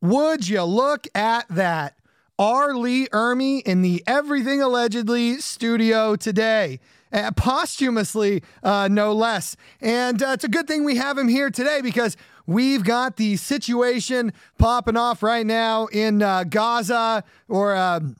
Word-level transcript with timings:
Would 0.00 0.48
you 0.48 0.62
look 0.62 1.06
at 1.14 1.48
that? 1.48 1.94
R. 2.38 2.72
Lee 2.76 3.08
Ermey 3.08 3.62
in 3.62 3.82
the 3.82 4.04
Everything 4.06 4.62
Allegedly 4.62 5.38
studio 5.38 6.14
today. 6.14 6.78
Uh, 7.12 7.32
posthumously, 7.32 8.44
uh, 8.62 8.86
no 8.88 9.12
less. 9.12 9.56
And 9.80 10.22
uh, 10.22 10.32
it's 10.34 10.44
a 10.44 10.48
good 10.48 10.68
thing 10.68 10.84
we 10.84 10.96
have 10.96 11.18
him 11.18 11.26
here 11.26 11.50
today 11.50 11.80
because 11.80 12.16
we've 12.46 12.84
got 12.84 13.16
the 13.16 13.36
situation 13.36 14.32
popping 14.56 14.96
off 14.96 15.22
right 15.22 15.46
now 15.46 15.86
in 15.86 16.22
uh, 16.22 16.44
Gaza 16.44 17.24
or 17.48 17.74
um, 17.74 18.16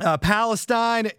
uh, 0.00 0.16
Palestine. 0.16 1.10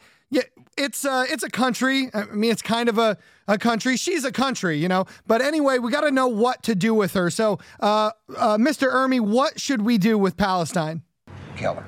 It's 0.77 1.05
uh, 1.05 1.25
it's 1.29 1.43
a 1.43 1.49
country. 1.49 2.09
I 2.13 2.25
mean, 2.25 2.51
it's 2.51 2.61
kind 2.61 2.89
of 2.89 2.97
a, 2.97 3.17
a 3.47 3.57
country. 3.57 3.95
She's 3.97 4.25
a 4.25 4.31
country, 4.31 4.77
you 4.77 4.87
know. 4.87 5.05
But 5.25 5.41
anyway, 5.41 5.79
we 5.79 5.91
got 5.91 6.01
to 6.01 6.11
know 6.11 6.27
what 6.27 6.63
to 6.63 6.75
do 6.75 6.93
with 6.93 7.13
her. 7.13 7.29
So, 7.29 7.59
Mr. 7.81 8.91
Ermey, 8.91 9.21
what 9.21 9.59
should 9.59 9.83
we 9.83 9.97
do 9.97 10.17
with 10.17 10.35
Palestine? 10.35 11.03
Kill 11.55 11.75
her. 11.75 11.85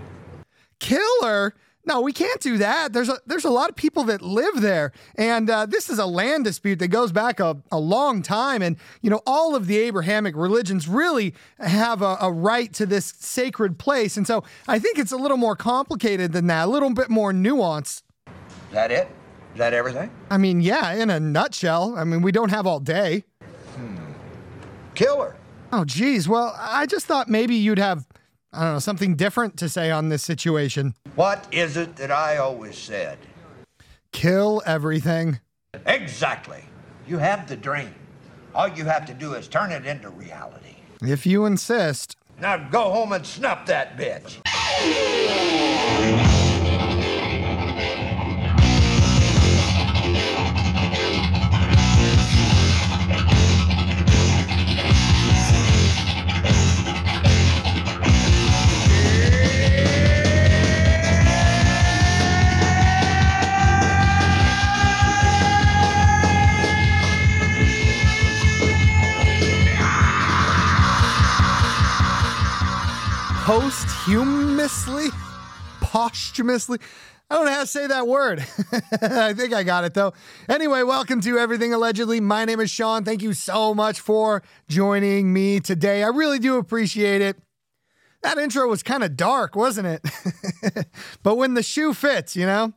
Kill 0.79 1.23
her? 1.23 1.53
No, 1.87 2.01
we 2.01 2.11
can't 2.11 2.41
do 2.41 2.57
that. 2.57 2.91
There's 2.91 3.07
a 3.07 3.17
there's 3.25 3.45
a 3.45 3.49
lot 3.49 3.69
of 3.69 3.75
people 3.77 4.03
that 4.05 4.21
live 4.21 4.59
there, 4.59 4.91
and 5.15 5.49
uh, 5.49 5.65
this 5.65 5.89
is 5.89 5.99
a 5.99 6.05
land 6.05 6.43
dispute 6.43 6.79
that 6.79 6.89
goes 6.89 7.13
back 7.13 7.39
a, 7.39 7.55
a 7.71 7.79
long 7.79 8.21
time. 8.21 8.61
And 8.61 8.75
you 9.01 9.09
know, 9.09 9.21
all 9.25 9.55
of 9.55 9.67
the 9.67 9.77
Abrahamic 9.77 10.35
religions 10.35 10.89
really 10.89 11.33
have 11.59 12.01
a, 12.01 12.17
a 12.19 12.29
right 12.29 12.73
to 12.73 12.85
this 12.85 13.13
sacred 13.19 13.79
place, 13.79 14.17
and 14.17 14.27
so 14.27 14.43
I 14.67 14.79
think 14.79 14.99
it's 14.99 15.13
a 15.13 15.17
little 15.17 15.37
more 15.37 15.55
complicated 15.55 16.33
than 16.33 16.47
that, 16.47 16.65
a 16.65 16.69
little 16.69 16.93
bit 16.93 17.09
more 17.09 17.31
nuanced. 17.31 18.01
Is 18.77 18.83
that 18.83 18.91
it? 18.91 19.07
Is 19.53 19.57
that 19.57 19.73
everything? 19.73 20.11
I 20.29 20.37
mean, 20.37 20.61
yeah, 20.61 20.93
in 20.93 21.09
a 21.09 21.19
nutshell. 21.19 21.95
I 21.97 22.03
mean, 22.03 22.21
we 22.21 22.31
don't 22.31 22.51
have 22.51 22.67
all 22.67 22.79
day. 22.79 23.23
Hmm. 23.75 23.95
Kill 24.93 25.19
her. 25.19 25.35
Oh, 25.73 25.83
geez. 25.83 26.29
Well, 26.29 26.55
I 26.59 26.85
just 26.85 27.07
thought 27.07 27.27
maybe 27.27 27.55
you'd 27.55 27.79
have 27.79 28.05
I 28.53 28.65
don't 28.65 28.73
know, 28.73 28.79
something 28.79 29.15
different 29.15 29.57
to 29.57 29.67
say 29.67 29.89
on 29.89 30.09
this 30.09 30.21
situation. 30.21 30.93
What 31.15 31.47
is 31.51 31.75
it 31.75 31.95
that 31.95 32.11
I 32.11 32.37
always 32.37 32.77
said? 32.77 33.17
Kill 34.11 34.61
everything. 34.63 35.39
Exactly. 35.87 36.63
You 37.07 37.17
have 37.17 37.47
the 37.47 37.57
dream. 37.57 37.95
All 38.53 38.67
you 38.67 38.85
have 38.85 39.07
to 39.07 39.13
do 39.15 39.33
is 39.33 39.47
turn 39.47 39.71
it 39.71 39.87
into 39.87 40.11
reality. 40.11 40.75
If 41.01 41.25
you 41.25 41.45
insist. 41.45 42.15
Now 42.39 42.57
go 42.57 42.91
home 42.91 43.11
and 43.11 43.25
snuff 43.25 43.65
that 43.65 43.97
bitch. 43.97 44.37
Posthumously, 73.47 75.07
posthumously. 75.79 76.79
I 77.29 77.35
don't 77.35 77.45
know 77.45 77.53
how 77.53 77.61
to 77.61 77.67
say 77.67 77.87
that 77.87 78.05
word. 78.05 78.39
I 79.01 79.33
think 79.33 79.53
I 79.53 79.63
got 79.63 79.85
it 79.85 79.93
though. 79.93 80.11
Anyway, 80.49 80.83
welcome 80.83 81.21
to 81.21 81.37
Everything 81.37 81.73
Allegedly. 81.73 82.19
My 82.19 82.43
name 82.43 82.59
is 82.59 82.69
Sean. 82.69 83.05
Thank 83.05 83.21
you 83.21 83.31
so 83.31 83.73
much 83.73 84.01
for 84.01 84.43
joining 84.67 85.31
me 85.31 85.61
today. 85.61 86.03
I 86.03 86.07
really 86.07 86.39
do 86.39 86.57
appreciate 86.57 87.21
it. 87.21 87.37
That 88.21 88.37
intro 88.37 88.67
was 88.67 88.83
kind 88.83 89.01
of 89.01 89.15
dark, 89.15 89.55
wasn't 89.55 89.87
it? 89.87 90.87
but 91.23 91.37
when 91.37 91.53
the 91.53 91.63
shoe 91.63 91.93
fits, 91.93 92.35
you 92.35 92.45
know. 92.45 92.73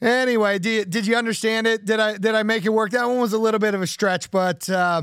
Anyway, 0.00 0.58
did 0.58 0.70
you, 0.70 0.84
did 0.86 1.06
you 1.06 1.16
understand 1.16 1.66
it? 1.66 1.84
Did 1.84 2.00
I 2.00 2.16
did 2.16 2.34
I 2.34 2.44
make 2.44 2.64
it 2.64 2.70
work? 2.70 2.92
That 2.92 3.06
one 3.06 3.18
was 3.18 3.34
a 3.34 3.38
little 3.38 3.60
bit 3.60 3.74
of 3.74 3.82
a 3.82 3.86
stretch, 3.86 4.30
but 4.30 4.70
uh, 4.70 5.02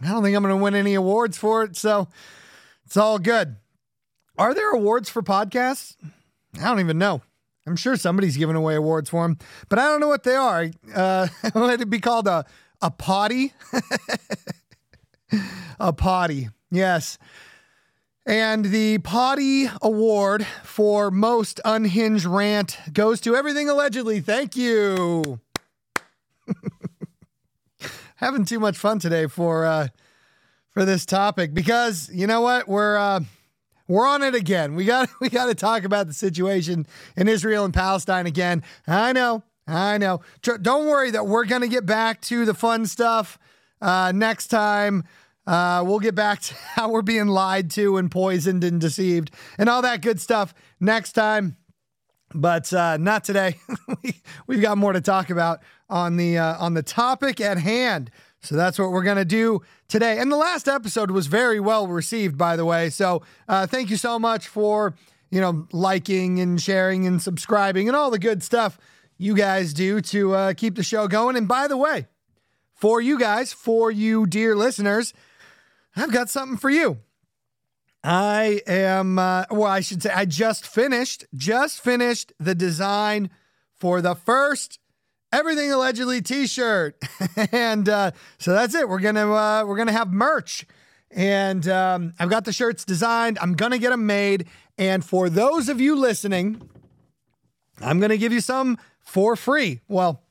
I 0.00 0.08
don't 0.08 0.22
think 0.22 0.36
I'm 0.36 0.44
going 0.44 0.56
to 0.56 0.62
win 0.62 0.76
any 0.76 0.94
awards 0.94 1.36
for 1.36 1.64
it. 1.64 1.76
So 1.76 2.06
it's 2.88 2.96
all 2.96 3.18
good. 3.18 3.56
Are 4.38 4.54
there 4.54 4.70
awards 4.70 5.10
for 5.10 5.20
podcasts? 5.22 5.94
I 6.58 6.64
don't 6.64 6.80
even 6.80 6.96
know. 6.96 7.20
I'm 7.66 7.76
sure 7.76 7.96
somebody's 7.96 8.38
giving 8.38 8.56
away 8.56 8.76
awards 8.76 9.10
for 9.10 9.24
them, 9.24 9.36
but 9.68 9.78
I 9.78 9.88
don't 9.88 10.00
know 10.00 10.08
what 10.08 10.22
they 10.22 10.34
are. 10.34 10.70
Uh, 10.94 11.28
would 11.54 11.82
it 11.82 11.90
be 11.90 12.00
called 12.00 12.26
a 12.26 12.46
a 12.80 12.90
potty? 12.90 13.52
a 15.78 15.92
potty, 15.92 16.48
yes. 16.70 17.18
And 18.24 18.64
the 18.64 18.96
potty 18.96 19.68
award 19.82 20.46
for 20.64 21.10
most 21.10 21.60
unhinged 21.66 22.24
rant 22.24 22.78
goes 22.94 23.20
to 23.20 23.36
everything 23.36 23.68
allegedly. 23.68 24.20
Thank 24.20 24.56
you. 24.56 25.40
Having 28.16 28.46
too 28.46 28.58
much 28.58 28.78
fun 28.78 28.98
today 28.98 29.26
for 29.26 29.66
uh, 29.66 29.88
for 30.78 30.84
this 30.84 31.04
topic 31.04 31.52
because 31.52 32.08
you 32.12 32.24
know 32.24 32.40
what 32.40 32.68
we're 32.68 32.96
uh, 32.96 33.18
we're 33.88 34.06
on 34.06 34.22
it 34.22 34.36
again. 34.36 34.76
We 34.76 34.84
got 34.84 35.08
we 35.20 35.28
got 35.28 35.46
to 35.46 35.54
talk 35.56 35.82
about 35.82 36.06
the 36.06 36.12
situation 36.12 36.86
in 37.16 37.26
Israel 37.26 37.64
and 37.64 37.74
Palestine 37.74 38.26
again. 38.26 38.62
I 38.86 39.12
know, 39.12 39.42
I 39.66 39.98
know. 39.98 40.20
Don't 40.40 40.86
worry 40.86 41.10
that 41.10 41.26
we're 41.26 41.46
gonna 41.46 41.66
get 41.66 41.84
back 41.84 42.20
to 42.22 42.44
the 42.44 42.54
fun 42.54 42.86
stuff 42.86 43.40
uh, 43.82 44.12
next 44.14 44.48
time. 44.48 45.02
Uh, 45.48 45.82
we'll 45.84 45.98
get 45.98 46.14
back 46.14 46.42
to 46.42 46.54
how 46.54 46.90
we're 46.90 47.02
being 47.02 47.26
lied 47.26 47.72
to 47.72 47.96
and 47.96 48.08
poisoned 48.08 48.62
and 48.62 48.80
deceived 48.80 49.32
and 49.58 49.68
all 49.68 49.82
that 49.82 50.00
good 50.00 50.20
stuff 50.20 50.54
next 50.78 51.14
time. 51.14 51.56
But 52.32 52.72
uh, 52.72 52.98
not 52.98 53.24
today. 53.24 53.56
we, 54.04 54.14
we've 54.46 54.62
got 54.62 54.78
more 54.78 54.92
to 54.92 55.00
talk 55.00 55.30
about 55.30 55.58
on 55.90 56.16
the 56.16 56.38
uh, 56.38 56.56
on 56.58 56.74
the 56.74 56.84
topic 56.84 57.40
at 57.40 57.58
hand. 57.58 58.12
So 58.40 58.54
that's 58.54 58.78
what 58.78 58.90
we're 58.90 59.02
going 59.02 59.16
to 59.16 59.24
do 59.24 59.62
today. 59.88 60.18
And 60.18 60.30
the 60.30 60.36
last 60.36 60.68
episode 60.68 61.10
was 61.10 61.26
very 61.26 61.60
well 61.60 61.86
received, 61.86 62.38
by 62.38 62.56
the 62.56 62.64
way. 62.64 62.90
So 62.90 63.22
uh, 63.48 63.66
thank 63.66 63.90
you 63.90 63.96
so 63.96 64.18
much 64.18 64.48
for, 64.48 64.94
you 65.30 65.40
know, 65.40 65.66
liking 65.72 66.40
and 66.40 66.60
sharing 66.60 67.06
and 67.06 67.20
subscribing 67.20 67.88
and 67.88 67.96
all 67.96 68.10
the 68.10 68.18
good 68.18 68.42
stuff 68.42 68.78
you 69.18 69.34
guys 69.34 69.74
do 69.74 70.00
to 70.00 70.34
uh, 70.34 70.54
keep 70.54 70.76
the 70.76 70.82
show 70.82 71.08
going. 71.08 71.36
And 71.36 71.48
by 71.48 71.66
the 71.66 71.76
way, 71.76 72.06
for 72.74 73.00
you 73.00 73.18
guys, 73.18 73.52
for 73.52 73.90
you 73.90 74.26
dear 74.26 74.54
listeners, 74.54 75.12
I've 75.96 76.12
got 76.12 76.30
something 76.30 76.56
for 76.56 76.70
you. 76.70 76.98
I 78.04 78.60
am, 78.68 79.18
uh, 79.18 79.46
well, 79.50 79.64
I 79.64 79.80
should 79.80 80.02
say, 80.02 80.10
I 80.10 80.24
just 80.24 80.64
finished, 80.64 81.26
just 81.34 81.80
finished 81.80 82.32
the 82.38 82.54
design 82.54 83.30
for 83.74 84.00
the 84.00 84.14
first 84.14 84.78
everything 85.32 85.72
allegedly 85.72 86.20
t-shirt. 86.22 86.96
And 87.52 87.88
uh, 87.88 88.10
so 88.38 88.52
that's 88.52 88.74
it. 88.74 88.88
We're 88.88 88.98
gonna 88.98 89.32
uh, 89.32 89.64
we're 89.64 89.76
gonna 89.76 89.92
have 89.92 90.12
merch. 90.12 90.66
And 91.10 91.66
um, 91.68 92.12
i've 92.18 92.28
got 92.28 92.44
the 92.44 92.52
shirts 92.52 92.84
designed. 92.84 93.38
I'm 93.40 93.54
gonna 93.54 93.78
get 93.78 93.90
them 93.90 94.06
made. 94.06 94.46
And 94.76 95.04
for 95.04 95.28
those 95.30 95.68
of 95.68 95.80
you 95.80 95.96
listening 95.96 96.68
i'm 97.80 98.00
gonna 98.00 98.16
give 98.16 98.32
you 98.32 98.40
some 98.40 98.78
for 99.00 99.36
free. 99.36 99.80
Well 99.88 100.22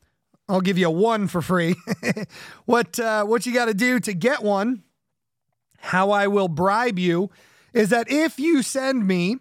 i'll 0.49 0.61
give 0.61 0.77
you 0.77 0.89
one 0.89 1.27
for 1.27 1.41
free. 1.41 1.75
What 2.65 2.99
uh, 2.99 3.23
what 3.25 3.45
you 3.45 3.53
got 3.53 3.65
to 3.65 3.73
do 3.73 3.99
to 4.01 4.13
get 4.13 4.43
one 4.43 4.83
how 5.79 6.11
i 6.11 6.27
will 6.27 6.47
bribe 6.49 6.97
you 6.99 7.29
is 7.73 7.89
that 7.89 8.11
if 8.11 8.39
you 8.39 8.61
send 8.63 9.07
me 9.07 9.37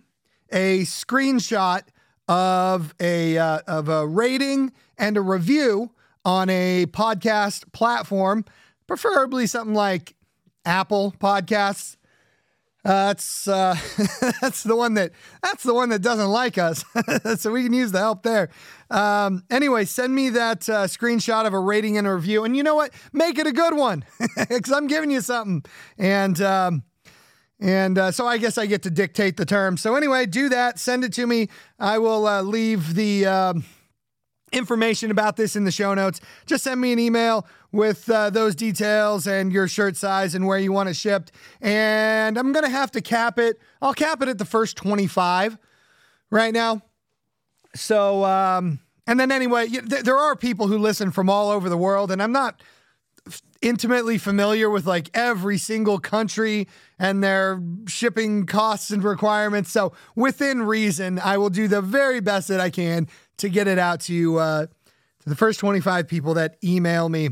a 0.52 0.80
screenshot 0.82 1.82
of 2.28 2.94
a 3.00 3.38
uh, 3.38 3.60
of 3.66 3.88
a 3.88 4.06
rating 4.06 4.72
and 4.98 5.16
a 5.16 5.20
review 5.20 5.91
on 6.25 6.50
a 6.50 6.87
podcast 6.87 7.72
platform, 7.72 8.44
preferably 8.87 9.47
something 9.47 9.75
like 9.75 10.14
Apple 10.65 11.15
Podcasts. 11.19 11.97
Uh, 12.84 13.09
that's 13.09 13.48
uh, 13.48 13.77
that's 14.41 14.62
the 14.62 14.77
one 14.77 14.95
that 14.95 15.10
that's 15.42 15.65
the 15.65 15.74
one 15.74 15.89
that 15.89 16.03
doesn't 16.03 16.28
like 16.28 16.56
us, 16.56 16.84
so 17.41 17.50
we 17.50 17.65
can 17.65 17.72
use 17.72 17.91
the 17.91 17.98
help 17.98 18.22
there. 18.22 18.48
Um, 18.91 19.42
anyway, 19.50 19.84
send 19.84 20.15
me 20.15 20.30
that 20.30 20.68
uh, 20.68 20.84
screenshot 20.84 21.47
of 21.47 21.53
a 21.53 21.59
rating 21.59 21.98
and 21.98 22.06
a 22.06 22.15
review, 22.15 22.45
and 22.45 22.56
you 22.56 22.62
know 22.62 22.77
what? 22.77 22.92
Make 23.12 23.39
it 23.39 23.47
a 23.48 23.53
good 23.53 23.74
one, 23.74 24.04
because 24.36 24.71
I'm 24.71 24.86
giving 24.86 25.10
you 25.10 25.21
something. 25.21 25.65
And 25.98 26.41
um, 26.41 26.84
and 27.60 27.97
uh, 27.97 28.12
so 28.12 28.26
I 28.26 28.38
guess 28.38 28.58
I 28.58 28.66
get 28.66 28.82
to 28.82 28.91
dictate 28.91 29.36
the 29.36 29.47
terms. 29.47 29.80
So 29.80 29.94
anyway, 29.94 30.26
do 30.26 30.48
that. 30.50 30.78
Send 30.78 31.04
it 31.04 31.12
to 31.14 31.26
me. 31.26 31.48
I 31.78 31.98
will 31.98 32.26
uh, 32.26 32.42
leave 32.42 32.94
the 32.94 33.26
uh, 33.26 33.54
information 34.53 35.10
about 35.10 35.36
this 35.36 35.56
in 35.56 35.64
the 35.64 35.70
show 35.70 35.94
notes. 35.94 36.20
Just 36.44 36.64
send 36.64 36.80
me 36.80 36.92
an 36.92 36.98
email 36.98 37.47
with 37.72 38.08
uh, 38.10 38.30
those 38.30 38.54
details 38.54 39.26
and 39.26 39.53
your 39.53 39.68
shirt 39.68 39.97
size 39.97 40.34
and 40.34 40.47
where 40.47 40.58
you 40.58 40.72
want 40.72 40.88
it 40.88 40.97
shipped. 40.97 41.32
And 41.60 42.38
I'm 42.38 42.53
going 42.53 42.64
to 42.64 42.70
have 42.70 42.91
to 42.92 43.00
cap 43.00 43.38
it. 43.38 43.59
I'll 43.80 43.94
cap 43.94 44.22
it 44.22 44.28
at 44.28 44.38
the 44.38 44.44
first 44.44 44.76
25 44.76 45.59
right 46.30 46.52
now. 46.52 46.82
So, 47.74 48.24
um, 48.24 48.80
and 49.06 49.20
then 49.20 49.30
anyway, 49.30 49.68
there 49.68 50.16
are 50.16 50.34
people 50.34 50.66
who 50.66 50.78
listen 50.78 51.10
from 51.10 51.30
all 51.30 51.50
over 51.50 51.68
the 51.68 51.76
world, 51.76 52.10
and 52.10 52.22
I'm 52.22 52.32
not 52.32 52.62
intimately 53.62 54.18
familiar 54.18 54.70
with 54.70 54.86
like 54.86 55.10
every 55.14 55.59
single 55.59 55.98
country 55.98 56.68
and 56.98 57.22
their 57.22 57.60
shipping 57.87 58.47
costs 58.47 58.91
and 58.91 59.04
requirements. 59.04 59.71
So 59.71 59.93
within 60.15 60.63
reason, 60.63 61.19
I 61.19 61.37
will 61.39 61.51
do 61.51 61.69
the 61.69 61.83
very 61.83 62.21
best 62.21 62.48
that 62.48 62.60
I 62.60 62.71
can 62.71 63.09
to 63.39 63.48
get 63.48 63.69
it 63.69 63.78
out 63.78 64.01
to 64.03 64.15
you, 64.15 64.39
uh, 64.39 64.66
to 64.66 65.28
the 65.28 65.37
first 65.37 65.60
25 65.60 66.09
people 66.09 66.34
that 66.34 66.57
email 66.65 67.09
me. 67.09 67.31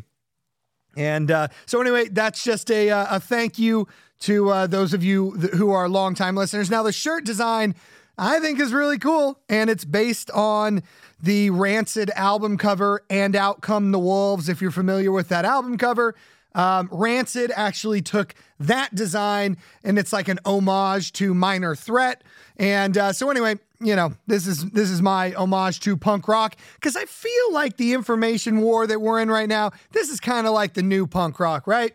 And 0.96 1.30
uh, 1.30 1.48
so 1.66 1.80
anyway, 1.80 2.08
that's 2.08 2.44
just 2.44 2.70
a, 2.70 2.90
uh, 2.90 3.16
a 3.16 3.20
thank 3.20 3.58
you 3.58 3.88
to 4.20 4.50
uh, 4.50 4.66
those 4.66 4.94
of 4.94 5.02
you 5.02 5.36
th- 5.40 5.52
who 5.54 5.70
are 5.70 5.88
longtime 5.88 6.36
listeners. 6.36 6.70
Now 6.70 6.82
the 6.82 6.92
shirt 6.92 7.24
design 7.24 7.74
I 8.16 8.38
think 8.38 8.60
is 8.60 8.72
really 8.72 8.98
cool. 8.98 9.40
And 9.48 9.68
it's 9.68 9.84
based 9.84 10.30
on 10.30 10.82
the 11.20 11.50
Rancid 11.50 12.10
album 12.10 12.58
cover 12.58 13.02
and 13.10 13.34
Out 13.34 13.60
Come 13.60 13.92
the 13.92 13.98
Wolves. 13.98 14.48
If 14.48 14.60
you're 14.60 14.70
familiar 14.70 15.10
with 15.10 15.28
that 15.28 15.44
album 15.44 15.78
cover, 15.78 16.14
um, 16.54 16.88
Rancid 16.90 17.52
actually 17.54 18.02
took 18.02 18.34
that 18.60 18.94
design 18.94 19.56
and 19.82 19.98
it's 19.98 20.12
like 20.12 20.28
an 20.28 20.38
homage 20.44 21.12
to 21.14 21.34
Minor 21.34 21.74
Threat. 21.74 22.22
And 22.56 22.96
uh, 22.96 23.12
so, 23.12 23.30
anyway, 23.30 23.58
you 23.80 23.96
know, 23.96 24.12
this 24.26 24.46
is 24.46 24.64
this 24.70 24.90
is 24.90 25.02
my 25.02 25.32
homage 25.32 25.80
to 25.80 25.96
punk 25.96 26.28
rock 26.28 26.56
because 26.74 26.96
I 26.96 27.04
feel 27.06 27.52
like 27.52 27.76
the 27.76 27.92
information 27.92 28.60
war 28.60 28.86
that 28.86 29.00
we're 29.00 29.20
in 29.20 29.30
right 29.30 29.48
now. 29.48 29.72
This 29.92 30.08
is 30.08 30.20
kind 30.20 30.46
of 30.46 30.52
like 30.52 30.74
the 30.74 30.82
new 30.82 31.06
punk 31.06 31.40
rock, 31.40 31.66
right? 31.66 31.94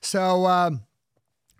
So, 0.00 0.46
um, 0.46 0.82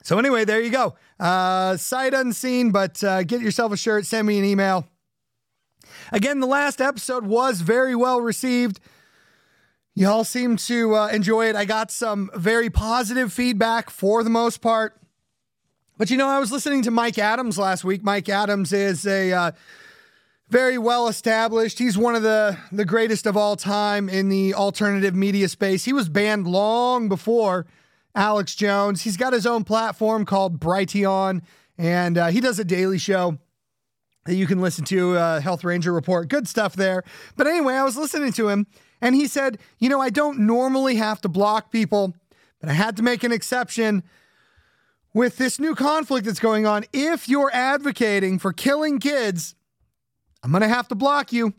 so 0.02 0.18
anyway, 0.18 0.44
there 0.44 0.60
you 0.60 0.70
go. 0.70 0.94
Uh, 1.20 1.76
sight 1.76 2.14
unseen, 2.14 2.70
but 2.70 3.02
uh, 3.04 3.22
get 3.24 3.40
yourself 3.40 3.72
a 3.72 3.76
shirt. 3.76 4.06
Send 4.06 4.26
me 4.26 4.38
an 4.38 4.44
email. 4.44 4.88
Again, 6.12 6.40
the 6.40 6.46
last 6.46 6.80
episode 6.80 7.26
was 7.26 7.60
very 7.60 7.94
well 7.94 8.20
received. 8.20 8.80
Y'all 9.98 10.22
seem 10.22 10.56
to 10.56 10.94
uh, 10.94 11.08
enjoy 11.08 11.48
it. 11.48 11.56
I 11.56 11.64
got 11.64 11.90
some 11.90 12.30
very 12.32 12.70
positive 12.70 13.32
feedback 13.32 13.90
for 13.90 14.22
the 14.22 14.30
most 14.30 14.60
part. 14.60 14.96
But 15.96 16.08
you 16.08 16.16
know, 16.16 16.28
I 16.28 16.38
was 16.38 16.52
listening 16.52 16.82
to 16.82 16.92
Mike 16.92 17.18
Adams 17.18 17.58
last 17.58 17.82
week. 17.82 18.04
Mike 18.04 18.28
Adams 18.28 18.72
is 18.72 19.04
a 19.04 19.32
uh, 19.32 19.50
very 20.48 20.78
well 20.78 21.08
established. 21.08 21.80
He's 21.80 21.98
one 21.98 22.14
of 22.14 22.22
the 22.22 22.56
the 22.70 22.84
greatest 22.84 23.26
of 23.26 23.36
all 23.36 23.56
time 23.56 24.08
in 24.08 24.28
the 24.28 24.54
alternative 24.54 25.16
media 25.16 25.48
space. 25.48 25.84
He 25.84 25.92
was 25.92 26.08
banned 26.08 26.46
long 26.46 27.08
before 27.08 27.66
Alex 28.14 28.54
Jones. 28.54 29.02
He's 29.02 29.16
got 29.16 29.32
his 29.32 29.46
own 29.46 29.64
platform 29.64 30.24
called 30.24 30.60
Brighteon, 30.60 31.42
and 31.76 32.16
uh, 32.16 32.28
he 32.28 32.40
does 32.40 32.60
a 32.60 32.64
daily 32.64 32.98
show 32.98 33.36
that 34.26 34.36
you 34.36 34.46
can 34.46 34.60
listen 34.60 34.84
to, 34.84 35.16
uh, 35.16 35.40
Health 35.40 35.64
Ranger 35.64 35.92
Report. 35.92 36.28
Good 36.28 36.46
stuff 36.46 36.76
there. 36.76 37.02
But 37.34 37.48
anyway, 37.48 37.74
I 37.74 37.82
was 37.82 37.96
listening 37.96 38.30
to 38.34 38.48
him, 38.48 38.68
and 39.00 39.14
he 39.14 39.26
said, 39.26 39.58
You 39.78 39.88
know, 39.88 40.00
I 40.00 40.10
don't 40.10 40.40
normally 40.40 40.96
have 40.96 41.20
to 41.22 41.28
block 41.28 41.70
people, 41.70 42.14
but 42.60 42.68
I 42.68 42.72
had 42.72 42.96
to 42.96 43.02
make 43.02 43.24
an 43.24 43.32
exception 43.32 44.02
with 45.14 45.36
this 45.36 45.58
new 45.58 45.74
conflict 45.74 46.26
that's 46.26 46.40
going 46.40 46.66
on. 46.66 46.84
If 46.92 47.28
you're 47.28 47.50
advocating 47.52 48.38
for 48.38 48.52
killing 48.52 48.98
kids, 48.98 49.54
I'm 50.42 50.50
going 50.50 50.62
to 50.62 50.68
have 50.68 50.88
to 50.88 50.94
block 50.94 51.32
you. 51.32 51.54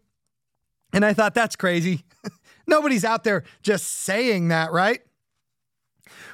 And 0.94 1.06
I 1.06 1.14
thought, 1.14 1.34
that's 1.34 1.56
crazy. 1.56 2.06
Nobody's 2.68 3.06
out 3.06 3.24
there 3.24 3.44
just 3.62 3.88
saying 3.88 4.48
that, 4.50 4.72
right? 4.72 5.02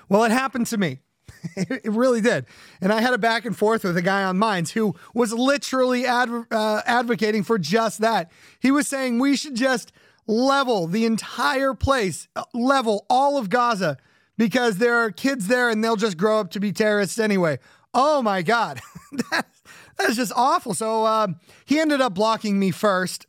Well, 0.08 0.24
it 0.24 0.32
happened 0.32 0.68
to 0.68 0.78
me. 0.78 1.00
it 1.56 1.92
really 1.92 2.22
did. 2.22 2.46
And 2.82 2.92
I 2.92 3.02
had 3.02 3.14
a 3.14 3.18
back 3.18 3.46
and 3.46 3.58
forth 3.58 3.84
with 3.84 3.98
a 3.98 4.02
guy 4.02 4.24
on 4.24 4.38
Minds 4.38 4.72
who 4.72 4.96
was 5.14 5.34
literally 5.34 6.06
adv- 6.06 6.48
uh, 6.52 6.82
advocating 6.86 7.44
for 7.44 7.58
just 7.58 8.00
that. 8.02 8.32
He 8.60 8.72
was 8.72 8.88
saying 8.88 9.20
we 9.20 9.36
should 9.36 9.56
just 9.56 9.92
level 10.28 10.88
the 10.88 11.06
entire 11.06 11.74
place, 11.74 12.28
uh, 12.36 12.44
level 12.54 13.06
all 13.10 13.38
of 13.38 13.50
Gaza 13.50 13.98
because 14.38 14.78
there 14.78 14.96
are 14.96 15.12
kids 15.12 15.48
there 15.48 15.70
and 15.70 15.84
they'll 15.84 15.96
just 15.96 16.18
grow 16.18 16.40
up 16.40 16.52
to 16.52 16.60
be 16.60 16.72
terrorists 16.72 17.20
anyway. 17.20 17.60
Oh 17.94 18.22
my 18.22 18.42
God. 18.42 18.82
that's 19.32 20.16
just 20.16 20.34
awful. 20.36 20.74
So 20.74 21.06
uh, 21.06 21.28
he 21.66 21.80
ended 21.80 22.02
up 22.02 22.14
blocking 22.14 22.60
me 22.60 22.72
first. 22.72 23.28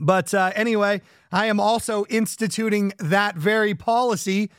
But 0.00 0.32
uh, 0.32 0.52
anyway, 0.54 1.02
I 1.30 1.46
am 1.46 1.60
also 1.60 2.04
instituting 2.08 2.92
that 2.98 3.36
very 3.36 3.74
policy 3.74 4.50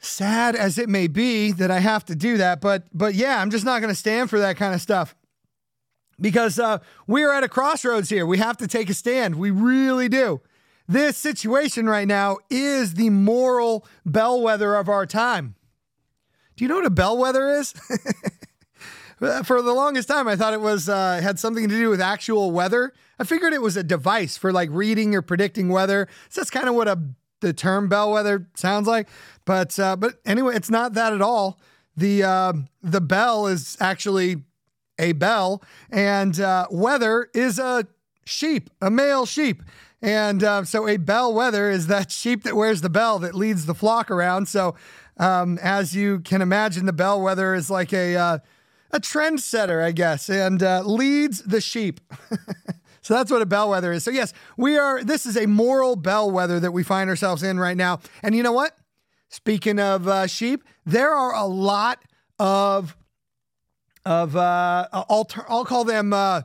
sad 0.00 0.54
as 0.54 0.78
it 0.78 0.88
may 0.88 1.08
be 1.08 1.50
that 1.52 1.70
I 1.70 1.80
have 1.80 2.04
to 2.06 2.14
do 2.14 2.36
that, 2.36 2.60
but 2.60 2.84
but 2.94 3.14
yeah, 3.14 3.40
I'm 3.40 3.50
just 3.50 3.64
not 3.64 3.80
going 3.80 3.92
to 3.92 3.98
stand 3.98 4.30
for 4.30 4.38
that 4.38 4.56
kind 4.56 4.72
of 4.72 4.80
stuff 4.80 5.16
because 6.20 6.58
uh, 6.58 6.78
we 7.06 7.22
are 7.24 7.32
at 7.32 7.44
a 7.44 7.48
crossroads 7.48 8.10
here. 8.10 8.26
We 8.26 8.38
have 8.38 8.56
to 8.58 8.66
take 8.66 8.90
a 8.90 8.94
stand. 8.94 9.36
We 9.36 9.50
really 9.50 10.08
do. 10.08 10.40
This 10.86 11.16
situation 11.16 11.86
right 11.88 12.08
now 12.08 12.38
is 12.48 12.94
the 12.94 13.10
moral 13.10 13.86
bellwether 14.06 14.74
of 14.74 14.88
our 14.88 15.04
time. 15.04 15.54
Do 16.56 16.64
you 16.64 16.68
know 16.68 16.76
what 16.76 16.86
a 16.86 16.90
bellwether 16.90 17.50
is? 17.50 17.72
for 19.18 19.62
the 19.62 19.72
longest 19.72 20.08
time, 20.08 20.26
I 20.26 20.36
thought 20.36 20.54
it 20.54 20.60
was 20.60 20.88
uh, 20.88 21.20
had 21.22 21.38
something 21.38 21.68
to 21.68 21.74
do 21.74 21.90
with 21.90 22.00
actual 22.00 22.50
weather. 22.50 22.92
I 23.18 23.24
figured 23.24 23.52
it 23.52 23.62
was 23.62 23.76
a 23.76 23.82
device 23.82 24.36
for 24.36 24.52
like 24.52 24.70
reading 24.72 25.14
or 25.14 25.22
predicting 25.22 25.68
weather. 25.68 26.08
So 26.30 26.40
that's 26.40 26.50
kind 26.50 26.68
of 26.68 26.74
what 26.74 26.88
a 26.88 26.98
the 27.40 27.52
term 27.52 27.88
bellwether 27.88 28.48
sounds 28.54 28.88
like. 28.88 29.08
But 29.44 29.78
uh, 29.78 29.96
but 29.96 30.14
anyway, 30.24 30.56
it's 30.56 30.70
not 30.70 30.94
that 30.94 31.12
at 31.12 31.22
all. 31.22 31.60
The 31.96 32.22
uh, 32.22 32.52
the 32.82 33.00
bell 33.00 33.46
is 33.46 33.76
actually 33.80 34.44
a 34.98 35.12
bell, 35.12 35.62
and 35.90 36.38
uh, 36.40 36.66
wether 36.70 37.30
is 37.34 37.58
a 37.58 37.86
sheep, 38.24 38.70
a 38.80 38.90
male 38.90 39.26
sheep. 39.26 39.62
And 40.00 40.44
uh, 40.44 40.64
so 40.64 40.86
a 40.86 40.96
bell 40.96 41.32
bellwether 41.32 41.70
is 41.70 41.88
that 41.88 42.10
sheep 42.12 42.44
that 42.44 42.54
wears 42.54 42.80
the 42.80 42.90
bell 42.90 43.18
that 43.20 43.34
leads 43.34 43.66
the 43.66 43.74
flock 43.74 44.10
around. 44.10 44.46
So 44.46 44.74
um, 45.18 45.58
as 45.58 45.94
you 45.94 46.20
can 46.20 46.42
imagine, 46.42 46.86
the 46.86 46.92
bell 46.92 47.18
bellwether 47.18 47.54
is 47.54 47.70
like 47.70 47.92
a 47.92 48.16
uh, 48.16 48.38
a 48.90 49.00
trendsetter, 49.00 49.84
I 49.84 49.92
guess, 49.92 50.30
and 50.30 50.62
uh, 50.62 50.82
leads 50.84 51.42
the 51.42 51.60
sheep. 51.60 52.00
So 53.00 53.14
that's 53.14 53.30
what 53.30 53.40
a 53.40 53.46
bellwether 53.46 53.90
is. 53.92 54.04
So 54.04 54.10
yes, 54.10 54.34
we 54.58 54.76
are. 54.76 55.02
This 55.02 55.24
is 55.24 55.34
a 55.34 55.46
moral 55.46 55.96
bellwether 55.96 56.60
that 56.60 56.72
we 56.72 56.82
find 56.82 57.08
ourselves 57.08 57.42
in 57.42 57.58
right 57.58 57.76
now. 57.76 58.00
And 58.22 58.34
you 58.34 58.42
know 58.42 58.52
what? 58.52 58.76
Speaking 59.30 59.78
of 59.78 60.06
uh, 60.06 60.26
sheep, 60.26 60.62
there 60.84 61.14
are 61.14 61.34
a 61.34 61.46
lot 61.46 62.02
of 62.38 62.98
of 64.08 64.34
uh, 64.36 64.88
alter. 65.08 65.44
I'll 65.48 65.64
call 65.64 65.84
them. 65.84 66.12
Uh, 66.12 66.42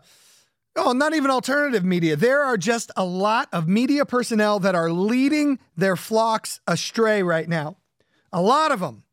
Oh, 0.75 0.91
not 0.91 1.13
even 1.13 1.29
alternative 1.29 1.85
media. 1.85 2.15
There 2.15 2.41
are 2.41 2.57
just 2.57 2.89
a 2.97 3.05
lot 3.05 3.47
of 3.53 3.67
media 3.67 4.05
personnel 4.05 4.57
that 4.61 4.73
are 4.73 4.89
leading 4.89 5.59
their 5.77 5.95
flocks 5.95 6.61
astray 6.67 7.21
right 7.21 7.47
now. 7.47 7.77
A 8.31 8.41
lot 8.41 8.71
of 8.71 8.79
them. 8.79 9.03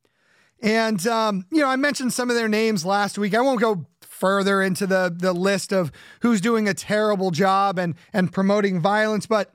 And, 0.63 1.07
um, 1.07 1.45
you 1.53 1.61
know, 1.61 1.69
I 1.69 1.77
mentioned 1.77 2.15
some 2.15 2.31
of 2.31 2.37
their 2.37 2.49
names 2.49 2.87
last 2.87 3.19
week. 3.19 3.35
I 3.35 3.43
won't 3.43 3.61
go 3.61 3.85
further 4.01 4.63
into 4.63 4.87
the 4.87 5.15
the 5.15 5.35
list 5.35 5.71
of 5.71 5.93
who's 6.21 6.41
doing 6.41 6.67
a 6.67 6.73
terrible 6.75 7.31
job 7.31 7.79
and 7.79 7.95
and 8.13 8.33
promoting 8.33 8.81
violence, 8.81 9.27
but 9.27 9.55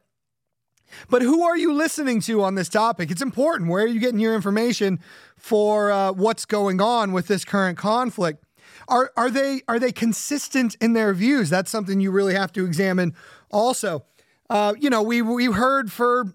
but 1.09 1.21
who 1.21 1.43
are 1.43 1.57
you 1.57 1.73
listening 1.73 2.21
to 2.21 2.43
on 2.43 2.55
this 2.55 2.69
topic? 2.69 3.09
It's 3.09 3.21
important. 3.21 3.69
Where 3.69 3.83
are 3.83 3.87
you 3.87 3.99
getting 3.99 4.19
your 4.19 4.35
information 4.35 4.99
for 5.37 5.91
uh, 5.91 6.11
what's 6.11 6.45
going 6.45 6.81
on 6.81 7.13
with 7.13 7.27
this 7.27 7.45
current 7.45 7.77
conflict? 7.77 8.43
Are 8.87 9.11
are 9.17 9.29
they 9.29 9.61
are 9.67 9.79
they 9.79 9.91
consistent 9.91 10.75
in 10.81 10.93
their 10.93 11.13
views? 11.13 11.49
That's 11.49 11.71
something 11.71 11.99
you 11.99 12.11
really 12.11 12.35
have 12.35 12.51
to 12.53 12.65
examine. 12.65 13.13
Also, 13.51 14.05
uh, 14.49 14.73
you 14.79 14.89
know, 14.89 15.01
we 15.01 15.21
we 15.21 15.45
heard 15.45 15.91
for 15.91 16.33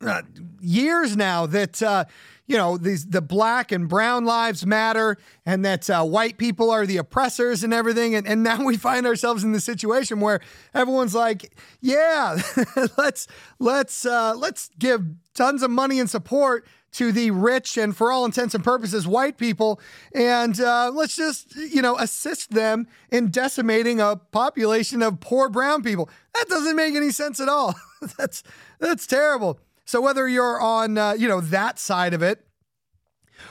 uh, 0.00 0.22
years 0.60 1.16
now 1.16 1.46
that 1.46 1.82
uh, 1.82 2.04
you 2.48 2.56
know, 2.56 2.78
these 2.78 3.04
the 3.04 3.20
black 3.20 3.70
and 3.70 3.88
brown 3.88 4.24
lives 4.24 4.64
matter, 4.64 5.18
and 5.44 5.64
that 5.66 5.88
uh, 5.90 6.02
white 6.02 6.38
people 6.38 6.70
are 6.70 6.86
the 6.86 6.96
oppressors 6.96 7.62
and 7.62 7.74
everything. 7.74 8.14
And, 8.14 8.26
and 8.26 8.42
now 8.42 8.64
we 8.64 8.78
find 8.78 9.06
ourselves 9.06 9.44
in 9.44 9.52
the 9.52 9.60
situation 9.60 10.18
where 10.20 10.40
everyone's 10.72 11.14
like, 11.14 11.54
yeah, 11.82 12.40
let's 12.96 13.28
let's 13.58 14.06
uh, 14.06 14.34
let's 14.34 14.70
give 14.78 15.04
tons 15.34 15.62
of 15.62 15.70
money 15.70 16.00
and 16.00 16.08
support 16.08 16.66
to 16.92 17.12
the 17.12 17.30
rich 17.30 17.76
and 17.76 17.96
for 17.96 18.10
all 18.10 18.24
intents 18.24 18.54
and 18.54 18.64
purposes 18.64 19.06
white 19.06 19.36
people. 19.38 19.80
And 20.14 20.58
uh, 20.60 20.90
let's 20.92 21.16
just 21.16 21.54
you 21.56 21.82
know 21.82 21.96
assist 21.98 22.50
them 22.50 22.86
in 23.10 23.30
decimating 23.30 24.00
a 24.00 24.16
population 24.16 25.02
of 25.02 25.20
poor 25.20 25.48
brown 25.48 25.82
people. 25.82 26.08
That 26.34 26.48
doesn't 26.48 26.76
make 26.76 26.94
any 26.94 27.10
sense 27.10 27.40
at 27.40 27.48
all. 27.48 27.74
That's 28.18 28.42
that's 28.78 29.06
terrible. 29.06 29.58
So 29.84 30.00
whether 30.00 30.28
you're 30.28 30.60
on 30.60 30.98
uh, 30.98 31.12
you 31.12 31.28
know 31.28 31.40
that 31.40 31.78
side 31.78 32.14
of 32.14 32.22
it 32.22 32.44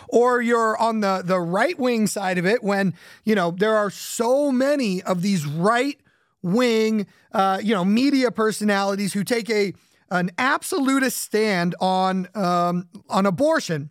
or 0.10 0.41
you're 0.41 0.77
on 0.77 1.00
the 1.01 1.22
the 1.24 1.39
right 1.39 1.77
wing 1.77 2.08
side 2.08 2.38
of 2.38 2.46
it 2.46 2.63
when 2.63 2.94
you 3.24 3.36
know 3.36 3.51
there 3.51 3.75
are 3.75 3.89
so 3.89 4.51
many 4.51 5.01
of 5.03 5.22
these 5.22 5.46
right 5.46 6.00
wing 6.41 7.08
uh, 7.34 7.60
you 7.62 7.74
know 7.74 7.84
media 7.84 8.32
personalities 8.32 9.13
who 9.13 9.24
take 9.24 9.50
a 9.50 9.74
an 10.09 10.31
absolutist 10.37 11.17
stand 11.17 11.75
on 11.79 12.27
um, 12.35 12.87
on 13.09 13.25
abortion 13.25 13.89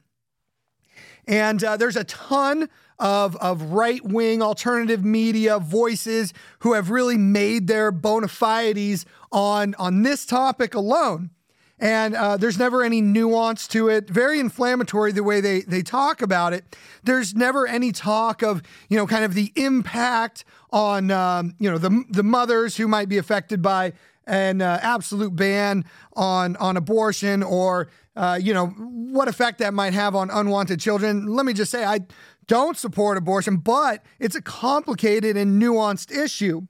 and 1.27 1.63
uh, 1.63 1.77
there's 1.77 1.97
a 1.97 2.05
ton 2.05 2.69
of, 2.99 3.37
of 3.37 3.63
right 3.63 4.03
wing 4.05 4.43
alternative 4.43 5.05
media 5.05 5.59
voices 5.59 6.33
who 6.61 6.73
have 6.73 6.91
really 6.91 7.19
made 7.19 7.67
their 7.67 7.91
bona 7.91 8.29
fides 8.29 9.05
on, 9.33 9.75
on 9.79 10.03
this 10.03 10.25
topic 10.25 10.75
alone. 10.75 11.31
and 11.79 12.15
uh, 12.15 12.37
there's 12.37 12.59
never 12.59 12.83
any 12.83 13.01
nuance 13.01 13.69
to 13.69 13.89
it. 13.89 14.09
Very 14.09 14.41
inflammatory 14.41 15.13
the 15.13 15.23
way 15.23 15.43
they 15.43 15.61
they 15.63 15.83
talk 15.83 16.23
about 16.23 16.55
it. 16.55 16.77
There's 17.03 17.35
never 17.35 17.67
any 17.67 17.93
talk 17.93 18.43
of 18.43 18.63
you 18.89 18.97
know 18.97 19.07
kind 19.07 19.25
of 19.25 19.35
the 19.35 19.53
impact 19.57 20.45
on 20.71 21.11
um, 21.11 21.55
you 21.59 21.71
know 21.71 21.77
the 21.77 22.05
the 22.09 22.23
mothers 22.23 22.79
who 22.79 22.89
might 22.89 23.11
be 23.11 23.19
affected 23.19 23.61
by 23.61 23.93
an 24.27 24.61
uh, 24.61 24.79
absolute 24.83 25.35
ban 25.35 25.85
on 26.15 26.57
on 26.57 26.77
abortion 26.77 27.43
or 27.43 27.89
uh, 28.17 28.39
you 28.41 28.53
know 28.53 28.67
what 28.67 29.29
effect 29.29 29.59
that 29.59 29.75
might 29.75 29.95
have 29.95 30.15
on 30.15 30.31
unwanted 30.31 30.81
children. 30.81 31.27
Let 31.27 31.47
me 31.47 31.53
just 31.53 31.71
say 31.71 31.85
I 31.85 32.01
don't 32.47 32.77
support 32.77 33.19
abortion, 33.19 33.57
but 33.57 34.05
it's 34.19 34.37
a 34.37 34.43
complicated 34.43 35.37
and 35.37 35.61
nuanced 35.61 36.17
issue. 36.17 36.63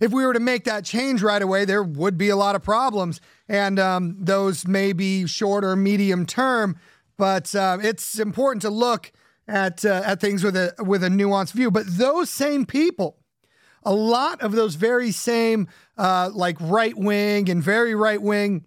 If 0.00 0.12
we 0.12 0.24
were 0.24 0.32
to 0.32 0.40
make 0.40 0.64
that 0.64 0.84
change 0.84 1.22
right 1.22 1.42
away, 1.42 1.64
there 1.64 1.82
would 1.82 2.16
be 2.16 2.28
a 2.28 2.36
lot 2.36 2.54
of 2.54 2.62
problems 2.62 3.20
and 3.48 3.78
um, 3.78 4.16
those 4.18 4.66
may 4.66 4.92
be 4.92 5.26
short 5.26 5.64
or 5.64 5.76
medium 5.76 6.26
term. 6.26 6.76
But 7.16 7.54
uh, 7.54 7.78
it's 7.82 8.18
important 8.18 8.62
to 8.62 8.70
look 8.70 9.12
at 9.46 9.84
uh, 9.84 10.02
at 10.04 10.20
things 10.20 10.42
with 10.42 10.56
a 10.56 10.74
with 10.78 11.04
a 11.04 11.08
nuanced 11.08 11.52
view. 11.52 11.70
But 11.70 11.86
those 11.86 12.30
same 12.30 12.66
people, 12.66 13.18
a 13.84 13.92
lot 13.92 14.40
of 14.40 14.52
those 14.52 14.74
very 14.74 15.12
same 15.12 15.68
uh, 15.96 16.30
like 16.32 16.56
right 16.60 16.96
wing 16.96 17.48
and 17.48 17.62
very 17.62 17.94
right 17.94 18.20
wing 18.20 18.64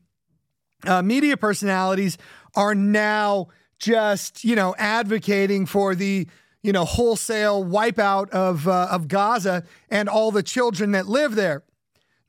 uh, 0.86 1.02
media 1.02 1.38
personalities 1.38 2.18
are 2.56 2.76
now 2.76 3.48
just 3.80 4.44
you 4.44 4.56
know 4.56 4.76
advocating 4.78 5.66
for 5.66 5.96
the 5.96 6.28
you 6.64 6.72
know 6.72 6.86
wholesale 6.86 7.64
wipeout 7.64 8.30
of 8.30 8.68
uh, 8.68 8.88
of 8.92 9.08
Gaza 9.08 9.64
and 9.90 10.10
all 10.10 10.32
the 10.32 10.44
children 10.44 10.92
that 10.92 11.08
live 11.08 11.36
there. 11.36 11.64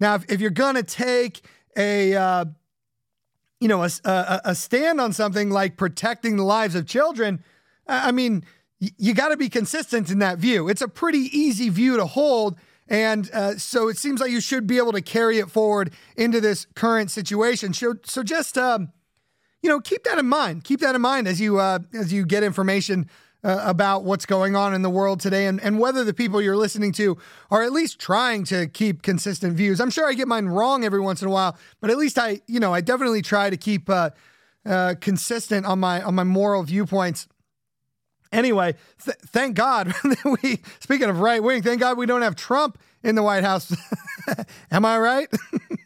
Now, 0.01 0.15
if, 0.15 0.31
if 0.31 0.41
you're 0.41 0.51
gonna 0.51 0.83
take 0.83 1.41
a 1.77 2.15
uh, 2.15 2.45
you 3.61 3.69
know 3.69 3.83
a, 3.83 3.91
a, 4.05 4.41
a, 4.47 4.55
stand 4.55 5.01
on 5.01 5.13
something 5.13 5.51
like 5.51 5.77
protecting 5.77 6.37
the 6.37 6.45
lives 6.45 6.75
of 6.75 6.87
children, 6.87 7.43
I 7.87 8.13
mean, 8.13 8.45
you 8.79 9.15
got 9.15 9.29
to 9.29 9.37
be 9.37 9.49
consistent 9.49 10.11
in 10.11 10.21
that 10.21 10.39
view. 10.39 10.69
It's 10.69 10.83
a 10.83 10.89
pretty 10.89 11.31
easy 11.37 11.69
view 11.69 11.97
to 11.97 12.07
hold. 12.07 12.57
And 12.89 13.31
uh, 13.33 13.59
so 13.59 13.89
it 13.89 13.99
seems 13.99 14.21
like 14.21 14.31
you 14.31 14.41
should 14.41 14.67
be 14.67 14.79
able 14.79 14.93
to 14.93 15.03
carry 15.03 15.39
it 15.39 15.51
forward 15.51 15.93
into 16.17 16.41
this 16.41 16.67
current 16.75 17.11
situation. 17.11 17.75
So, 17.75 17.95
so 18.05 18.23
just 18.23 18.57
um, 18.57 18.93
you 19.63 19.69
know, 19.69 19.81
keep 19.81 20.05
that 20.05 20.19
in 20.19 20.29
mind. 20.29 20.65
Keep 20.65 20.81
that 20.81 20.95
in 20.95 21.01
mind 21.01 21.29
as 21.29 21.41
you 21.41 21.59
uh, 21.59 21.81
as 21.93 22.13
you 22.13 22.25
get 22.25 22.43
information 22.43 23.09
uh, 23.45 23.63
about 23.65 24.05
what's 24.05 24.27
going 24.27 24.57
on 24.57 24.75
in 24.75 24.83
the 24.83 24.91
world 24.91 25.21
today 25.21 25.47
and, 25.47 25.61
and 25.61 25.79
whether 25.79 26.05
the 26.05 26.15
people 26.15 26.41
you're 26.41 26.57
listening 26.57 26.93
to 26.93 27.17
are 27.51 27.63
at 27.63 27.73
least 27.73 27.99
trying 27.99 28.45
to 28.45 28.67
keep 28.67 29.03
consistent 29.03 29.57
views. 29.57 29.81
I'm 29.81 29.91
sure 29.91 30.09
I 30.09 30.15
get 30.15 30.29
mine 30.29 30.47
wrong 30.47 30.85
every 30.85 31.01
once 31.01 31.23
in 31.23 31.29
a 31.29 31.31
while, 31.31 31.57
but 31.81 31.91
at 31.91 31.99
least 31.99 32.19
I, 32.19 32.41
you 32.47 32.61
know, 32.61 32.75
I 32.75 32.81
definitely 32.81 33.23
try 33.23 33.51
to 33.51 33.57
keep 33.57 33.89
uh, 33.89 34.11
uh, 34.67 34.95
consistent 35.01 35.67
on 35.67 35.79
my 35.79 36.03
on 36.03 36.15
my 36.15 36.25
moral 36.25 36.63
viewpoints. 36.63 37.29
Anyway, 38.33 38.75
th- 39.05 39.17
thank 39.27 39.57
God 39.57 39.95
we 40.43 40.61
speaking 40.81 41.09
of 41.09 41.21
right 41.21 41.43
wing, 41.43 41.63
thank 41.63 41.81
God 41.81 41.97
we 41.97 42.07
don't 42.07 42.23
have 42.23 42.37
Trump 42.37 42.79
in 43.03 43.15
the 43.15 43.23
White 43.23 43.45
House. 43.45 43.75
Am 44.71 44.85
I 44.85 44.99
right? 44.99 45.29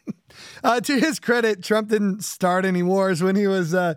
uh, 0.63 0.81
to 0.81 0.99
his 0.99 1.19
credit, 1.19 1.63
Trump 1.63 1.89
didn't 1.89 2.23
start 2.23 2.65
any 2.65 2.83
wars 2.83 3.23
when 3.23 3.35
he 3.35 3.47
was 3.47 3.73
uh, 3.73 3.93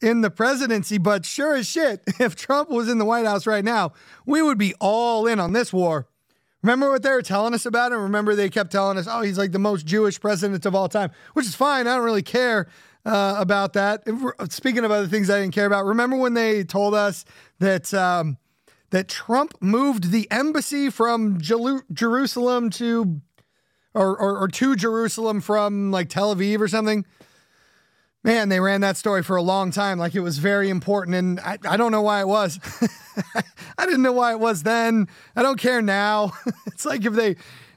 in 0.00 0.22
the 0.22 0.30
presidency, 0.30 0.98
but 0.98 1.26
sure 1.26 1.56
as 1.56 1.66
shit, 1.66 2.02
if 2.18 2.36
Trump 2.36 2.70
was 2.70 2.88
in 2.88 2.98
the 2.98 3.04
White 3.04 3.26
House 3.26 3.46
right 3.46 3.64
now, 3.64 3.92
we 4.24 4.42
would 4.42 4.58
be 4.58 4.74
all 4.80 5.26
in 5.26 5.38
on 5.38 5.52
this 5.52 5.72
war. 5.72 6.06
Remember 6.62 6.90
what 6.90 7.02
they 7.02 7.10
were 7.10 7.22
telling 7.22 7.54
us 7.54 7.64
about 7.64 7.92
him? 7.92 8.02
Remember 8.02 8.34
they 8.34 8.50
kept 8.50 8.70
telling 8.70 8.98
us, 8.98 9.06
oh, 9.08 9.22
he's 9.22 9.38
like 9.38 9.52
the 9.52 9.58
most 9.58 9.86
Jewish 9.86 10.20
president 10.20 10.66
of 10.66 10.74
all 10.74 10.88
time, 10.88 11.10
which 11.32 11.46
is 11.46 11.54
fine. 11.54 11.86
I 11.86 11.96
don't 11.96 12.04
really 12.04 12.22
care 12.22 12.68
uh, 13.06 13.36
about 13.38 13.72
that. 13.74 14.02
Speaking 14.50 14.84
of 14.84 14.90
other 14.90 15.06
things 15.06 15.30
I 15.30 15.40
didn't 15.40 15.54
care 15.54 15.64
about, 15.64 15.86
remember 15.86 16.16
when 16.16 16.34
they 16.34 16.64
told 16.64 16.94
us 16.94 17.24
that 17.60 17.94
um, 17.94 18.36
that 18.90 19.08
Trump 19.08 19.54
moved 19.60 20.10
the 20.10 20.28
embassy 20.30 20.90
from 20.90 21.40
Jerusalem 21.40 22.70
to 22.70 23.20
or, 23.94 24.16
or, 24.16 24.38
or 24.38 24.48
to 24.48 24.76
Jerusalem 24.76 25.40
from 25.40 25.90
like 25.90 26.08
Tel 26.08 26.34
Aviv 26.34 26.60
or 26.60 26.68
something? 26.68 27.04
Man, 28.22 28.50
they 28.50 28.60
ran 28.60 28.82
that 28.82 28.98
story 28.98 29.22
for 29.22 29.36
a 29.36 29.42
long 29.42 29.70
time, 29.70 29.98
like 29.98 30.14
it 30.14 30.20
was 30.20 30.36
very 30.36 30.68
important, 30.68 31.16
and 31.16 31.40
I, 31.40 31.56
I 31.66 31.78
don't 31.78 31.90
know 31.90 32.02
why 32.02 32.20
it 32.20 32.28
was. 32.28 32.60
I 33.78 33.86
didn't 33.86 34.02
know 34.02 34.12
why 34.12 34.32
it 34.32 34.40
was 34.40 34.62
then. 34.62 35.08
I 35.34 35.42
don't 35.42 35.58
care 35.58 35.80
now. 35.80 36.32
it's 36.66 36.84
like 36.84 37.06
if 37.06 37.14
they 37.14 37.30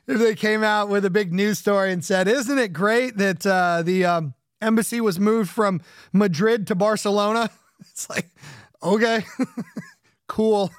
if 0.05 0.19
they 0.19 0.35
came 0.35 0.61
out 0.61 0.89
with 0.89 1.05
a 1.05 1.09
big 1.09 1.31
news 1.31 1.59
story 1.59 1.93
and 1.93 2.03
said, 2.03 2.27
"Isn't 2.27 2.59
it 2.59 2.73
great 2.73 3.17
that 3.17 3.45
uh, 3.45 3.83
the 3.83 4.03
um, 4.03 4.33
embassy 4.61 4.99
was 4.99 5.17
moved 5.17 5.49
from 5.49 5.79
Madrid 6.11 6.67
to 6.67 6.75
Barcelona?" 6.75 7.49
It's 7.91 8.09
like, 8.09 8.29
okay, 8.83 9.25
cool. 10.27 10.71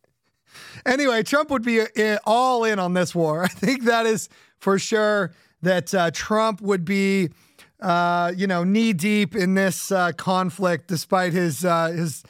anyway, 0.86 1.22
Trump 1.22 1.50
would 1.50 1.62
be 1.64 1.80
uh, 1.80 2.18
all 2.24 2.64
in 2.64 2.78
on 2.78 2.94
this 2.94 3.14
war. 3.14 3.42
I 3.44 3.48
think 3.48 3.84
that 3.84 4.06
is 4.06 4.28
for 4.58 4.78
sure 4.78 5.32
that 5.62 5.94
uh, 5.94 6.10
Trump 6.12 6.60
would 6.60 6.84
be 6.84 7.30
uh, 7.80 8.32
you 8.34 8.46
know, 8.46 8.64
knee 8.64 8.92
deep 8.92 9.36
in 9.36 9.54
this 9.54 9.92
uh, 9.92 10.12
conflict, 10.12 10.88
despite 10.88 11.32
his 11.32 11.64
uh, 11.64 11.88
his 11.88 12.22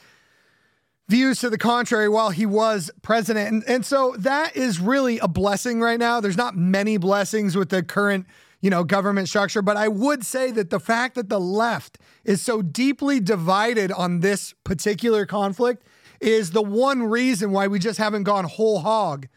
views 1.07 1.39
to 1.39 1.49
the 1.49 1.57
contrary 1.57 2.09
while 2.09 2.31
he 2.31 2.45
was 2.45 2.91
president. 3.03 3.47
And, 3.47 3.63
and 3.67 3.85
so 3.85 4.15
that 4.17 4.55
is 4.55 4.79
really 4.79 5.19
a 5.19 5.27
blessing 5.27 5.79
right 5.79 5.99
now. 5.99 6.19
There's 6.19 6.35
not 6.35 6.57
many 6.57 6.97
blessings 6.97 7.55
with 7.55 7.69
the 7.69 7.83
current, 7.83 8.25
you 8.65 8.71
know, 8.71 8.83
government 8.83 9.29
structure, 9.29 9.61
but 9.61 9.77
I 9.77 9.87
would 9.87 10.25
say 10.25 10.49
that 10.49 10.71
the 10.71 10.79
fact 10.79 11.13
that 11.13 11.29
the 11.29 11.39
left 11.39 11.99
is 12.23 12.41
so 12.41 12.63
deeply 12.63 13.19
divided 13.19 13.91
on 13.91 14.21
this 14.21 14.55
particular 14.63 15.27
conflict 15.27 15.83
is 16.19 16.49
the 16.49 16.63
one 16.63 17.03
reason 17.03 17.51
why 17.51 17.67
we 17.67 17.77
just 17.77 17.99
haven't 17.99 18.23
gone 18.23 18.45
whole 18.45 18.79
hog. 18.79 19.27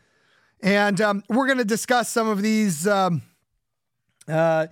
And 0.63 0.99
um, 1.03 1.23
we're 1.29 1.45
going 1.45 1.59
to 1.59 1.67
discuss 1.67 2.09
some 2.09 2.27
of 2.27 2.41
these. 2.41 2.89
Um, 2.89 3.21
uh, 4.27 4.69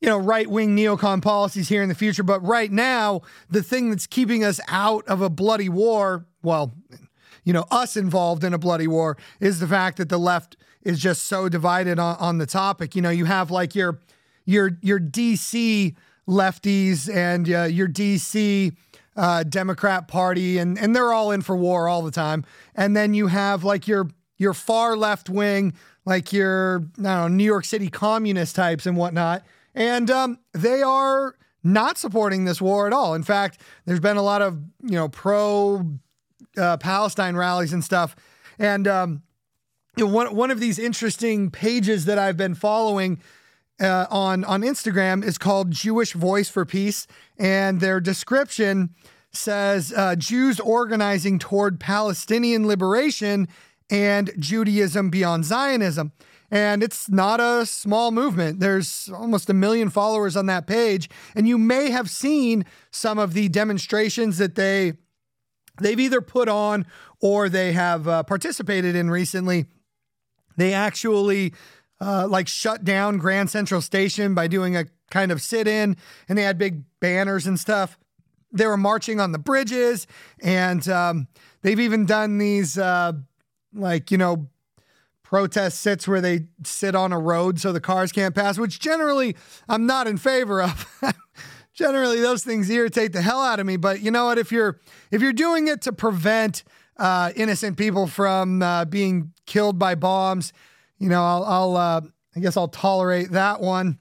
you 0.00 0.08
know, 0.08 0.16
right 0.16 0.48
wing 0.48 0.74
neocon 0.74 1.20
policies 1.20 1.68
here 1.68 1.82
in 1.82 1.90
the 1.90 1.94
future. 1.94 2.22
But 2.22 2.40
right 2.42 2.72
now, 2.72 3.22
the 3.50 3.62
thing 3.62 3.90
that's 3.90 4.06
keeping 4.06 4.42
us 4.42 4.58
out 4.68 5.06
of 5.06 5.20
a 5.20 5.28
bloody 5.28 5.68
war, 5.68 6.24
well, 6.42 6.72
you 7.44 7.52
know, 7.52 7.66
us 7.70 7.94
involved 7.94 8.42
in 8.42 8.54
a 8.54 8.58
bloody 8.58 8.86
war, 8.86 9.18
is 9.40 9.60
the 9.60 9.66
fact 9.66 9.98
that 9.98 10.08
the 10.08 10.18
left 10.18 10.56
is 10.82 10.98
just 10.98 11.24
so 11.24 11.48
divided 11.48 11.98
on, 11.98 12.16
on 12.16 12.38
the 12.38 12.46
topic. 12.46 12.94
You 12.94 13.02
know, 13.02 13.10
you 13.10 13.24
have 13.24 13.50
like 13.50 13.74
your 13.74 14.00
your 14.44 14.78
your 14.82 15.00
DC 15.00 15.94
lefties 16.28 17.14
and 17.14 17.50
uh, 17.52 17.64
your 17.64 17.88
DC 17.88 18.74
uh, 19.16 19.42
Democrat 19.44 20.08
Party, 20.08 20.58
and 20.58 20.78
and 20.78 20.94
they're 20.94 21.12
all 21.12 21.30
in 21.30 21.42
for 21.42 21.56
war 21.56 21.88
all 21.88 22.02
the 22.02 22.10
time. 22.10 22.44
And 22.74 22.96
then 22.96 23.14
you 23.14 23.26
have 23.26 23.64
like 23.64 23.88
your 23.88 24.08
your 24.36 24.54
far 24.54 24.96
left 24.96 25.28
wing, 25.28 25.74
like 26.04 26.32
your 26.32 26.84
know 26.96 27.28
New 27.28 27.44
York 27.44 27.64
City 27.64 27.88
communist 27.88 28.56
types 28.56 28.86
and 28.86 28.96
whatnot 28.96 29.44
and 29.78 30.10
um, 30.10 30.38
they 30.52 30.82
are 30.82 31.36
not 31.62 31.98
supporting 31.98 32.44
this 32.44 32.60
war 32.60 32.86
at 32.86 32.92
all. 32.92 33.14
In 33.14 33.22
fact, 33.22 33.60
there's 33.84 34.00
been 34.00 34.16
a 34.16 34.22
lot 34.22 34.42
of 34.42 34.58
you 34.82 34.96
know 34.96 35.08
pro 35.08 35.98
uh, 36.56 36.76
Palestine 36.78 37.36
rallies 37.36 37.72
and 37.72 37.84
stuff, 37.84 38.16
and 38.58 38.88
um, 38.88 39.22
one 40.06 40.34
one 40.34 40.50
of 40.50 40.60
these 40.60 40.78
interesting 40.78 41.50
pages 41.50 42.04
that 42.06 42.18
I've 42.18 42.36
been 42.36 42.54
following. 42.54 43.20
Uh, 43.80 44.06
on 44.10 44.42
on 44.42 44.62
Instagram 44.62 45.22
is 45.24 45.38
called 45.38 45.70
Jewish 45.70 46.12
Voice 46.12 46.48
for 46.48 46.64
Peace, 46.64 47.06
and 47.38 47.80
their 47.80 48.00
description 48.00 48.92
says 49.30 49.92
uh, 49.96 50.16
Jews 50.16 50.58
organizing 50.58 51.38
toward 51.38 51.78
Palestinian 51.78 52.66
liberation 52.66 53.46
and 53.90 54.30
Judaism 54.38 55.10
beyond 55.10 55.44
Zionism. 55.44 56.12
And 56.50 56.82
it's 56.82 57.10
not 57.10 57.40
a 57.40 57.66
small 57.66 58.10
movement. 58.10 58.60
There's 58.60 59.10
almost 59.14 59.50
a 59.50 59.54
million 59.54 59.90
followers 59.90 60.34
on 60.36 60.46
that 60.46 60.66
page. 60.66 61.10
And 61.34 61.46
you 61.46 61.58
may 61.58 61.90
have 61.90 62.08
seen 62.08 62.64
some 62.90 63.18
of 63.18 63.34
the 63.34 63.48
demonstrations 63.48 64.38
that 64.38 64.54
they 64.54 64.94
they've 65.80 66.00
either 66.00 66.20
put 66.20 66.48
on 66.48 66.86
or 67.20 67.48
they 67.48 67.72
have 67.72 68.08
uh, 68.08 68.22
participated 68.22 68.96
in 68.96 69.10
recently. 69.10 69.66
They 70.58 70.74
actually 70.74 71.54
uh, 72.00 72.26
like 72.28 72.48
shut 72.48 72.84
down 72.84 73.18
Grand 73.18 73.48
Central 73.48 73.80
Station 73.80 74.34
by 74.34 74.48
doing 74.48 74.76
a 74.76 74.86
kind 75.10 75.32
of 75.32 75.40
sit 75.40 75.66
in, 75.66 75.96
and 76.28 76.36
they 76.36 76.42
had 76.42 76.58
big 76.58 76.82
banners 77.00 77.46
and 77.46 77.58
stuff. 77.58 77.96
They 78.52 78.66
were 78.66 78.76
marching 78.76 79.20
on 79.20 79.32
the 79.32 79.38
bridges, 79.38 80.06
and 80.42 80.86
um, 80.88 81.28
they've 81.62 81.78
even 81.78 82.06
done 82.06 82.38
these 82.38 82.76
uh, 82.76 83.12
like 83.72 84.10
you 84.10 84.18
know 84.18 84.48
protest 85.22 85.80
sits 85.80 86.08
where 86.08 86.20
they 86.20 86.46
sit 86.64 86.94
on 86.94 87.12
a 87.12 87.18
road 87.18 87.60
so 87.60 87.72
the 87.72 87.80
cars 87.80 88.10
can't 88.10 88.34
pass, 88.34 88.58
which 88.58 88.80
generally 88.80 89.36
I'm 89.68 89.86
not 89.86 90.06
in 90.06 90.16
favor 90.18 90.60
of. 90.60 91.00
generally 91.72 92.20
those 92.20 92.42
things 92.42 92.68
irritate 92.68 93.12
the 93.12 93.22
hell 93.22 93.40
out 93.40 93.60
of 93.60 93.66
me, 93.66 93.76
but 93.76 94.00
you 94.00 94.10
know 94.10 94.24
what 94.24 94.38
if 94.38 94.50
you're 94.50 94.80
if 95.12 95.22
you're 95.22 95.32
doing 95.32 95.68
it 95.68 95.82
to 95.82 95.92
prevent 95.92 96.64
uh, 96.98 97.32
innocent 97.36 97.76
people 97.76 98.06
from 98.06 98.62
uh, 98.62 98.84
being 98.84 99.32
killed 99.46 99.78
by 99.78 99.94
bombs, 99.94 100.52
you 100.98 101.08
know, 101.08 101.22
I'll, 101.22 101.44
I'll 101.44 101.76
uh, 101.76 102.00
I 102.36 102.40
guess 102.40 102.56
I'll 102.56 102.68
tolerate 102.68 103.30
that 103.32 103.60
one. 103.60 103.98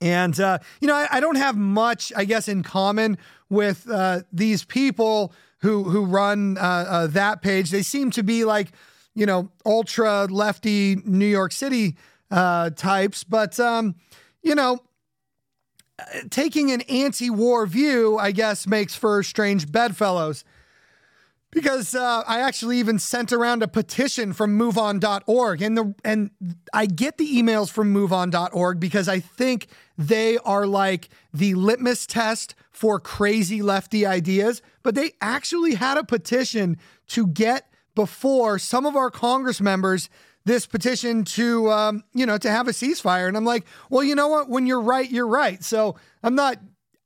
And, 0.00 0.38
uh, 0.40 0.58
you 0.80 0.88
know, 0.88 0.94
I, 0.94 1.08
I, 1.10 1.20
don't 1.20 1.36
have 1.36 1.56
much, 1.56 2.10
I 2.16 2.24
guess, 2.24 2.48
in 2.48 2.62
common 2.62 3.18
with 3.50 3.88
uh, 3.90 4.22
these 4.32 4.64
people 4.64 5.34
who, 5.58 5.84
who 5.84 6.06
run 6.06 6.56
uh, 6.58 7.06
that 7.10 7.42
page. 7.42 7.70
They 7.70 7.82
seem 7.82 8.10
to 8.12 8.22
be 8.22 8.46
like, 8.46 8.72
you 9.14 9.26
know, 9.26 9.50
ultra 9.66 10.24
lefty 10.24 10.96
New 11.04 11.26
York 11.26 11.52
City 11.52 11.96
types. 12.30 13.24
But, 13.24 13.60
um, 13.60 13.94
you 14.42 14.54
know, 14.54 14.78
taking 16.30 16.70
an 16.70 16.80
anti 16.82 17.28
war 17.28 17.66
view, 17.66 18.16
I 18.16 18.32
guess, 18.32 18.66
makes 18.66 18.94
for 18.94 19.22
strange 19.22 19.70
bedfellows 19.70 20.44
because 21.50 21.94
uh, 21.94 22.22
I 22.26 22.40
actually 22.40 22.78
even 22.78 22.98
sent 22.98 23.32
around 23.32 23.62
a 23.62 23.68
petition 23.68 24.32
from 24.32 24.58
MoveOn.org, 24.58 25.62
and 25.62 25.76
the 25.76 25.94
and 26.04 26.30
I 26.72 26.86
get 26.86 27.18
the 27.18 27.28
emails 27.28 27.70
from 27.70 27.92
MoveOn.org 27.92 28.78
because 28.78 29.08
I 29.08 29.20
think 29.20 29.66
they 29.98 30.38
are 30.38 30.66
like 30.66 31.08
the 31.32 31.54
litmus 31.54 32.06
test 32.06 32.54
for 32.70 33.00
crazy 33.00 33.62
lefty 33.62 34.06
ideas. 34.06 34.62
But 34.82 34.94
they 34.94 35.12
actually 35.20 35.74
had 35.74 35.98
a 35.98 36.04
petition 36.04 36.76
to 37.08 37.26
get 37.26 37.72
before 37.94 38.58
some 38.58 38.86
of 38.86 38.96
our 38.96 39.10
Congress 39.10 39.60
members 39.60 40.08
this 40.44 40.66
petition 40.66 41.24
to 41.24 41.70
um, 41.70 42.04
you 42.14 42.26
know 42.26 42.38
to 42.38 42.50
have 42.50 42.68
a 42.68 42.72
ceasefire, 42.72 43.28
and 43.28 43.36
I'm 43.36 43.44
like, 43.44 43.66
well, 43.90 44.04
you 44.04 44.14
know 44.14 44.28
what? 44.28 44.48
When 44.48 44.66
you're 44.66 44.80
right, 44.80 45.10
you're 45.10 45.26
right. 45.26 45.62
So 45.62 45.96
I'm 46.22 46.34
not 46.34 46.58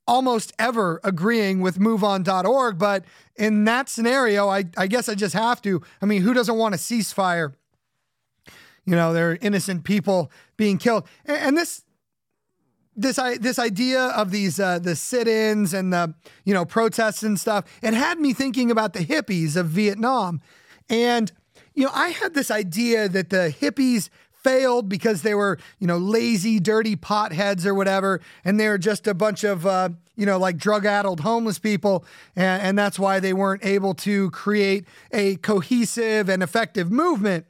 almost 0.07 0.53
ever 0.59 0.99
agreeing 1.03 1.61
with 1.61 1.79
moveon.org. 1.79 2.77
But 2.77 3.05
in 3.35 3.63
that 3.65 3.89
scenario, 3.89 4.49
I, 4.49 4.65
I 4.77 4.87
guess 4.87 5.09
I 5.09 5.15
just 5.15 5.33
have 5.33 5.61
to. 5.63 5.81
I 6.01 6.05
mean, 6.05 6.21
who 6.21 6.33
doesn't 6.33 6.57
want 6.57 6.75
a 6.75 6.77
ceasefire? 6.77 7.53
You 8.85 8.95
know, 8.95 9.13
there 9.13 9.31
are 9.31 9.37
innocent 9.41 9.83
people 9.83 10.31
being 10.57 10.77
killed. 10.77 11.07
And, 11.25 11.37
and 11.37 11.57
this 11.57 11.83
this 12.95 13.17
this 13.39 13.59
idea 13.59 13.99
of 13.99 14.31
these 14.31 14.59
uh, 14.59 14.79
the 14.79 14.95
sit-ins 14.95 15.73
and 15.73 15.91
the 15.91 16.13
you 16.45 16.53
know 16.53 16.65
protests 16.65 17.23
and 17.23 17.39
stuff 17.39 17.65
it 17.81 17.93
had 17.93 18.19
me 18.19 18.33
thinking 18.33 18.71
about 18.71 18.93
the 18.93 18.99
hippies 18.99 19.55
of 19.57 19.67
Vietnam 19.67 20.39
and 20.89 21.31
you 21.73 21.83
know 21.83 21.91
I 21.93 22.09
had 22.09 22.33
this 22.33 22.49
idea 22.49 23.09
that 23.09 23.29
the 23.29 23.53
hippies 23.59 24.09
failed 24.45 24.87
because 24.87 25.23
they 25.23 25.33
were, 25.33 25.57
you 25.79 25.87
know, 25.87 25.97
lazy, 25.97 26.59
dirty 26.59 26.95
potheads 26.95 27.65
or 27.65 27.73
whatever, 27.73 28.21
and 28.43 28.59
they 28.59 28.69
were 28.69 28.77
just 28.77 29.07
a 29.07 29.15
bunch 29.15 29.43
of, 29.43 29.65
uh, 29.65 29.89
you 30.15 30.23
know, 30.23 30.37
like 30.37 30.55
drug-addled 30.55 31.21
homeless 31.21 31.57
people, 31.57 32.05
and, 32.35 32.61
and 32.61 32.77
that's 32.77 32.99
why 32.99 33.19
they 33.19 33.33
weren't 33.33 33.65
able 33.65 33.95
to 33.95 34.29
create 34.29 34.85
a 35.11 35.37
cohesive 35.37 36.29
and 36.29 36.43
effective 36.43 36.91
movement. 36.91 37.47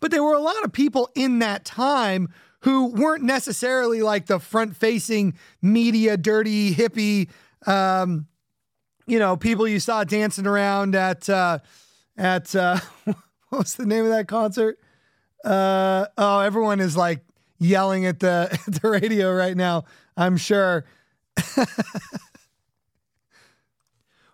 But 0.00 0.10
there 0.10 0.22
were 0.22 0.34
a 0.34 0.40
lot 0.40 0.62
of 0.64 0.70
people 0.70 1.08
in 1.14 1.38
that 1.38 1.64
time 1.64 2.28
who 2.64 2.88
weren't 2.88 3.24
necessarily 3.24 4.02
like 4.02 4.26
the 4.26 4.38
front-facing 4.38 5.32
media, 5.62 6.18
dirty 6.18 6.74
hippie, 6.74 7.30
um, 7.66 8.26
you 9.06 9.18
know, 9.18 9.34
people 9.34 9.66
you 9.66 9.80
saw 9.80 10.04
dancing 10.04 10.46
around 10.46 10.94
at 10.94 11.26
uh, 11.30 11.58
at 12.18 12.54
uh, 12.54 12.78
what 13.04 13.16
was 13.50 13.74
the 13.76 13.86
name 13.86 14.04
of 14.04 14.10
that 14.10 14.28
concert? 14.28 14.78
Uh, 15.44 16.06
oh, 16.18 16.40
everyone 16.40 16.80
is 16.80 16.96
like 16.96 17.20
yelling 17.58 18.06
at 18.06 18.20
the 18.20 18.48
at 18.66 18.82
the 18.82 18.90
radio 18.90 19.32
right 19.32 19.56
now. 19.56 19.84
I'm 20.16 20.36
sure. 20.36 20.84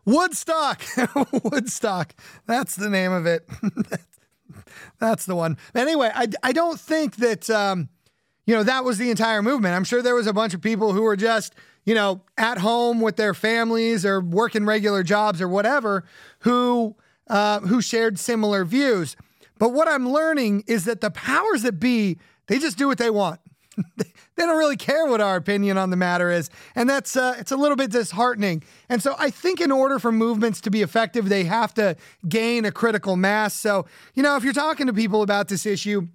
Woodstock, 0.04 0.82
Woodstock. 1.44 2.14
That's 2.46 2.76
the 2.76 2.88
name 2.88 3.10
of 3.12 3.26
it. 3.26 3.48
That's 5.00 5.26
the 5.26 5.34
one. 5.34 5.58
Anyway, 5.74 6.10
I, 6.14 6.28
I 6.44 6.52
don't 6.52 6.78
think 6.78 7.16
that 7.16 7.50
um, 7.50 7.88
you 8.46 8.54
know 8.54 8.62
that 8.62 8.84
was 8.84 8.98
the 8.98 9.10
entire 9.10 9.42
movement. 9.42 9.74
I'm 9.74 9.82
sure 9.84 10.02
there 10.02 10.14
was 10.14 10.28
a 10.28 10.32
bunch 10.32 10.54
of 10.54 10.62
people 10.62 10.92
who 10.92 11.02
were 11.02 11.16
just 11.16 11.54
you 11.84 11.94
know 11.94 12.22
at 12.38 12.58
home 12.58 13.00
with 13.00 13.16
their 13.16 13.34
families 13.34 14.06
or 14.06 14.20
working 14.20 14.64
regular 14.64 15.02
jobs 15.02 15.42
or 15.42 15.48
whatever 15.48 16.04
who 16.40 16.94
uh, 17.28 17.60
who 17.60 17.82
shared 17.82 18.18
similar 18.18 18.64
views. 18.64 19.16
But 19.58 19.72
what 19.72 19.88
I'm 19.88 20.08
learning 20.10 20.64
is 20.66 20.84
that 20.84 21.00
the 21.00 21.10
powers 21.10 21.62
that 21.62 21.80
be, 21.80 22.18
they 22.46 22.58
just 22.58 22.78
do 22.78 22.86
what 22.86 22.98
they 22.98 23.10
want. 23.10 23.40
they 23.96 24.06
don't 24.36 24.56
really 24.56 24.76
care 24.76 25.06
what 25.06 25.20
our 25.20 25.36
opinion 25.36 25.78
on 25.78 25.90
the 25.90 25.96
matter 25.96 26.30
is, 26.30 26.50
and 26.74 26.88
that's 26.88 27.16
uh, 27.16 27.36
it's 27.38 27.52
a 27.52 27.56
little 27.56 27.76
bit 27.76 27.90
disheartening. 27.90 28.62
And 28.88 29.02
so 29.02 29.14
I 29.18 29.30
think 29.30 29.60
in 29.60 29.70
order 29.70 29.98
for 29.98 30.10
movements 30.10 30.60
to 30.62 30.70
be 30.70 30.82
effective, 30.82 31.28
they 31.28 31.44
have 31.44 31.74
to 31.74 31.96
gain 32.28 32.64
a 32.64 32.72
critical 32.72 33.16
mass. 33.16 33.54
So 33.54 33.86
you 34.14 34.22
know, 34.22 34.36
if 34.36 34.44
you're 34.44 34.52
talking 34.52 34.86
to 34.86 34.92
people 34.92 35.22
about 35.22 35.48
this 35.48 35.66
issue, 35.66 36.08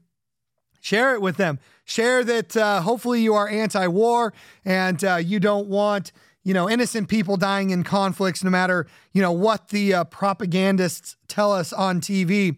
share 0.80 1.14
it 1.14 1.22
with 1.22 1.38
them. 1.38 1.60
Share 1.86 2.24
that 2.24 2.58
uh, 2.58 2.82
hopefully 2.82 3.22
you 3.22 3.34
are 3.34 3.48
anti-war 3.48 4.34
and 4.66 5.04
uh, 5.04 5.16
you 5.18 5.40
don't 5.40 5.68
want 5.68 6.12
you 6.44 6.54
know 6.54 6.70
innocent 6.70 7.10
people 7.10 7.38
dying 7.38 7.70
in 7.70 7.84
conflicts, 7.84 8.44
no 8.44 8.50
matter 8.50 8.88
you 9.14 9.22
know 9.22 9.32
what 9.32 9.70
the 9.70 9.94
uh, 9.94 10.04
propagandists 10.06 11.16
tell 11.28 11.52
us 11.52 11.72
on 11.74 12.02
TV. 12.02 12.58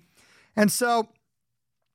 And 0.55 0.71
so, 0.71 1.09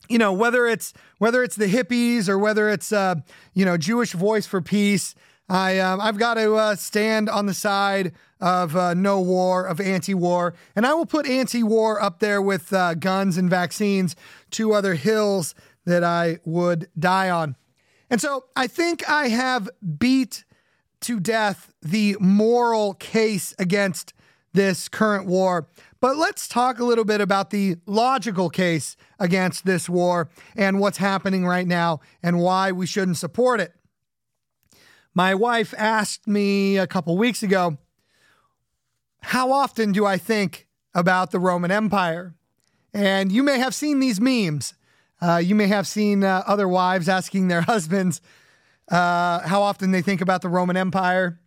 you 0.09 0.19
know, 0.19 0.33
whether 0.33 0.67
it's 0.67 0.93
whether 1.19 1.43
it's 1.43 1.57
the 1.57 1.67
hippies 1.67 2.29
or 2.29 2.39
whether 2.39 2.69
it's 2.69 2.93
uh, 2.93 3.17
you 3.55 3.65
know 3.65 3.77
Jewish 3.77 4.13
Voice 4.13 4.47
for 4.47 4.61
Peace, 4.61 5.15
I 5.49 5.79
um, 5.79 6.01
I've 6.01 6.19
got 6.19 6.35
to 6.35 6.55
uh, 6.55 6.75
stand 6.77 7.29
on 7.29 7.47
the 7.47 7.55
side 7.55 8.13
of 8.41 8.77
uh, 8.77 8.95
no 8.95 9.21
war, 9.21 9.67
of 9.67 9.81
anti-war, 9.81 10.55
and 10.77 10.87
I 10.87 10.95
will 10.95 11.07
put 11.07 11.27
anti-war 11.27 12.01
up 12.01 12.21
there 12.21 12.41
with 12.41 12.73
uh, 12.73 12.95
guns 12.95 13.37
and 13.37 13.51
vaccines, 13.51 14.15
two 14.51 14.73
other 14.73 14.95
hills 14.95 15.55
that 15.85 16.05
I 16.05 16.39
would 16.45 16.89
die 16.99 17.31
on. 17.31 17.57
And 18.11 18.21
so 18.21 18.45
I 18.55 18.67
think 18.67 19.09
I 19.09 19.29
have 19.29 19.69
beat 19.99 20.45
to 21.01 21.21
death 21.21 21.73
the 21.83 22.17
moral 22.21 22.95
case 22.95 23.55
against 23.59 24.13
this 24.53 24.89
current 24.89 25.27
war. 25.27 25.69
But 26.01 26.17
let's 26.17 26.47
talk 26.47 26.79
a 26.79 26.85
little 26.85 27.05
bit 27.05 27.21
about 27.21 27.51
the 27.51 27.77
logical 27.87 28.51
case 28.51 28.97
against 29.19 29.67
this 29.67 29.89
war 29.89 30.29
and 30.57 30.79
what's 30.79 30.99
happening 30.99 31.45
right 31.45 31.67
now 31.67 32.01
and 32.23 32.39
why 32.39 32.71
we 32.71 32.87
shouldn't 32.87 33.17
support 33.17 33.61
it. 33.61 33.73
My 35.13 35.35
wife 35.35 35.75
asked 35.77 36.29
me 36.29 36.77
a 36.77 36.87
couple 36.87 37.17
weeks 37.19 37.43
ago, 37.43 37.79
How 39.23 39.51
often 39.51 39.91
do 39.91 40.07
I 40.07 40.19
think 40.19 40.69
about 40.95 41.33
the 41.33 41.41
Roman 41.41 41.73
Empire? 41.73 42.35
And 42.95 43.33
you 43.33 43.43
may 43.43 43.59
have 43.59 43.75
seen 43.75 43.99
these 43.99 44.21
memes. 44.21 44.75
Uh, 45.21 45.37
you 45.37 45.57
may 45.57 45.67
have 45.67 45.89
seen 45.89 46.23
uh, 46.23 46.45
other 46.47 46.69
wives 46.69 47.09
asking 47.09 47.49
their 47.49 47.61
husbands 47.73 48.21
uh, 48.89 49.41
how 49.41 49.63
often 49.63 49.91
they 49.91 50.03
think 50.03 50.21
about 50.21 50.43
the 50.43 50.49
Roman 50.49 50.77
Empire 50.77 51.41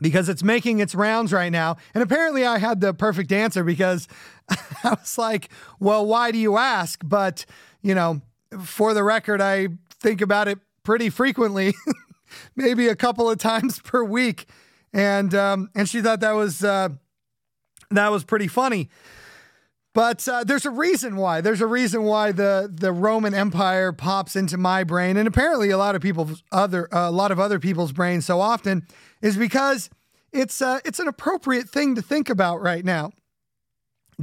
because 0.00 0.28
it's 0.28 0.42
making 0.42 0.80
its 0.80 0.94
rounds 0.94 1.32
right 1.32 1.52
now. 1.52 1.76
And 1.94 2.02
apparently, 2.02 2.44
I 2.44 2.58
had 2.58 2.80
the 2.80 2.94
perfect 2.94 3.32
answer 3.32 3.64
because 3.64 4.08
I 4.84 4.90
was 4.90 5.18
like, 5.18 5.50
well, 5.78 6.06
why 6.06 6.30
do 6.30 6.38
you 6.38 6.56
ask? 6.56 7.00
But, 7.04 7.44
you 7.82 7.94
know, 7.94 8.20
for 8.62 8.94
the 8.94 9.04
record, 9.04 9.40
I 9.40 9.68
think 10.00 10.20
about 10.20 10.48
it 10.48 10.58
pretty 10.82 11.10
frequently, 11.10 11.74
maybe 12.56 12.88
a 12.88 12.96
couple 12.96 13.30
of 13.30 13.38
times 13.38 13.78
per 13.84 14.02
week. 14.02 14.46
And, 14.92 15.34
um, 15.34 15.70
and 15.74 15.88
she 15.88 16.00
thought 16.00 16.20
that 16.20 16.32
was, 16.32 16.64
uh, 16.64 16.88
that 17.90 18.10
was 18.10 18.24
pretty 18.24 18.48
funny. 18.48 18.88
But 19.92 20.26
uh, 20.28 20.44
there's 20.44 20.64
a 20.64 20.70
reason 20.70 21.16
why. 21.16 21.40
There's 21.40 21.60
a 21.60 21.66
reason 21.66 22.04
why 22.04 22.30
the 22.30 22.70
the 22.72 22.92
Roman 22.92 23.34
Empire 23.34 23.92
pops 23.92 24.36
into 24.36 24.56
my 24.56 24.84
brain, 24.84 25.16
and 25.16 25.26
apparently 25.26 25.70
a 25.70 25.78
lot 25.78 25.96
of 25.96 26.02
people's 26.02 26.42
other 26.52 26.92
uh, 26.94 27.08
a 27.08 27.10
lot 27.10 27.32
of 27.32 27.40
other 27.40 27.58
people's 27.58 27.92
brains 27.92 28.24
so 28.24 28.40
often 28.40 28.86
is 29.20 29.36
because 29.36 29.90
it's 30.32 30.62
uh, 30.62 30.78
it's 30.84 31.00
an 31.00 31.08
appropriate 31.08 31.68
thing 31.68 31.96
to 31.96 32.02
think 32.02 32.30
about 32.30 32.60
right 32.62 32.84
now. 32.84 33.10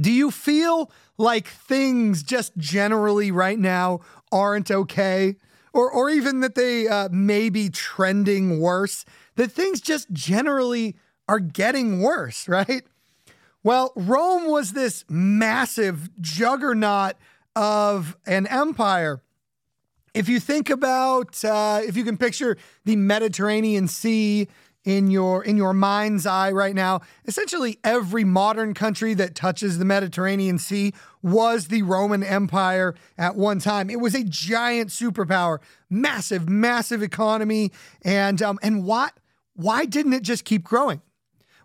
Do 0.00 0.10
you 0.10 0.30
feel 0.30 0.90
like 1.18 1.48
things 1.48 2.22
just 2.22 2.56
generally 2.56 3.30
right 3.30 3.58
now 3.58 4.00
aren't 4.32 4.70
okay, 4.70 5.36
or 5.74 5.90
or 5.90 6.08
even 6.08 6.40
that 6.40 6.54
they 6.54 6.88
uh, 6.88 7.10
may 7.10 7.50
be 7.50 7.68
trending 7.68 8.58
worse? 8.58 9.04
That 9.36 9.52
things 9.52 9.82
just 9.82 10.10
generally 10.12 10.96
are 11.28 11.40
getting 11.40 12.00
worse, 12.00 12.48
right? 12.48 12.84
Well, 13.64 13.92
Rome 13.96 14.46
was 14.46 14.72
this 14.72 15.04
massive 15.08 16.10
juggernaut 16.20 17.14
of 17.56 18.16
an 18.26 18.46
empire. 18.46 19.20
If 20.14 20.28
you 20.28 20.40
think 20.40 20.70
about, 20.70 21.44
uh, 21.44 21.80
if 21.84 21.96
you 21.96 22.04
can 22.04 22.16
picture 22.16 22.56
the 22.84 22.96
Mediterranean 22.96 23.88
Sea 23.88 24.48
in 24.84 25.10
your 25.10 25.44
in 25.44 25.56
your 25.56 25.74
mind's 25.74 26.24
eye 26.24 26.50
right 26.50 26.74
now, 26.74 27.00
essentially 27.26 27.78
every 27.84 28.24
modern 28.24 28.74
country 28.74 29.12
that 29.14 29.34
touches 29.34 29.78
the 29.78 29.84
Mediterranean 29.84 30.58
Sea 30.58 30.92
was 31.20 31.68
the 31.68 31.82
Roman 31.82 32.22
Empire 32.22 32.94
at 33.18 33.36
one 33.36 33.58
time. 33.58 33.90
It 33.90 34.00
was 34.00 34.14
a 34.14 34.24
giant 34.24 34.90
superpower, 34.90 35.58
massive, 35.90 36.48
massive 36.48 37.02
economy, 37.02 37.72
and 38.02 38.40
um, 38.40 38.58
and 38.62 38.84
what? 38.84 39.14
Why 39.54 39.84
didn't 39.84 40.12
it 40.12 40.22
just 40.22 40.44
keep 40.44 40.62
growing? 40.62 41.02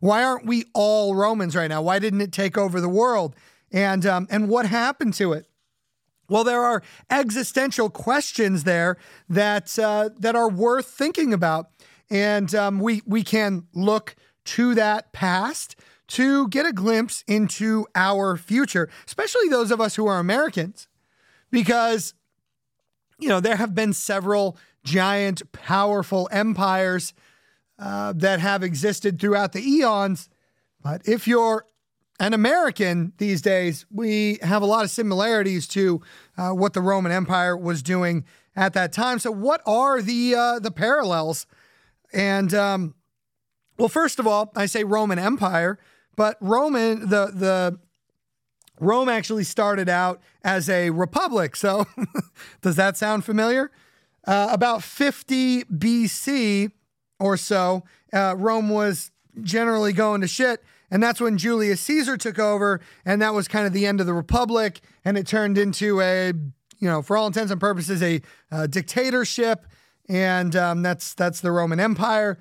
Why 0.03 0.21
aren't 0.21 0.45
we 0.45 0.65
all 0.73 1.15
Romans 1.15 1.55
right 1.55 1.69
now? 1.69 1.81
Why 1.81 1.97
didn't 1.97 2.19
it 2.19 2.33
take 2.33 2.57
over 2.57 2.81
the 2.81 2.89
world? 2.89 3.37
And 3.71 4.05
um, 4.05 4.27
and 4.29 4.49
what 4.49 4.65
happened 4.65 5.13
to 5.13 5.31
it? 5.31 5.47
Well, 6.27 6.43
there 6.43 6.61
are 6.61 6.83
existential 7.09 7.89
questions 7.89 8.65
there 8.65 8.97
that 9.29 9.79
uh, 9.79 10.09
that 10.19 10.35
are 10.35 10.49
worth 10.49 10.87
thinking 10.87 11.31
about, 11.31 11.69
and 12.09 12.53
um, 12.53 12.81
we 12.81 13.01
we 13.05 13.23
can 13.23 13.67
look 13.73 14.17
to 14.43 14.75
that 14.75 15.13
past 15.13 15.77
to 16.07 16.49
get 16.49 16.65
a 16.65 16.73
glimpse 16.73 17.23
into 17.25 17.87
our 17.95 18.35
future, 18.35 18.89
especially 19.07 19.47
those 19.47 19.71
of 19.71 19.79
us 19.79 19.95
who 19.95 20.05
are 20.05 20.19
Americans, 20.19 20.89
because 21.49 22.13
you 23.19 23.29
know 23.29 23.39
there 23.39 23.55
have 23.55 23.73
been 23.73 23.93
several 23.93 24.57
giant, 24.83 25.49
powerful 25.53 26.27
empires 26.29 27.13
uh, 27.83 28.13
that 28.13 28.39
have 28.39 28.63
existed 28.63 29.19
throughout 29.19 29.51
the 29.51 29.61
eons. 29.61 30.29
But 30.81 31.01
if 31.05 31.27
you're 31.27 31.65
an 32.17 32.33
American 32.33 33.11
these 33.17 33.41
days, 33.41 33.85
we 33.91 34.39
have 34.41 34.61
a 34.61 34.65
lot 34.65 34.85
of 34.85 34.89
similarities 34.89 35.67
to 35.69 36.01
uh, 36.37 36.51
what 36.51 36.71
the 36.71 36.79
Roman 36.79 37.11
Empire 37.11 37.57
was 37.57 37.83
doing 37.83 38.23
at 38.55 38.71
that 38.73 38.93
time. 38.93 39.19
So, 39.19 39.31
what 39.31 39.61
are 39.65 40.01
the 40.01 40.33
uh, 40.33 40.59
the 40.59 40.71
parallels? 40.71 41.45
And 42.13 42.53
um, 42.53 42.95
well, 43.77 43.89
first 43.89 44.17
of 44.17 44.25
all, 44.25 44.53
I 44.55 44.65
say 44.65 44.85
Roman 44.85 45.19
Empire, 45.19 45.77
but 46.15 46.37
Roman 46.39 47.09
the 47.09 47.31
the 47.33 47.79
Rome 48.79 49.09
actually 49.09 49.43
started 49.43 49.89
out 49.89 50.21
as 50.41 50.69
a 50.69 50.89
republic. 50.91 51.57
So, 51.57 51.85
does 52.61 52.77
that 52.77 52.95
sound 52.95 53.25
familiar? 53.25 53.71
Uh, 54.25 54.47
about 54.51 54.83
50 54.83 55.65
BC 55.65 56.71
or 57.23 57.37
so, 57.37 57.85
uh, 58.11 58.35
Rome 58.37 58.67
was 58.67 59.09
generally 59.41 59.93
going 59.93 60.19
to 60.19 60.27
shit. 60.27 60.61
And 60.91 61.01
that's 61.01 61.21
when 61.21 61.37
Julius 61.37 61.79
Caesar 61.81 62.17
took 62.17 62.37
over. 62.37 62.81
And 63.05 63.21
that 63.21 63.33
was 63.33 63.47
kind 63.47 63.65
of 63.65 63.71
the 63.71 63.85
end 63.85 64.01
of 64.01 64.07
the 64.07 64.13
republic. 64.13 64.81
And 65.05 65.17
it 65.17 65.25
turned 65.25 65.57
into 65.57 66.01
a, 66.01 66.33
you 66.79 66.89
know, 66.89 67.01
for 67.01 67.15
all 67.15 67.25
intents 67.25 67.49
and 67.49 67.61
purposes, 67.61 68.03
a, 68.03 68.21
a 68.51 68.67
dictatorship. 68.67 69.65
And 70.09 70.53
um, 70.57 70.83
that's 70.83 71.13
that's 71.13 71.39
the 71.39 71.53
Roman 71.53 71.79
Empire. 71.79 72.37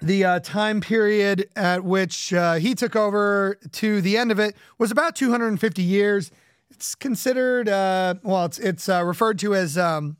The 0.00 0.24
uh, 0.24 0.40
time 0.40 0.80
period 0.80 1.48
at 1.54 1.84
which 1.84 2.32
uh, 2.32 2.54
he 2.54 2.74
took 2.74 2.96
over 2.96 3.58
to 3.70 4.00
the 4.00 4.16
end 4.16 4.32
of 4.32 4.40
it 4.40 4.56
was 4.78 4.90
about 4.90 5.14
250 5.14 5.82
years. 5.82 6.30
It's 6.70 6.94
considered, 6.94 7.68
uh, 7.68 8.14
well, 8.22 8.46
it's 8.46 8.58
it's 8.58 8.88
uh, 8.88 9.04
referred 9.04 9.38
to 9.40 9.54
as 9.54 9.76
um, 9.76 10.16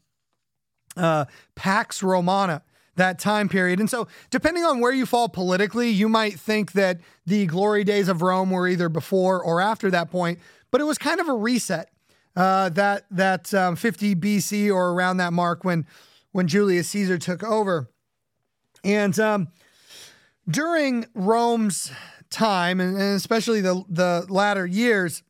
uh, 0.97 1.25
Pax 1.55 2.03
Romana, 2.03 2.62
that 2.97 3.19
time 3.19 3.49
period. 3.49 3.81
And 3.81 3.89
so, 3.89 4.09
depending 4.31 4.65
on 4.65 4.81
where 4.81 4.93
you 4.93 5.07
fall 5.07 5.29
politically, 5.29 5.91
you 5.91 6.09
might 6.09 6.39
think 6.39 6.73
that 6.73 7.01
the 7.27 7.47
glory 7.47 7.85
days 7.85 8.09
of 8.09 8.23
Rome 8.23 8.51
were 8.51 8.69
either 8.69 8.89
before 8.89 9.43
or 9.43 9.61
after 9.61 9.91
that 9.91 10.11
point, 10.11 10.39
but 10.71 10.81
it 10.81 10.85
was 10.85 10.99
kind 10.99 11.21
of 11.21 11.29
a 11.29 11.35
reset. 11.35 11.89
Uh, 12.35 12.71
that 12.71 13.05
that 13.11 13.53
um, 13.53 13.77
50 13.77 14.15
BC 14.15 14.73
or 14.73 14.93
around 14.93 15.19
that 15.19 15.35
mark 15.35 15.65
when 15.65 15.87
when 16.33 16.49
Julius 16.49 16.89
Caesar 16.89 17.19
took 17.19 17.43
over, 17.43 17.91
and 18.83 19.19
um, 19.21 19.49
during 20.49 21.05
Rome's 21.15 21.93
time, 22.31 22.81
and, 22.81 22.97
and 22.97 23.17
especially 23.17 23.61
the 23.61 23.85
the 23.89 24.27
latter 24.31 24.65
years, 24.65 25.23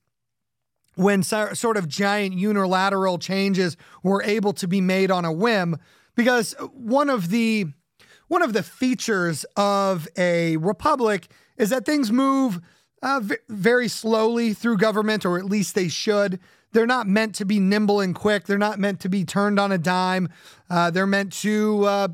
when 0.94 1.24
so, 1.24 1.52
sort 1.54 1.76
of 1.76 1.88
giant 1.88 2.34
unilateral 2.34 3.18
changes 3.18 3.76
were 4.02 4.22
able 4.22 4.52
to 4.52 4.68
be 4.68 4.80
made 4.80 5.10
on 5.10 5.24
a 5.24 5.32
whim 5.32 5.78
because 6.14 6.54
one 6.72 7.10
of 7.10 7.28
the 7.30 7.66
one 8.28 8.42
of 8.42 8.52
the 8.52 8.62
features 8.62 9.44
of 9.56 10.08
a 10.16 10.56
republic 10.56 11.28
is 11.58 11.70
that 11.70 11.84
things 11.84 12.10
move 12.10 12.60
uh, 13.02 13.20
v- 13.22 13.36
very 13.48 13.88
slowly 13.88 14.54
through 14.54 14.78
government 14.78 15.26
or 15.26 15.38
at 15.38 15.44
least 15.44 15.74
they 15.74 15.88
should. 15.88 16.40
They're 16.72 16.86
not 16.86 17.06
meant 17.06 17.34
to 17.36 17.44
be 17.44 17.60
nimble 17.60 18.00
and 18.00 18.14
quick. 18.14 18.46
They're 18.46 18.56
not 18.56 18.78
meant 18.78 19.00
to 19.00 19.10
be 19.10 19.24
turned 19.24 19.60
on 19.60 19.70
a 19.70 19.76
dime. 19.76 20.30
Uh, 20.70 20.90
they're 20.90 21.06
meant 21.06 21.32
to 21.34 21.84
uh, 21.84 22.08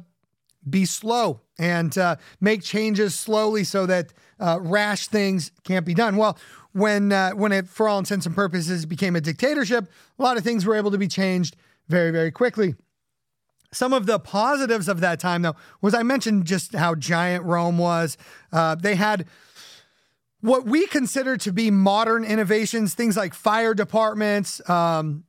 be 0.68 0.84
slow 0.84 1.42
and 1.56 1.96
uh, 1.96 2.16
make 2.40 2.62
changes 2.62 3.14
slowly 3.14 3.62
so 3.62 3.86
that 3.86 4.12
uh, 4.40 4.58
rash 4.60 5.06
things 5.06 5.52
can't 5.62 5.86
be 5.86 5.94
done. 5.94 6.16
Well 6.16 6.36
when 6.72 7.12
uh, 7.12 7.30
when 7.30 7.52
it, 7.52 7.68
for 7.68 7.88
all 7.88 7.98
intents 7.98 8.26
and 8.26 8.34
purposes, 8.34 8.86
became 8.86 9.16
a 9.16 9.20
dictatorship, 9.20 9.90
a 10.18 10.22
lot 10.22 10.36
of 10.36 10.44
things 10.44 10.64
were 10.64 10.74
able 10.74 10.90
to 10.90 10.98
be 10.98 11.08
changed 11.08 11.56
very, 11.88 12.10
very 12.10 12.30
quickly. 12.30 12.74
Some 13.72 13.92
of 13.92 14.06
the 14.06 14.18
positives 14.18 14.88
of 14.88 15.00
that 15.00 15.20
time, 15.20 15.42
though, 15.42 15.56
was 15.80 15.94
I 15.94 16.02
mentioned 16.02 16.46
just 16.46 16.74
how 16.74 16.94
giant 16.94 17.44
Rome 17.44 17.78
was. 17.78 18.16
Uh, 18.52 18.74
they 18.74 18.94
had 18.94 19.26
what 20.40 20.64
we 20.64 20.86
consider 20.86 21.36
to 21.38 21.52
be 21.52 21.70
modern 21.70 22.24
innovations, 22.24 22.94
things 22.94 23.16
like 23.16 23.34
fire 23.34 23.74
departments, 23.74 24.66
um, 24.70 25.24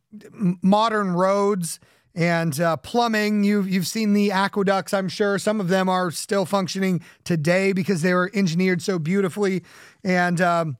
modern 0.61 1.13
roads, 1.13 1.79
and 2.15 2.59
uh, 2.59 2.77
plumbing. 2.77 3.43
You've 3.43 3.69
you've 3.69 3.87
seen 3.87 4.13
the 4.13 4.31
aqueducts, 4.31 4.93
I'm 4.93 5.09
sure. 5.09 5.37
Some 5.37 5.59
of 5.59 5.67
them 5.67 5.89
are 5.89 6.11
still 6.11 6.45
functioning 6.45 7.01
today 7.23 7.73
because 7.73 8.01
they 8.01 8.13
were 8.13 8.31
engineered 8.33 8.81
so 8.81 8.99
beautifully, 8.99 9.63
and 10.03 10.39
um, 10.41 10.77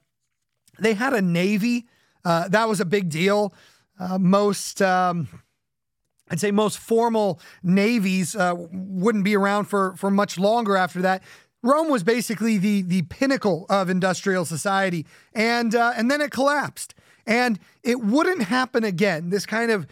they 0.79 0.93
had 0.93 1.13
a 1.13 1.21
navy. 1.21 1.87
Uh, 2.23 2.47
that 2.49 2.67
was 2.67 2.79
a 2.79 2.85
big 2.85 3.09
deal. 3.09 3.53
Uh, 3.99 4.17
most, 4.17 4.81
um, 4.81 5.27
I'd 6.29 6.39
say, 6.39 6.51
most 6.51 6.77
formal 6.77 7.39
navies 7.63 8.35
uh, 8.35 8.53
wouldn't 8.55 9.23
be 9.23 9.35
around 9.35 9.65
for 9.65 9.95
for 9.95 10.11
much 10.11 10.37
longer 10.37 10.75
after 10.77 11.01
that. 11.01 11.23
Rome 11.61 11.89
was 11.89 12.03
basically 12.03 12.57
the 12.57 12.81
the 12.81 13.01
pinnacle 13.03 13.65
of 13.69 13.89
industrial 13.89 14.45
society, 14.45 15.05
and 15.33 15.75
uh, 15.75 15.93
and 15.95 16.09
then 16.09 16.21
it 16.21 16.31
collapsed, 16.31 16.95
and 17.25 17.59
it 17.83 18.01
wouldn't 18.01 18.43
happen 18.43 18.83
again. 18.83 19.29
This 19.29 19.45
kind 19.45 19.71
of 19.71 19.87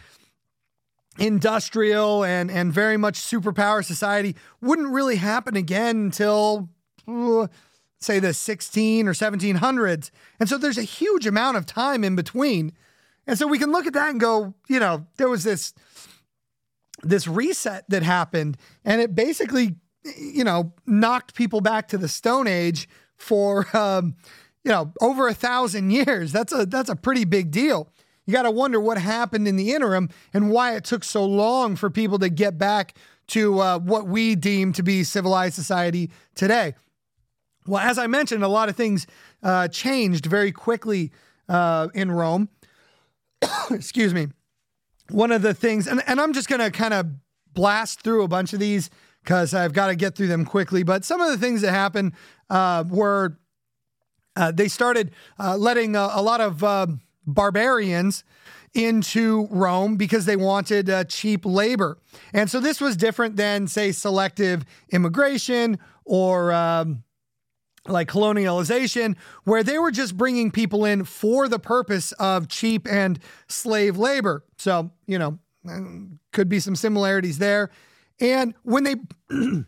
industrial 1.19 2.23
and 2.23 2.49
and 2.51 2.71
very 2.71 2.97
much 2.97 3.19
superpower 3.19 3.83
society 3.83 4.35
wouldn't 4.61 4.89
really 4.89 5.17
happen 5.17 5.55
again 5.55 5.97
until 5.97 6.69
say 7.99 8.19
the 8.19 8.33
16 8.33 9.07
or 9.07 9.13
1700s. 9.13 10.11
And 10.39 10.47
so 10.49 10.57
there's 10.57 10.77
a 10.77 10.83
huge 10.83 11.25
amount 11.25 11.57
of 11.57 11.65
time 11.65 12.03
in 12.03 12.15
between. 12.15 12.73
And 13.25 13.37
so 13.37 13.47
we 13.47 13.59
can 13.59 13.71
look 13.71 13.87
at 13.87 13.93
that 13.93 14.11
and 14.11 14.19
go, 14.19 14.53
you 14.67 14.79
know, 14.79 15.05
there 15.17 15.29
was 15.29 15.43
this 15.43 15.73
this 17.03 17.27
reset 17.27 17.85
that 17.89 18.03
happened 18.03 18.57
and 18.83 19.01
it 19.01 19.15
basically, 19.15 19.75
you 20.17 20.43
know, 20.43 20.73
knocked 20.85 21.35
people 21.35 21.61
back 21.61 21.87
to 21.89 21.97
the 21.97 22.07
stone 22.07 22.47
age 22.47 22.89
for 23.15 23.67
um, 23.75 24.15
you 24.67 24.73
know, 24.73 24.91
over 24.99 25.29
a 25.29 25.33
thousand 25.33 25.91
years. 25.91 26.33
That's 26.33 26.51
a 26.51 26.65
that's 26.65 26.89
a 26.89 26.95
pretty 26.95 27.23
big 27.23 27.51
deal. 27.51 27.89
You 28.25 28.33
got 28.33 28.43
to 28.43 28.51
wonder 28.51 28.81
what 28.81 28.97
happened 28.97 29.47
in 29.47 29.55
the 29.55 29.73
interim 29.73 30.09
and 30.33 30.51
why 30.51 30.75
it 30.75 30.83
took 30.83 31.05
so 31.05 31.23
long 31.25 31.77
for 31.77 31.89
people 31.89 32.19
to 32.19 32.27
get 32.27 32.57
back 32.57 32.97
to 33.27 33.59
uh, 33.59 33.79
what 33.79 34.07
we 34.07 34.35
deem 34.35 34.73
to 34.73 34.83
be 34.83 35.05
civilized 35.05 35.55
society 35.55 36.11
today. 36.35 36.75
Well, 37.65 37.81
as 37.81 37.97
I 37.97 38.07
mentioned, 38.07 38.43
a 38.43 38.49
lot 38.49 38.67
of 38.67 38.75
things 38.75 39.07
uh, 39.41 39.69
changed 39.69 40.25
very 40.25 40.51
quickly 40.51 41.13
uh, 41.47 41.87
in 41.93 42.11
Rome. 42.11 42.49
Excuse 43.71 44.13
me. 44.13 44.27
One 45.11 45.31
of 45.31 45.41
the 45.41 45.53
things, 45.53 45.87
and, 45.87 46.03
and 46.07 46.19
I'm 46.19 46.33
just 46.33 46.49
going 46.49 46.61
to 46.61 46.71
kind 46.71 46.93
of 46.93 47.07
blast 47.53 48.01
through 48.01 48.23
a 48.23 48.27
bunch 48.27 48.53
of 48.53 48.59
these 48.59 48.89
because 49.23 49.53
I've 49.53 49.73
got 49.73 49.87
to 49.87 49.95
get 49.95 50.15
through 50.15 50.27
them 50.27 50.45
quickly. 50.45 50.83
But 50.83 51.03
some 51.03 51.21
of 51.21 51.29
the 51.31 51.37
things 51.37 51.61
that 51.61 51.71
happened 51.71 52.13
uh, 52.49 52.83
were 52.87 53.37
uh, 54.37 54.51
they 54.51 54.67
started 54.67 55.11
uh, 55.39 55.57
letting 55.57 55.95
a, 55.95 56.09
a, 56.13 56.21
lot 56.21 56.39
of 56.39 56.63
uh, 56.63 56.85
barbarians 57.25 58.23
into 58.73 59.47
Rome 59.49 59.97
because 59.97 60.25
they 60.25 60.35
wanted 60.35 60.89
uh, 60.89 61.03
cheap 61.05 61.43
labor. 61.43 61.97
And 62.33 62.49
so 62.49 62.59
this 62.59 62.79
was 62.79 62.95
different 62.95 63.35
than, 63.35 63.67
say, 63.67 63.91
selective 63.91 64.63
immigration 64.91 65.79
or 66.05 66.53
um, 66.53 67.03
like 67.87 68.07
colonialization, 68.07 69.15
where 69.43 69.63
they 69.63 69.79
were 69.79 69.91
just 69.91 70.17
bringing 70.17 70.51
people 70.51 70.85
in 70.85 71.03
for 71.03 71.47
the 71.47 71.59
purpose 71.59 72.11
of 72.13 72.47
cheap 72.47 72.87
and 72.89 73.19
slave 73.47 73.97
labor. 73.97 74.43
So, 74.57 74.91
you 75.05 75.19
know, 75.19 75.39
could 76.33 76.49
be 76.49 76.59
some 76.59 76.75
similarities 76.75 77.37
there. 77.37 77.69
And 78.19 78.53
when 78.63 78.83
they, 78.83 78.95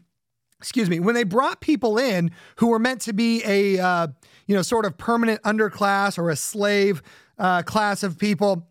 excuse 0.59 0.89
me, 0.89 0.99
when 0.99 1.15
they 1.15 1.23
brought 1.23 1.61
people 1.61 1.97
in 1.97 2.31
who 2.57 2.67
were 2.67 2.79
meant 2.79 3.01
to 3.01 3.13
be 3.13 3.43
a, 3.45 3.79
uh, 3.79 4.07
you 4.47 4.55
know, 4.55 4.61
sort 4.61 4.85
of 4.85 4.97
permanent 4.97 5.41
underclass 5.43 6.17
or 6.17 6.29
a 6.29 6.35
slave 6.35 7.01
uh, 7.37 7.63
class 7.63 8.03
of 8.03 8.17
people, 8.17 8.67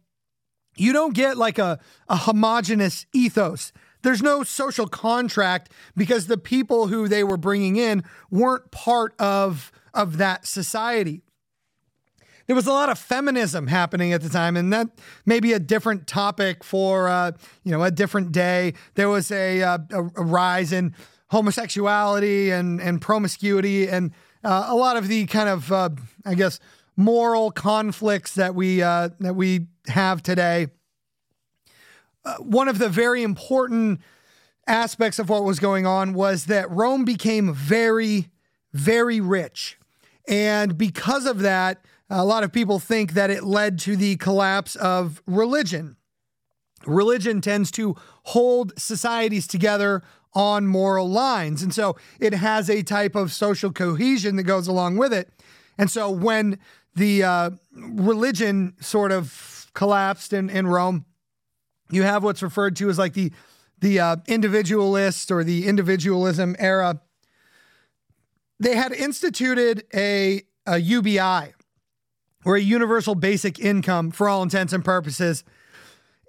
you 0.76 0.92
don't 0.92 1.14
get 1.14 1.36
like 1.36 1.58
a, 1.58 1.78
a 2.08 2.16
homogenous 2.16 3.06
ethos 3.12 3.72
there's 4.08 4.22
no 4.22 4.42
social 4.42 4.88
contract 4.88 5.70
because 5.94 6.28
the 6.28 6.38
people 6.38 6.86
who 6.86 7.08
they 7.08 7.22
were 7.22 7.36
bringing 7.36 7.76
in 7.76 8.02
weren't 8.30 8.70
part 8.70 9.14
of, 9.20 9.70
of 9.92 10.16
that 10.16 10.46
society. 10.46 11.20
There 12.46 12.56
was 12.56 12.66
a 12.66 12.72
lot 12.72 12.88
of 12.88 12.98
feminism 12.98 13.66
happening 13.66 14.14
at 14.14 14.22
the 14.22 14.30
time, 14.30 14.56
and 14.56 14.72
that 14.72 14.88
may 15.26 15.40
be 15.40 15.52
a 15.52 15.58
different 15.58 16.06
topic 16.06 16.64
for 16.64 17.06
uh, 17.06 17.32
you 17.64 17.70
know 17.70 17.82
a 17.82 17.90
different 17.90 18.32
day. 18.32 18.72
There 18.94 19.10
was 19.10 19.30
a, 19.30 19.62
uh, 19.62 19.78
a, 19.90 20.02
a 20.02 20.24
rise 20.24 20.72
in 20.72 20.94
homosexuality 21.26 22.50
and 22.50 22.80
and 22.80 23.02
promiscuity, 23.02 23.90
and 23.90 24.12
uh, 24.42 24.68
a 24.68 24.74
lot 24.74 24.96
of 24.96 25.08
the 25.08 25.26
kind 25.26 25.50
of 25.50 25.70
uh, 25.70 25.90
I 26.24 26.34
guess 26.34 26.60
moral 26.96 27.50
conflicts 27.50 28.36
that 28.36 28.54
we 28.54 28.80
uh, 28.80 29.10
that 29.20 29.36
we 29.36 29.66
have 29.88 30.22
today. 30.22 30.68
Uh, 32.24 32.36
one 32.36 32.68
of 32.68 32.78
the 32.78 32.88
very 32.88 33.22
important 33.22 34.00
aspects 34.66 35.18
of 35.18 35.28
what 35.28 35.44
was 35.44 35.58
going 35.58 35.86
on 35.86 36.12
was 36.12 36.46
that 36.46 36.70
Rome 36.70 37.04
became 37.04 37.54
very, 37.54 38.28
very 38.72 39.20
rich, 39.20 39.78
and 40.28 40.76
because 40.76 41.24
of 41.24 41.38
that, 41.40 41.84
a 42.10 42.24
lot 42.24 42.44
of 42.44 42.52
people 42.52 42.78
think 42.78 43.12
that 43.14 43.30
it 43.30 43.44
led 43.44 43.78
to 43.80 43.96
the 43.96 44.16
collapse 44.16 44.76
of 44.76 45.22
religion. 45.26 45.96
Religion 46.86 47.40
tends 47.40 47.70
to 47.72 47.96
hold 48.24 48.78
societies 48.78 49.46
together 49.46 50.02
on 50.34 50.66
moral 50.66 51.08
lines. 51.08 51.62
And 51.62 51.74
so 51.74 51.96
it 52.20 52.34
has 52.34 52.70
a 52.70 52.82
type 52.82 53.14
of 53.14 53.32
social 53.32 53.72
cohesion 53.72 54.36
that 54.36 54.44
goes 54.44 54.68
along 54.68 54.96
with 54.96 55.12
it. 55.12 55.30
And 55.76 55.90
so 55.90 56.10
when 56.10 56.58
the 56.94 57.22
uh, 57.22 57.50
religion 57.72 58.74
sort 58.80 59.12
of 59.12 59.70
collapsed 59.74 60.32
in, 60.32 60.50
in 60.50 60.66
Rome, 60.66 61.04
you 61.90 62.02
have 62.02 62.22
what's 62.22 62.42
referred 62.42 62.76
to 62.76 62.88
as 62.88 62.98
like 62.98 63.14
the 63.14 63.32
the 63.80 64.00
uh, 64.00 64.16
individualist 64.26 65.30
or 65.30 65.44
the 65.44 65.66
individualism 65.66 66.56
era. 66.58 67.00
They 68.60 68.74
had 68.74 68.92
instituted 68.92 69.84
a, 69.94 70.42
a 70.66 70.78
UBI 70.78 71.54
or 72.44 72.56
a 72.56 72.60
universal 72.60 73.14
basic 73.14 73.58
income 73.58 74.10
for 74.10 74.28
all 74.28 74.42
intents 74.42 74.72
and 74.72 74.84
purposes. 74.84 75.44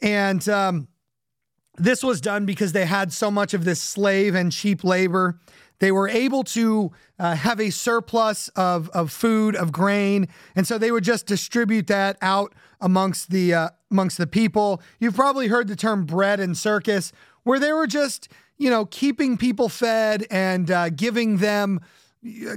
And 0.02 0.48
um, 0.48 0.88
this 1.78 2.04
was 2.04 2.22
done 2.22 2.46
because 2.46 2.72
they 2.72 2.86
had 2.86 3.12
so 3.12 3.32
much 3.32 3.54
of 3.54 3.66
this 3.66 3.82
slave 3.82 4.36
and 4.36 4.52
cheap 4.52 4.84
labor. 4.84 5.40
They 5.80 5.92
were 5.92 6.10
able 6.10 6.44
to 6.44 6.92
uh, 7.18 7.36
have 7.36 7.60
a 7.60 7.70
surplus 7.70 8.50
of, 8.50 8.90
of 8.90 9.12
food, 9.12 9.56
of 9.56 9.72
grain, 9.72 10.28
and 10.56 10.68
so 10.68 10.78
they 10.78 10.92
would 10.92 11.06
just 11.06 11.26
distribute 11.26 11.88
that 11.88 12.18
out 12.22 12.54
amongst 12.82 13.30
the 13.32 13.54
uh, 13.54 13.70
amongst 13.92 14.18
the 14.18 14.28
people. 14.28 14.82
You've 15.00 15.16
probably 15.16 15.48
heard 15.48 15.68
the 15.68 15.76
term 15.76 16.06
bread 16.06 16.40
and 16.40 16.58
circus, 16.58 17.12
where 17.44 17.60
they 17.60 17.72
were 17.72 17.88
just 17.88 18.30
you 18.58 18.70
know 18.70 18.86
keeping 18.86 19.38
people 19.38 19.70
fed 19.70 20.26
and 20.30 20.70
uh, 20.70 20.90
giving 20.90 21.38
them 21.38 21.80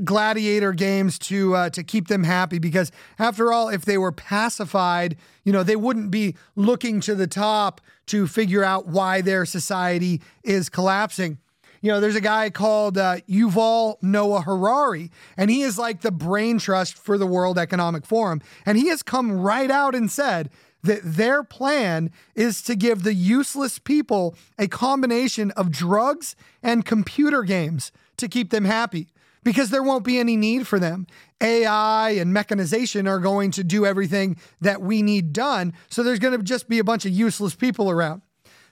gladiator 0.02 0.72
games 0.72 1.18
to 1.18 1.54
uh, 1.54 1.70
to 1.70 1.84
keep 1.84 2.08
them 2.08 2.24
happy 2.24 2.58
because 2.58 2.90
after 3.18 3.52
all 3.52 3.68
if 3.68 3.84
they 3.84 3.96
were 3.96 4.10
pacified 4.10 5.16
you 5.44 5.52
know 5.52 5.62
they 5.62 5.76
wouldn't 5.76 6.10
be 6.10 6.34
looking 6.56 7.00
to 7.00 7.14
the 7.14 7.28
top 7.28 7.80
to 8.06 8.26
figure 8.26 8.64
out 8.64 8.88
why 8.88 9.20
their 9.20 9.46
society 9.46 10.20
is 10.42 10.68
collapsing 10.68 11.38
you 11.82 11.90
know 11.90 12.00
there's 12.00 12.16
a 12.16 12.20
guy 12.20 12.48
called 12.48 12.96
uh, 12.96 13.16
Yuval 13.28 13.96
Noah 14.00 14.40
Harari 14.40 15.10
and 15.36 15.50
he 15.50 15.60
is 15.60 15.76
like 15.76 16.00
the 16.00 16.10
brain 16.10 16.58
trust 16.58 16.96
for 16.96 17.18
the 17.18 17.26
World 17.26 17.58
Economic 17.58 18.06
Forum 18.06 18.40
and 18.64 18.78
he 18.78 18.88
has 18.88 19.02
come 19.02 19.32
right 19.32 19.70
out 19.70 19.94
and 19.94 20.10
said 20.10 20.48
that 20.82 21.00
their 21.04 21.44
plan 21.44 22.10
is 22.34 22.62
to 22.62 22.74
give 22.74 23.02
the 23.02 23.14
useless 23.14 23.78
people 23.78 24.34
a 24.58 24.66
combination 24.66 25.50
of 25.52 25.70
drugs 25.70 26.34
and 26.62 26.84
computer 26.84 27.42
games 27.42 27.92
to 28.16 28.28
keep 28.28 28.50
them 28.50 28.64
happy 28.64 29.08
because 29.44 29.70
there 29.70 29.82
won't 29.82 30.04
be 30.04 30.18
any 30.18 30.36
need 30.36 30.66
for 30.66 30.78
them. 30.78 31.06
AI 31.40 32.10
and 32.10 32.32
mechanization 32.32 33.08
are 33.08 33.18
going 33.18 33.50
to 33.52 33.64
do 33.64 33.84
everything 33.84 34.36
that 34.60 34.80
we 34.80 35.02
need 35.02 35.32
done. 35.32 35.72
So 35.88 36.02
there's 36.02 36.20
going 36.20 36.36
to 36.36 36.44
just 36.44 36.68
be 36.68 36.78
a 36.78 36.84
bunch 36.84 37.04
of 37.04 37.12
useless 37.12 37.54
people 37.54 37.90
around. 37.90 38.22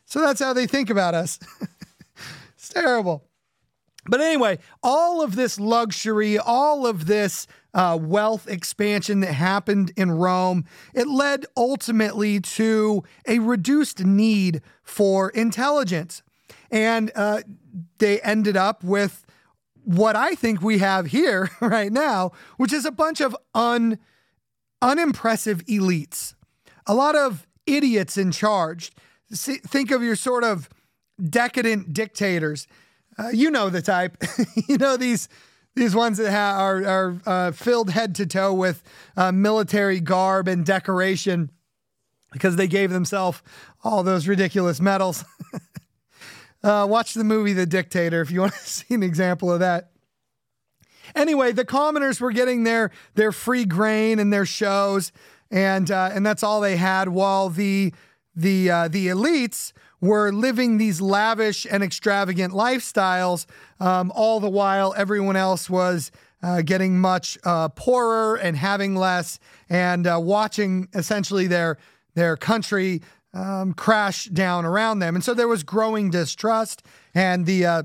So 0.04 0.20
that's 0.20 0.40
how 0.40 0.52
they 0.52 0.66
think 0.66 0.90
about 0.90 1.14
us. 1.14 1.38
it's 2.60 2.68
terrible. 2.68 3.24
But 4.04 4.20
anyway, 4.20 4.58
all 4.82 5.22
of 5.22 5.34
this 5.34 5.58
luxury, 5.58 6.38
all 6.38 6.86
of 6.86 7.06
this 7.06 7.46
uh, 7.72 7.98
wealth 7.98 8.46
expansion 8.48 9.20
that 9.20 9.32
happened 9.32 9.92
in 9.96 10.10
Rome, 10.10 10.66
it 10.92 11.06
led 11.06 11.46
ultimately 11.56 12.38
to 12.40 13.02
a 13.26 13.38
reduced 13.38 14.04
need 14.04 14.60
for 14.82 15.30
intelligence. 15.30 16.22
And 16.70 17.10
uh, 17.14 17.40
they 17.96 18.20
ended 18.20 18.58
up 18.58 18.84
with 18.84 19.24
what 19.84 20.14
I 20.14 20.34
think 20.34 20.60
we 20.60 20.78
have 20.78 21.06
here 21.06 21.50
right 21.62 21.90
now, 21.90 22.32
which 22.58 22.74
is 22.74 22.84
a 22.84 22.92
bunch 22.92 23.22
of 23.22 23.34
un, 23.54 23.98
unimpressive 24.82 25.64
elites, 25.64 26.34
a 26.86 26.94
lot 26.94 27.16
of 27.16 27.46
idiots 27.64 28.18
in 28.18 28.32
charge. 28.32 28.92
See, 29.32 29.56
think 29.56 29.90
of 29.90 30.02
your 30.02 30.16
sort 30.16 30.44
of 30.44 30.68
decadent 31.28 31.92
dictators. 31.92 32.66
Uh, 33.18 33.28
you 33.28 33.50
know 33.50 33.68
the 33.68 33.82
type. 33.82 34.16
you 34.68 34.78
know 34.78 34.96
these 34.96 35.28
these 35.74 35.94
ones 35.94 36.18
that 36.18 36.30
ha- 36.30 36.58
are 36.58 36.84
are 36.86 37.20
uh, 37.26 37.52
filled 37.52 37.90
head 37.90 38.14
to 38.16 38.26
toe 38.26 38.52
with 38.52 38.82
uh, 39.16 39.32
military 39.32 40.00
garb 40.00 40.48
and 40.48 40.64
decoration 40.64 41.50
because 42.32 42.56
they 42.56 42.68
gave 42.68 42.90
themselves 42.90 43.42
all 43.82 44.02
those 44.02 44.28
ridiculous 44.28 44.80
medals. 44.80 45.24
Uh, 46.62 46.86
watch 46.88 47.14
the 47.14 47.24
movie 47.24 47.54
The 47.54 47.66
Dictator 47.66 48.20
if 48.20 48.30
you 48.30 48.40
want 48.40 48.52
to 48.52 48.58
see 48.68 48.94
an 48.94 49.02
example 49.02 49.50
of 49.50 49.60
that. 49.60 49.90
Anyway, 51.14 51.52
the 51.52 51.64
commoners 51.64 52.20
were 52.20 52.32
getting 52.32 52.64
their 52.64 52.90
their 53.14 53.32
free 53.32 53.64
grain 53.64 54.18
and 54.18 54.32
their 54.32 54.46
shows, 54.46 55.10
and 55.50 55.90
uh, 55.90 56.10
and 56.12 56.24
that's 56.24 56.42
all 56.42 56.60
they 56.60 56.76
had. 56.76 57.08
While 57.08 57.48
the 57.48 57.92
the 58.36 58.70
uh, 58.70 58.88
the 58.88 59.08
elites 59.08 59.72
were 60.00 60.32
living 60.32 60.78
these 60.78 61.00
lavish 61.00 61.66
and 61.70 61.82
extravagant 61.82 62.52
lifestyles, 62.54 63.46
um, 63.80 64.10
all 64.14 64.40
the 64.40 64.48
while 64.48 64.94
everyone 64.96 65.36
else 65.36 65.68
was 65.68 66.10
uh, 66.42 66.62
getting 66.62 66.98
much 66.98 67.38
uh, 67.44 67.68
poorer 67.68 68.36
and 68.36 68.56
having 68.56 68.96
less, 68.96 69.38
and 69.68 70.06
uh, 70.06 70.18
watching 70.20 70.88
essentially 70.94 71.46
their 71.46 71.76
their 72.14 72.36
country 72.36 73.02
um, 73.34 73.72
crash 73.74 74.24
down 74.26 74.64
around 74.64 74.98
them. 74.98 75.14
And 75.14 75.22
so 75.22 75.34
there 75.34 75.48
was 75.48 75.62
growing 75.62 76.10
distrust, 76.10 76.82
and 77.14 77.46
the 77.46 77.66
uh, 77.66 77.82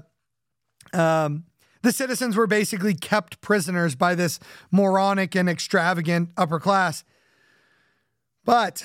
um, 0.93 1.43
the 1.82 1.91
citizens 1.91 2.36
were 2.36 2.47
basically 2.47 2.95
kept 2.95 3.41
prisoners 3.41 3.95
by 3.95 4.15
this 4.15 4.39
moronic 4.71 5.36
and 5.36 5.49
extravagant 5.49 6.30
upper 6.38 6.60
class. 6.60 7.04
But 8.43 8.84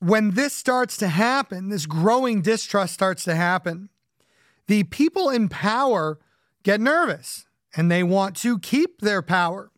when 0.00 0.32
this 0.32 0.52
starts 0.52 0.96
to 0.98 1.08
happen, 1.08 1.68
this 1.68 1.86
growing 1.86 2.42
distrust 2.42 2.94
starts 2.94 3.24
to 3.24 3.34
happen, 3.34 3.90
the 4.66 4.84
people 4.84 5.28
in 5.28 5.48
power 5.48 6.18
get 6.62 6.80
nervous 6.80 7.46
and 7.76 7.90
they 7.90 8.02
want 8.02 8.36
to 8.38 8.58
keep 8.58 9.00
their 9.00 9.22
power. 9.22 9.70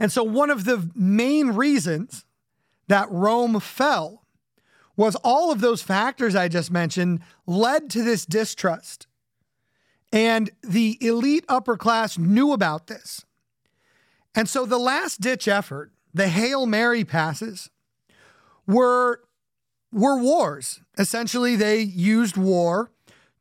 And 0.00 0.10
so, 0.10 0.22
one 0.24 0.50
of 0.50 0.64
the 0.64 0.90
main 0.94 1.50
reasons 1.50 2.24
that 2.88 3.10
Rome 3.10 3.60
fell 3.60 4.24
was 4.96 5.16
all 5.16 5.50
of 5.50 5.60
those 5.60 5.82
factors 5.82 6.36
I 6.36 6.48
just 6.48 6.70
mentioned 6.70 7.20
led 7.46 7.90
to 7.90 8.02
this 8.02 8.24
distrust. 8.24 9.06
And 10.12 10.50
the 10.62 10.96
elite 11.04 11.44
upper 11.48 11.76
class 11.76 12.16
knew 12.16 12.52
about 12.52 12.86
this. 12.86 13.24
And 14.34 14.48
so 14.48 14.64
the 14.64 14.78
last 14.78 15.20
ditch 15.20 15.48
effort, 15.48 15.92
the 16.12 16.28
Hail 16.28 16.66
Mary 16.66 17.04
passes, 17.04 17.70
were, 18.66 19.20
were 19.92 20.18
wars. 20.20 20.80
Essentially, 20.98 21.56
they 21.56 21.80
used 21.80 22.36
war 22.36 22.90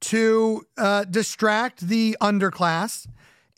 to 0.02 0.66
uh, 0.78 1.06
distract 1.06 1.88
the 1.88 2.18
underclass 2.20 3.08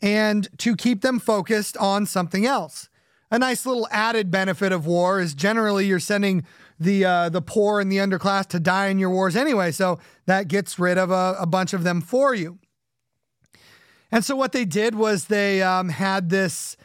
and 0.00 0.48
to 0.58 0.76
keep 0.76 1.00
them 1.00 1.18
focused 1.18 1.76
on 1.78 2.06
something 2.06 2.46
else. 2.46 2.88
A 3.30 3.38
nice 3.38 3.66
little 3.66 3.88
added 3.90 4.30
benefit 4.30 4.70
of 4.70 4.86
war 4.86 5.20
is 5.20 5.34
generally 5.34 5.86
you're 5.86 5.98
sending 5.98 6.44
the 6.78 7.04
uh, 7.04 7.28
the 7.28 7.42
poor 7.42 7.80
and 7.80 7.90
the 7.90 7.96
underclass 7.96 8.46
to 8.48 8.60
die 8.60 8.86
in 8.86 8.98
your 8.98 9.10
wars 9.10 9.34
anyway. 9.34 9.72
So 9.72 9.98
that 10.26 10.46
gets 10.46 10.78
rid 10.78 10.98
of 10.98 11.10
a, 11.10 11.36
a 11.40 11.46
bunch 11.46 11.72
of 11.72 11.82
them 11.82 12.00
for 12.00 12.34
you. 12.34 12.58
And 14.12 14.24
so 14.24 14.36
what 14.36 14.52
they 14.52 14.64
did 14.64 14.94
was 14.94 15.24
they 15.24 15.62
um, 15.62 15.88
had 15.88 16.30
this 16.30 16.76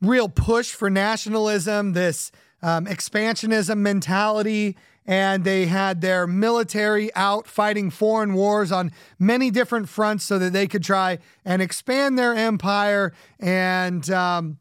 real 0.00 0.28
push 0.28 0.72
for 0.72 0.88
nationalism, 0.88 1.92
this 1.92 2.32
um, 2.62 2.86
expansionism 2.86 3.78
mentality, 3.78 4.76
and 5.06 5.44
they 5.44 5.66
had 5.66 6.00
their 6.00 6.26
military 6.26 7.14
out 7.14 7.46
fighting 7.46 7.90
foreign 7.90 8.34
wars 8.34 8.70
on 8.70 8.92
many 9.18 9.50
different 9.50 9.88
fronts 9.88 10.24
so 10.24 10.38
that 10.38 10.52
they 10.52 10.66
could 10.66 10.84
try 10.84 11.18
and 11.44 11.62
expand 11.62 12.18
their 12.18 12.34
empire 12.34 13.12
and 13.38 14.10
um, 14.10 14.58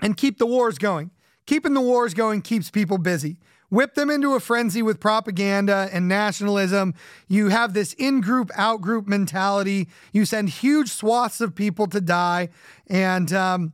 and 0.00 0.16
keep 0.16 0.38
the 0.38 0.46
wars 0.46 0.78
going. 0.78 1.10
Keeping 1.46 1.74
the 1.74 1.80
wars 1.80 2.14
going 2.14 2.42
keeps 2.42 2.70
people 2.70 2.98
busy 2.98 3.38
whip 3.72 3.94
them 3.94 4.10
into 4.10 4.34
a 4.34 4.40
frenzy 4.40 4.82
with 4.82 5.00
propaganda 5.00 5.88
and 5.90 6.06
nationalism. 6.06 6.92
You 7.26 7.48
have 7.48 7.72
this 7.72 7.94
in 7.94 8.20
group, 8.20 8.50
out 8.54 8.82
group 8.82 9.08
mentality. 9.08 9.88
You 10.12 10.26
send 10.26 10.50
huge 10.50 10.90
swaths 10.90 11.40
of 11.40 11.54
people 11.54 11.86
to 11.86 12.00
die, 12.02 12.50
and 12.86 13.32
um, 13.32 13.72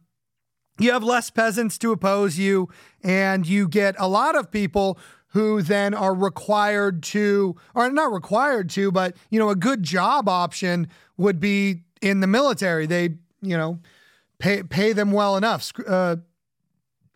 you 0.78 0.92
have 0.92 1.02
less 1.02 1.30
peasants 1.30 1.78
to 1.78 1.92
oppose 1.92 2.38
you, 2.38 2.68
and 3.02 3.46
you 3.46 3.68
get 3.68 3.94
a 3.98 4.08
lot 4.08 4.36
of 4.36 4.50
people 4.50 4.98
who 5.32 5.60
then 5.60 5.92
are 5.92 6.14
required 6.14 7.02
to, 7.02 7.54
or 7.74 7.90
not 7.90 8.12
required 8.12 8.70
to, 8.70 8.90
but 8.90 9.16
you 9.30 9.38
know, 9.38 9.50
a 9.50 9.56
good 9.56 9.82
job 9.82 10.28
option 10.28 10.88
would 11.16 11.38
be 11.38 11.82
in 12.00 12.20
the 12.20 12.26
military. 12.26 12.86
They, 12.86 13.10
you 13.42 13.56
know, 13.56 13.78
pay 14.38 14.62
pay 14.62 14.92
them 14.92 15.12
well 15.12 15.36
enough. 15.36 15.72
Uh, 15.86 16.16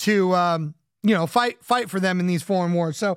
to 0.03 0.35
um, 0.35 0.75
you 1.03 1.15
know 1.15 1.27
fight 1.27 1.65
fight 1.65 1.89
for 1.89 2.01
them 2.01 2.21
in 2.21 2.27
these 2.27 2.43
foreign 2.43 2.73
wars. 2.73 2.97
So 2.97 3.17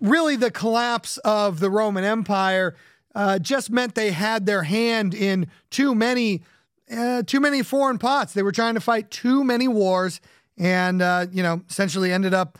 really, 0.00 0.36
the 0.36 0.50
collapse 0.50 1.18
of 1.18 1.60
the 1.60 1.70
Roman 1.70 2.04
Empire 2.04 2.74
uh, 3.14 3.38
just 3.38 3.70
meant 3.70 3.94
they 3.94 4.10
had 4.10 4.46
their 4.46 4.64
hand 4.64 5.14
in 5.14 5.46
too 5.70 5.94
many 5.94 6.42
uh, 6.92 7.22
too 7.22 7.40
many 7.40 7.62
foreign 7.62 7.98
pots. 7.98 8.34
They 8.34 8.42
were 8.42 8.52
trying 8.52 8.74
to 8.74 8.80
fight 8.80 9.10
too 9.10 9.44
many 9.44 9.68
wars, 9.68 10.20
and 10.58 11.02
uh, 11.02 11.26
you 11.30 11.42
know 11.42 11.62
essentially 11.68 12.12
ended 12.12 12.34
up 12.34 12.58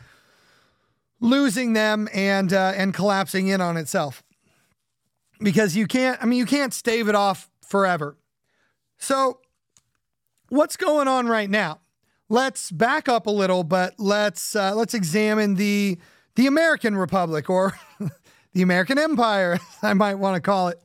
losing 1.20 1.72
them 1.72 2.08
and 2.12 2.52
uh, 2.52 2.72
and 2.76 2.92
collapsing 2.92 3.48
in 3.48 3.60
on 3.60 3.76
itself 3.76 4.22
because 5.40 5.76
you 5.76 5.86
can't. 5.86 6.22
I 6.22 6.26
mean, 6.26 6.38
you 6.38 6.46
can't 6.46 6.74
stave 6.74 7.08
it 7.08 7.14
off 7.14 7.50
forever. 7.60 8.16
So, 8.98 9.40
what's 10.48 10.76
going 10.76 11.08
on 11.08 11.26
right 11.26 11.50
now? 11.50 11.80
Let's 12.28 12.70
back 12.70 13.08
up 13.08 13.26
a 13.26 13.30
little, 13.30 13.64
but 13.64 13.94
let's 13.98 14.56
uh, 14.56 14.74
let's 14.74 14.94
examine 14.94 15.54
the 15.54 15.98
the 16.36 16.46
American 16.46 16.96
Republic 16.96 17.50
or 17.50 17.78
the 18.52 18.62
American 18.62 18.98
Empire, 18.98 19.58
I 19.82 19.94
might 19.94 20.14
want 20.14 20.36
to 20.36 20.40
call 20.40 20.68
it. 20.68 20.80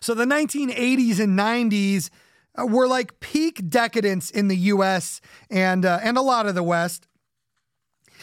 So 0.00 0.14
the 0.14 0.24
1980s 0.24 1.20
and 1.20 1.38
90s 1.38 2.10
uh, 2.58 2.66
were 2.66 2.88
like 2.88 3.20
peak 3.20 3.68
decadence 3.68 4.30
in 4.30 4.48
the 4.48 4.56
U.S. 4.56 5.20
and 5.50 5.84
uh, 5.84 6.00
and 6.02 6.16
a 6.16 6.22
lot 6.22 6.46
of 6.46 6.54
the 6.54 6.62
West. 6.62 7.06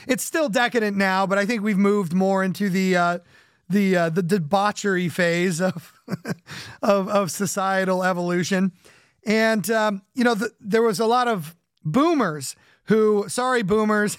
It's 0.08 0.24
still 0.24 0.50
decadent 0.50 0.96
now, 0.96 1.26
but 1.26 1.38
I 1.38 1.46
think 1.46 1.64
we've 1.64 1.78
moved 1.78 2.14
more 2.14 2.44
into 2.44 2.70
the 2.70 2.96
uh, 2.96 3.20
the 3.70 3.96
uh, 3.96 4.10
the 4.10 4.24
debauchery 4.24 5.10
phase 5.10 5.62
of 5.62 5.94
of, 6.82 7.08
of 7.10 7.32
societal 7.32 8.04
evolution. 8.04 8.72
And 9.26 9.70
um, 9.72 10.02
you 10.14 10.24
know, 10.24 10.36
the, 10.36 10.52
there 10.60 10.82
was 10.82 11.00
a 11.00 11.06
lot 11.06 11.28
of 11.28 11.56
boomers 11.84 12.56
who, 12.86 13.26
sorry, 13.28 13.64
boomers. 13.64 14.18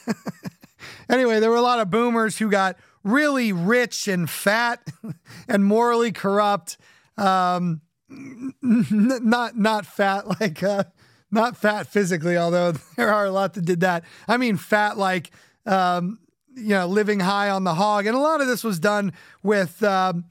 anyway, 1.08 1.40
there 1.40 1.50
were 1.50 1.56
a 1.56 1.62
lot 1.62 1.80
of 1.80 1.90
boomers 1.90 2.38
who 2.38 2.50
got 2.50 2.76
really 3.02 3.52
rich 3.52 4.08
and 4.08 4.28
fat 4.28 4.86
and 5.48 5.64
morally 5.64 6.12
corrupt. 6.12 6.76
Um, 7.18 7.82
n- 8.10 8.54
not 8.62 9.56
not 9.56 9.86
fat 9.86 10.26
like 10.40 10.62
uh, 10.62 10.84
not 11.30 11.56
fat 11.56 11.86
physically, 11.86 12.36
although 12.36 12.72
there 12.96 13.12
are 13.12 13.26
a 13.26 13.30
lot 13.30 13.54
that 13.54 13.64
did 13.64 13.80
that. 13.80 14.04
I 14.26 14.36
mean, 14.36 14.56
fat 14.56 14.96
like 14.98 15.30
um, 15.66 16.18
you 16.54 16.70
know, 16.70 16.86
living 16.86 17.20
high 17.20 17.50
on 17.50 17.64
the 17.64 17.74
hog, 17.74 18.06
and 18.06 18.16
a 18.16 18.20
lot 18.20 18.40
of 18.40 18.46
this 18.46 18.64
was 18.64 18.78
done 18.78 19.12
with. 19.42 19.82
Um, 19.82 20.24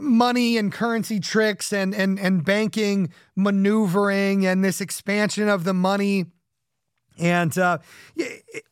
money 0.00 0.58
and 0.58 0.72
currency 0.72 1.20
tricks 1.20 1.72
and 1.72 1.94
and 1.94 2.18
and 2.18 2.44
banking 2.44 3.12
maneuvering 3.36 4.44
and 4.44 4.64
this 4.64 4.80
expansion 4.80 5.48
of 5.48 5.62
the 5.62 5.72
money 5.72 6.26
and 7.18 7.56
uh, 7.58 7.78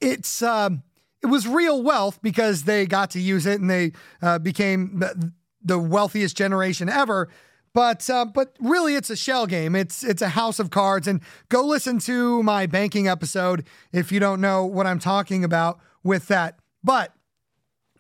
it's 0.01 0.43
um, 0.43 0.83
it 1.23 1.27
was 1.27 1.47
real 1.47 1.83
wealth 1.83 2.21
because 2.23 2.65
they 2.65 2.87
got 2.87 3.11
to 3.11 3.21
use 3.21 3.47
it 3.47 3.61
and 3.61 3.71
they 3.71 3.93
uh, 4.21 4.39
became 4.39 4.99
the, 4.99 5.33
the, 5.63 5.79
wealthiest 5.79 6.37
generation 6.37 6.89
ever. 6.89 7.29
But 7.75 8.09
uh, 8.11 8.27
but 8.27 8.55
really, 8.61 8.97
it's 8.97 9.11
a 9.11 9.17
shell 9.17 9.47
game. 9.47 9.75
It's 9.75 10.05
it's 10.05 10.21
a 10.21 10.31
house 10.31 10.59
of 10.59 10.71
cards. 10.71 11.07
And 11.09 11.21
go 11.49 11.65
listen 11.65 11.99
to 12.01 12.43
my 12.43 12.67
banking 12.67 13.09
episode 13.09 13.67
if 13.93 14.13
you 14.13 14.21
don't 14.21 14.41
know 14.41 14.67
what 14.67 14.87
I'm 14.87 14.99
talking 14.99 15.43
about 15.43 15.81
with 16.03 16.29
that. 16.29 16.59
But 16.85 17.15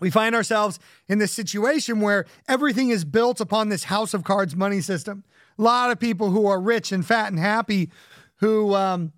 we 0.00 0.10
find 0.10 0.34
ourselves 0.34 0.78
in 1.08 1.18
this 1.18 1.32
situation 1.32 2.00
where 2.00 2.26
everything 2.48 2.90
is 2.90 3.04
built 3.04 3.40
upon 3.40 3.68
this 3.68 3.84
house 3.84 4.12
of 4.12 4.24
cards 4.24 4.54
money 4.54 4.80
system. 4.80 5.24
A 5.58 5.62
lot 5.62 5.90
of 5.90 5.98
people 5.98 6.30
who 6.30 6.46
are 6.46 6.60
rich 6.60 6.92
and 6.92 7.06
fat 7.06 7.30
and 7.30 7.38
happy, 7.38 7.90
who 8.36 8.74
um, 8.74 9.12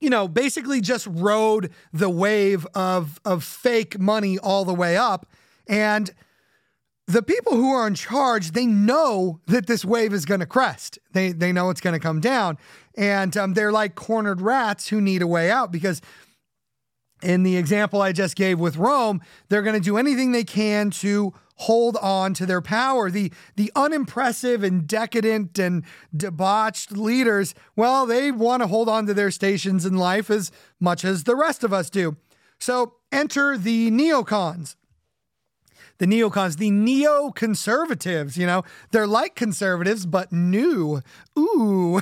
you 0.00 0.10
know, 0.10 0.26
basically 0.26 0.80
just 0.80 1.06
rode 1.08 1.70
the 1.92 2.10
wave 2.10 2.66
of 2.74 3.20
of 3.24 3.44
fake 3.44 4.00
money 4.00 4.38
all 4.38 4.64
the 4.64 4.74
way 4.74 4.96
up. 4.96 5.26
And 5.68 6.10
the 7.10 7.22
people 7.22 7.52
who 7.52 7.72
are 7.72 7.86
in 7.86 7.94
charge, 7.94 8.52
they 8.52 8.66
know 8.66 9.40
that 9.46 9.66
this 9.66 9.84
wave 9.84 10.12
is 10.12 10.24
going 10.24 10.40
to 10.40 10.46
crest. 10.46 10.98
They 11.12 11.32
they 11.32 11.52
know 11.52 11.70
it's 11.70 11.80
going 11.80 11.94
to 11.94 12.00
come 12.00 12.20
down, 12.20 12.58
and 12.96 13.36
um, 13.36 13.54
they're 13.54 13.72
like 13.72 13.94
cornered 13.94 14.40
rats 14.40 14.88
who 14.88 15.00
need 15.00 15.22
a 15.22 15.26
way 15.26 15.50
out 15.50 15.72
because. 15.72 16.00
In 17.22 17.42
the 17.42 17.58
example 17.58 18.00
I 18.00 18.12
just 18.12 18.34
gave 18.34 18.58
with 18.58 18.78
Rome, 18.78 19.20
they're 19.50 19.60
going 19.60 19.74
to 19.74 19.84
do 19.84 19.98
anything 19.98 20.32
they 20.32 20.42
can 20.42 20.88
to 21.02 21.34
hold 21.56 21.98
on 21.98 22.32
to 22.32 22.46
their 22.46 22.62
power. 22.62 23.10
The 23.10 23.30
the 23.56 23.70
unimpressive 23.76 24.64
and 24.64 24.88
decadent 24.88 25.58
and 25.58 25.84
debauched 26.16 26.92
leaders, 26.92 27.54
well, 27.76 28.06
they 28.06 28.32
want 28.32 28.62
to 28.62 28.68
hold 28.68 28.88
on 28.88 29.04
to 29.04 29.12
their 29.12 29.30
stations 29.30 29.84
in 29.84 29.98
life 29.98 30.30
as 30.30 30.50
much 30.80 31.04
as 31.04 31.24
the 31.24 31.36
rest 31.36 31.62
of 31.62 31.74
us 31.74 31.90
do. 31.90 32.16
So 32.58 32.94
enter 33.12 33.58
the 33.58 33.90
neocons. 33.90 34.76
The 36.00 36.06
neocons, 36.06 36.56
the 36.56 36.70
neoconservatives, 36.70 38.38
you 38.38 38.46
know, 38.46 38.64
they're 38.90 39.06
like 39.06 39.34
conservatives, 39.34 40.06
but 40.06 40.32
new. 40.32 41.02
Ooh. 41.38 42.00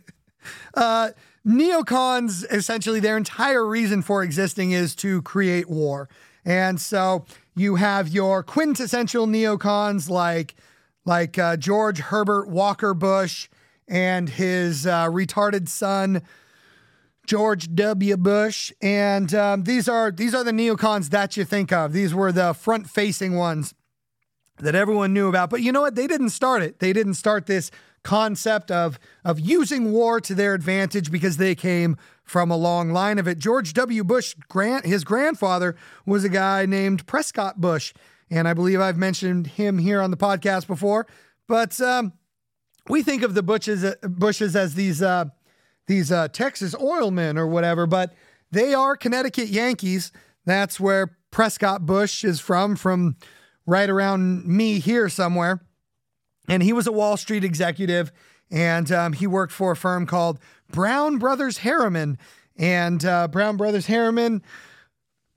uh, 0.74 1.10
neocons, 1.46 2.50
essentially, 2.50 2.98
their 2.98 3.18
entire 3.18 3.66
reason 3.66 4.00
for 4.00 4.22
existing 4.22 4.72
is 4.72 4.94
to 4.96 5.20
create 5.20 5.68
war. 5.68 6.08
And 6.46 6.80
so 6.80 7.26
you 7.54 7.74
have 7.74 8.08
your 8.08 8.42
quintessential 8.42 9.26
neocons 9.26 10.08
like 10.08 10.54
like 11.04 11.38
uh, 11.38 11.58
George 11.58 11.98
Herbert 11.98 12.48
Walker 12.48 12.94
Bush 12.94 13.50
and 13.86 14.30
his 14.30 14.86
uh, 14.86 15.08
retarded 15.08 15.68
son 15.68 16.22
George 17.30 17.72
W. 17.76 18.16
Bush, 18.16 18.72
and 18.82 19.32
um, 19.36 19.62
these 19.62 19.88
are 19.88 20.10
these 20.10 20.34
are 20.34 20.42
the 20.42 20.50
neocons 20.50 21.10
that 21.10 21.36
you 21.36 21.44
think 21.44 21.70
of. 21.70 21.92
These 21.92 22.12
were 22.12 22.32
the 22.32 22.54
front-facing 22.54 23.36
ones 23.36 23.72
that 24.58 24.74
everyone 24.74 25.14
knew 25.14 25.28
about. 25.28 25.48
But 25.48 25.62
you 25.62 25.70
know 25.70 25.82
what? 25.82 25.94
They 25.94 26.08
didn't 26.08 26.30
start 26.30 26.60
it. 26.60 26.80
They 26.80 26.92
didn't 26.92 27.14
start 27.14 27.46
this 27.46 27.70
concept 28.02 28.72
of 28.72 28.98
of 29.24 29.38
using 29.38 29.92
war 29.92 30.20
to 30.22 30.34
their 30.34 30.54
advantage 30.54 31.12
because 31.12 31.36
they 31.36 31.54
came 31.54 31.96
from 32.24 32.50
a 32.50 32.56
long 32.56 32.90
line 32.90 33.20
of 33.20 33.28
it. 33.28 33.38
George 33.38 33.74
W. 33.74 34.02
Bush, 34.02 34.34
grant 34.48 34.84
his 34.84 35.04
grandfather 35.04 35.76
was 36.04 36.24
a 36.24 36.28
guy 36.28 36.66
named 36.66 37.06
Prescott 37.06 37.60
Bush, 37.60 37.94
and 38.28 38.48
I 38.48 38.54
believe 38.54 38.80
I've 38.80 38.98
mentioned 38.98 39.46
him 39.46 39.78
here 39.78 40.02
on 40.02 40.10
the 40.10 40.16
podcast 40.16 40.66
before. 40.66 41.06
But 41.46 41.80
um, 41.80 42.12
we 42.88 43.04
think 43.04 43.22
of 43.22 43.34
the 43.34 43.42
Bushes 43.44 43.84
Bushes 44.02 44.56
as 44.56 44.74
these 44.74 45.00
uh, 45.00 45.26
these 45.90 46.12
uh, 46.12 46.28
Texas 46.28 46.74
oilmen 46.76 47.36
or 47.36 47.46
whatever, 47.46 47.86
but 47.86 48.14
they 48.50 48.72
are 48.72 48.96
Connecticut 48.96 49.48
Yankees. 49.48 50.12
That's 50.46 50.78
where 50.80 51.18
Prescott 51.30 51.84
Bush 51.84 52.24
is 52.24 52.40
from, 52.40 52.76
from 52.76 53.16
right 53.66 53.90
around 53.90 54.46
me 54.46 54.78
here 54.78 55.08
somewhere. 55.08 55.60
And 56.48 56.62
he 56.62 56.72
was 56.72 56.86
a 56.86 56.92
Wall 56.92 57.16
Street 57.16 57.44
executive, 57.44 58.12
and 58.50 58.90
um, 58.90 59.12
he 59.12 59.26
worked 59.26 59.52
for 59.52 59.72
a 59.72 59.76
firm 59.76 60.06
called 60.06 60.38
Brown 60.70 61.18
Brothers 61.18 61.58
Harriman. 61.58 62.18
And 62.56 63.04
uh, 63.04 63.28
Brown 63.28 63.56
Brothers 63.56 63.86
Harriman, 63.86 64.42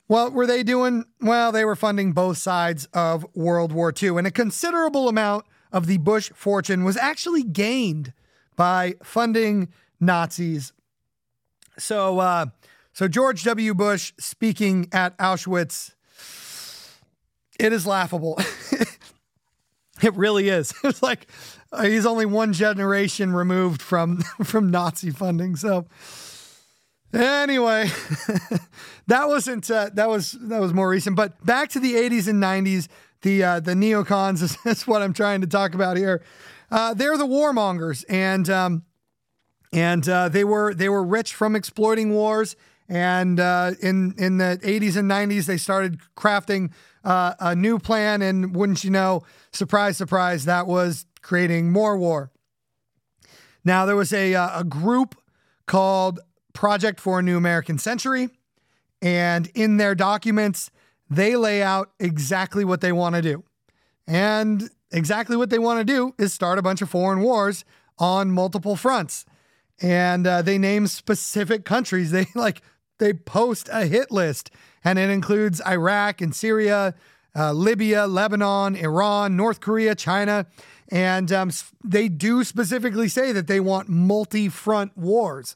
what 0.08 0.34
were 0.34 0.46
they 0.46 0.62
doing? 0.62 1.06
Well, 1.20 1.52
they 1.52 1.66
were 1.66 1.76
funding 1.76 2.12
both 2.12 2.38
sides 2.38 2.88
of 2.94 3.26
World 3.34 3.72
War 3.72 3.92
II. 3.92 4.18
And 4.18 4.28
a 4.28 4.32
considerable 4.32 5.10
amount 5.10 5.46
of 5.72 5.88
the 5.88 5.98
Bush 5.98 6.32
fortune 6.36 6.84
was 6.84 6.98
actually 6.98 7.44
gained 7.44 8.14
by 8.56 8.96
funding 9.02 9.70
Nazis. 10.06 10.74
So, 11.78 12.20
uh, 12.20 12.48
so 12.94 13.08
George 13.08 13.44
W. 13.44 13.74
Bush 13.74 14.14
speaking 14.20 14.88
at 14.92 15.18
Auschwitz, 15.18 15.94
it 17.60 17.74
is 17.74 17.88
laughable. 17.88 18.40
It 20.04 20.14
really 20.16 20.50
is. 20.50 20.74
It's 20.84 21.02
like 21.02 21.28
uh, 21.72 21.84
he's 21.84 22.06
only 22.06 22.26
one 22.26 22.54
generation 22.54 23.34
removed 23.34 23.82
from 23.82 24.18
from 24.44 24.70
Nazi 24.70 25.12
funding. 25.12 25.56
So 25.56 25.88
anyway, 27.14 27.90
that 29.08 29.28
wasn't 29.28 29.70
uh, 29.72 29.90
that 29.94 30.10
was 30.10 30.34
that 30.34 30.60
was 30.60 30.74
more 30.74 30.90
recent. 30.90 31.16
But 31.16 31.44
back 31.46 31.70
to 31.70 31.80
the 31.80 31.94
80s 31.94 32.28
and 32.28 32.44
90s, 32.44 32.88
the 33.22 33.44
uh, 33.44 33.60
the 33.60 33.74
neocons 33.74 34.42
is, 34.42 34.58
is 34.66 34.86
what 34.86 35.02
I'm 35.02 35.14
trying 35.14 35.42
to 35.42 35.48
talk 35.48 35.74
about 35.74 35.98
here. 35.98 36.22
Uh, 36.70 36.94
they're 36.94 37.18
the 37.18 37.28
warmongers, 37.28 38.04
and 38.10 38.50
um, 38.50 38.84
and 39.74 40.08
uh, 40.08 40.30
they 40.30 40.44
were 40.44 40.74
they 40.74 40.88
were 40.88 41.04
rich 41.04 41.34
from 41.34 41.56
exploiting 41.56 42.14
wars. 42.14 42.56
And 42.88 43.40
uh, 43.40 43.72
in 43.82 44.14
in 44.18 44.38
the 44.38 44.60
80s 44.62 44.96
and 44.96 45.10
90s, 45.10 45.46
they 45.46 45.58
started 45.58 46.00
crafting 46.16 46.72
uh, 47.04 47.34
a 47.40 47.56
new 47.56 47.80
plan, 47.80 48.22
and 48.22 48.56
wouldn't 48.56 48.84
you 48.84 48.92
know, 48.92 49.24
surprise, 49.52 49.98
surprise, 49.98 50.46
that 50.46 50.68
was 50.68 51.06
creating 51.22 51.72
more 51.72 51.98
war. 51.98 52.32
Now, 53.66 53.86
there 53.86 53.96
was 53.96 54.12
a, 54.14 54.36
uh, 54.36 54.60
a 54.60 54.64
group 54.64 55.16
called 55.66 56.20
Project 56.54 57.00
for 57.00 57.20
a 57.20 57.24
New 57.24 57.38
American 57.38 57.78
Century, 57.78 58.30
and 59.02 59.50
in 59.56 59.78
their 59.78 59.96
documents, 59.96 60.70
they 61.10 61.36
lay 61.36 61.64
out 61.64 61.92
exactly 62.00 62.66
what 62.66 62.82
they 62.82 62.92
want 62.92 63.16
to 63.16 63.22
do. 63.22 63.44
And 64.06 64.70
exactly 64.92 65.38
what 65.38 65.50
they 65.50 65.60
want 65.60 65.80
to 65.80 65.86
do 65.86 66.14
is 66.18 66.34
start 66.34 66.60
a 66.60 66.62
bunch 66.62 66.82
of 66.82 66.90
foreign 66.90 67.22
wars 67.22 67.64
on 67.98 68.32
multiple 68.32 68.76
fronts. 68.76 69.26
And 69.84 70.26
uh, 70.26 70.42
they 70.42 70.58
name 70.58 70.88
specific 70.88 71.66
countries. 71.66 72.12
They 72.14 72.26
like 72.34 72.62
they 73.00 73.14
post 73.14 73.70
a 73.72 73.86
hit 73.86 74.12
list, 74.12 74.50
and 74.84 74.98
it 74.98 75.10
includes 75.10 75.62
Iraq 75.68 76.22
and 76.22 76.34
Syria, 76.34 76.96
uh, 77.36 77.52
Libya, 77.52 78.08
Lebanon, 78.08 78.76
Iran, 78.76 79.36
North 79.36 79.60
Korea, 79.60 79.94
China. 79.94 80.46
And 80.90 81.32
um, 81.32 81.52
they 81.84 82.08
do 82.08 82.44
specifically 82.44 83.08
say 83.10 83.32
that 83.32 83.48
they 83.48 83.60
want 83.60 83.90
multi 83.90 84.48
front 84.48 84.98
wars. 84.98 85.56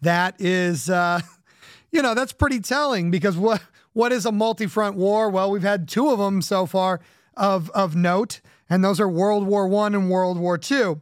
That 0.00 0.40
is, 0.40 0.90
uh, 0.90 1.20
you 1.92 2.02
know, 2.02 2.14
that's 2.14 2.32
pretty 2.32 2.60
telling 2.60 3.10
because 3.10 3.36
what 3.36 3.62
what 3.92 4.12
is 4.12 4.26
a 4.26 4.32
multi 4.32 4.66
front 4.66 4.96
war? 4.96 5.30
Well, 5.30 5.50
we've 5.50 5.62
had 5.62 5.88
two 5.88 6.08
of 6.10 6.18
them 6.18 6.42
so 6.42 6.66
far 6.66 7.00
of, 7.36 7.70
of 7.70 7.94
note, 7.94 8.40
and 8.68 8.84
those 8.84 9.00
are 9.00 9.08
World 9.08 9.46
War 9.46 9.68
One 9.68 9.94
and 9.94 10.10
World 10.10 10.38
War 10.38 10.58
Two. 10.58 11.00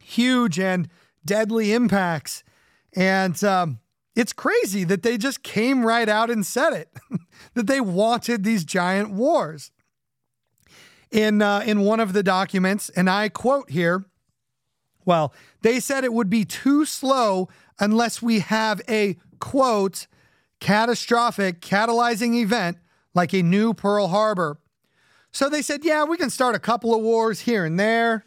Huge 0.00 0.58
and 0.58 0.88
deadly 1.24 1.72
impacts. 1.72 2.44
And 2.94 3.42
um, 3.44 3.78
it's 4.14 4.32
crazy 4.32 4.84
that 4.84 5.02
they 5.02 5.16
just 5.18 5.42
came 5.42 5.84
right 5.84 6.08
out 6.08 6.30
and 6.30 6.44
said 6.44 6.72
it 6.72 6.88
that 7.54 7.66
they 7.66 7.80
wanted 7.80 8.44
these 8.44 8.64
giant 8.64 9.10
wars. 9.10 9.70
In, 11.10 11.42
uh, 11.42 11.64
in 11.66 11.80
one 11.80 11.98
of 11.98 12.12
the 12.12 12.22
documents, 12.22 12.88
and 12.90 13.10
I 13.10 13.28
quote 13.28 13.70
here, 13.70 14.04
well, 15.04 15.34
they 15.62 15.80
said 15.80 16.04
it 16.04 16.12
would 16.12 16.30
be 16.30 16.44
too 16.44 16.84
slow 16.84 17.48
unless 17.80 18.22
we 18.22 18.38
have 18.38 18.80
a 18.88 19.16
quote, 19.40 20.06
catastrophic 20.60 21.60
catalyzing 21.60 22.34
event 22.36 22.78
like 23.14 23.32
a 23.32 23.42
new 23.42 23.74
Pearl 23.74 24.08
Harbor. 24.08 24.60
So 25.32 25.48
they 25.48 25.62
said, 25.62 25.84
yeah, 25.84 26.04
we 26.04 26.16
can 26.16 26.30
start 26.30 26.54
a 26.54 26.60
couple 26.60 26.94
of 26.94 27.02
wars 27.02 27.40
here 27.40 27.64
and 27.64 27.78
there. 27.78 28.24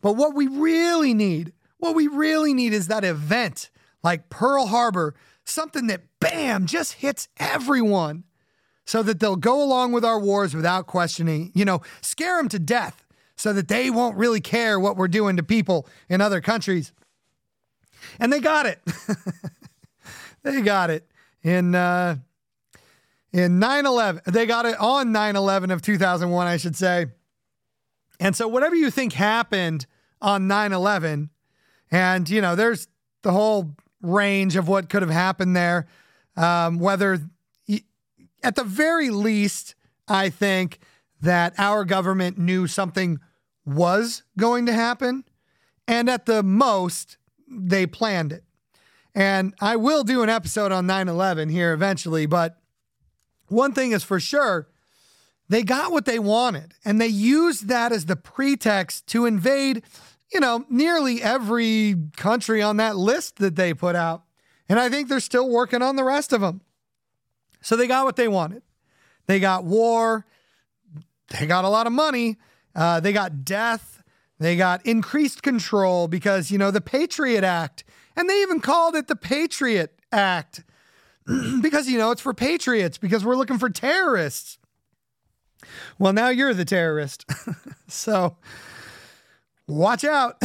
But 0.00 0.14
what 0.14 0.34
we 0.34 0.46
really 0.46 1.14
need, 1.14 1.52
what 1.82 1.96
we 1.96 2.06
really 2.06 2.54
need 2.54 2.72
is 2.72 2.86
that 2.86 3.04
event 3.04 3.68
like 4.04 4.30
Pearl 4.30 4.66
Harbor, 4.66 5.16
something 5.44 5.88
that, 5.88 6.02
bam, 6.20 6.66
just 6.66 6.92
hits 6.94 7.28
everyone 7.38 8.22
so 8.86 9.02
that 9.02 9.18
they'll 9.18 9.34
go 9.34 9.60
along 9.60 9.90
with 9.90 10.04
our 10.04 10.20
wars 10.20 10.54
without 10.54 10.86
questioning, 10.86 11.50
you 11.56 11.64
know, 11.64 11.82
scare 12.00 12.36
them 12.36 12.48
to 12.50 12.60
death 12.60 13.04
so 13.34 13.52
that 13.52 13.66
they 13.66 13.90
won't 13.90 14.16
really 14.16 14.40
care 14.40 14.78
what 14.78 14.96
we're 14.96 15.08
doing 15.08 15.36
to 15.36 15.42
people 15.42 15.88
in 16.08 16.20
other 16.20 16.40
countries. 16.40 16.92
And 18.20 18.32
they 18.32 18.38
got 18.38 18.66
it. 18.66 18.80
they 20.44 20.60
got 20.60 20.88
it 20.90 21.04
in 21.42 21.74
uh, 21.74 22.14
in 23.32 23.58
9/11. 23.58 24.22
They 24.24 24.46
got 24.46 24.66
it 24.66 24.78
on 24.78 25.08
9/11 25.08 25.72
of 25.72 25.82
2001, 25.82 26.46
I 26.46 26.56
should 26.58 26.76
say. 26.76 27.06
And 28.20 28.36
so 28.36 28.46
whatever 28.46 28.76
you 28.76 28.88
think 28.88 29.14
happened 29.14 29.86
on 30.20 30.42
9/11 30.46 31.30
and 31.92 32.28
you 32.28 32.40
know, 32.40 32.56
there's 32.56 32.88
the 33.22 33.30
whole 33.30 33.76
range 34.00 34.56
of 34.56 34.66
what 34.66 34.88
could 34.88 35.02
have 35.02 35.10
happened 35.10 35.54
there. 35.54 35.86
Um, 36.36 36.78
whether 36.78 37.20
at 38.42 38.56
the 38.56 38.64
very 38.64 39.10
least, 39.10 39.74
I 40.08 40.30
think 40.30 40.80
that 41.20 41.54
our 41.58 41.84
government 41.84 42.38
knew 42.38 42.66
something 42.66 43.20
was 43.64 44.24
going 44.36 44.66
to 44.66 44.72
happen. 44.72 45.24
And 45.86 46.08
at 46.08 46.26
the 46.26 46.42
most, 46.42 47.18
they 47.48 47.86
planned 47.86 48.32
it. 48.32 48.44
And 49.14 49.54
I 49.60 49.76
will 49.76 50.04
do 50.04 50.22
an 50.22 50.30
episode 50.30 50.72
on 50.72 50.86
9 50.86 51.08
11 51.08 51.50
here 51.50 51.72
eventually, 51.72 52.26
but 52.26 52.58
one 53.48 53.74
thing 53.74 53.92
is 53.92 54.02
for 54.02 54.18
sure 54.18 54.68
they 55.48 55.62
got 55.62 55.92
what 55.92 56.06
they 56.06 56.18
wanted 56.18 56.72
and 56.82 56.98
they 56.98 57.08
used 57.08 57.68
that 57.68 57.92
as 57.92 58.06
the 58.06 58.16
pretext 58.16 59.06
to 59.08 59.26
invade, 59.26 59.82
you 60.32 60.40
know, 60.40 60.64
nearly 60.68 61.22
every 61.22 61.96
country 62.16 62.62
on 62.62 62.78
that 62.78 62.96
list 62.96 63.36
that 63.36 63.56
they 63.56 63.74
put 63.74 63.94
out. 63.94 64.24
And 64.68 64.78
I 64.78 64.88
think 64.88 65.08
they're 65.08 65.20
still 65.20 65.48
working 65.48 65.82
on 65.82 65.96
the 65.96 66.04
rest 66.04 66.32
of 66.32 66.40
them. 66.40 66.62
So 67.60 67.76
they 67.76 67.86
got 67.86 68.04
what 68.04 68.16
they 68.16 68.28
wanted. 68.28 68.62
They 69.26 69.38
got 69.38 69.64
war, 69.64 70.26
they 71.28 71.46
got 71.46 71.64
a 71.64 71.68
lot 71.68 71.86
of 71.86 71.92
money, 71.92 72.38
uh, 72.74 73.00
they 73.00 73.12
got 73.12 73.44
death, 73.44 74.02
they 74.40 74.56
got 74.56 74.84
increased 74.84 75.42
control 75.42 76.08
because, 76.08 76.50
you 76.50 76.58
know, 76.58 76.70
the 76.70 76.80
Patriot 76.80 77.44
Act 77.44 77.84
and 78.16 78.28
they 78.28 78.42
even 78.42 78.60
called 78.60 78.94
it 78.94 79.08
the 79.08 79.16
Patriot 79.16 79.98
Act 80.10 80.64
because, 81.62 81.88
you 81.88 81.98
know, 81.98 82.10
it's 82.10 82.20
for 82.20 82.34
patriots, 82.34 82.98
because 82.98 83.24
we're 83.24 83.36
looking 83.36 83.58
for 83.58 83.70
terrorists. 83.70 84.58
Well, 85.98 86.12
now 86.12 86.28
you're 86.28 86.54
the 86.54 86.64
terrorist. 86.64 87.24
so 87.88 88.36
watch 89.66 90.04
out. 90.04 90.42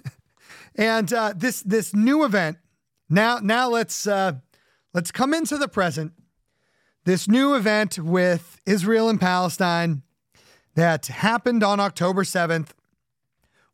and 0.74 1.12
uh, 1.12 1.34
this 1.36 1.62
this 1.62 1.94
new 1.94 2.24
event. 2.24 2.58
Now 3.08 3.38
now 3.38 3.68
let's 3.68 4.06
uh, 4.06 4.34
let's 4.94 5.10
come 5.10 5.34
into 5.34 5.56
the 5.56 5.68
present. 5.68 6.12
This 7.04 7.28
new 7.28 7.54
event 7.54 7.98
with 7.98 8.60
Israel 8.66 9.08
and 9.08 9.20
Palestine 9.20 10.02
that 10.74 11.06
happened 11.06 11.64
on 11.64 11.80
October 11.80 12.24
7th. 12.24 12.68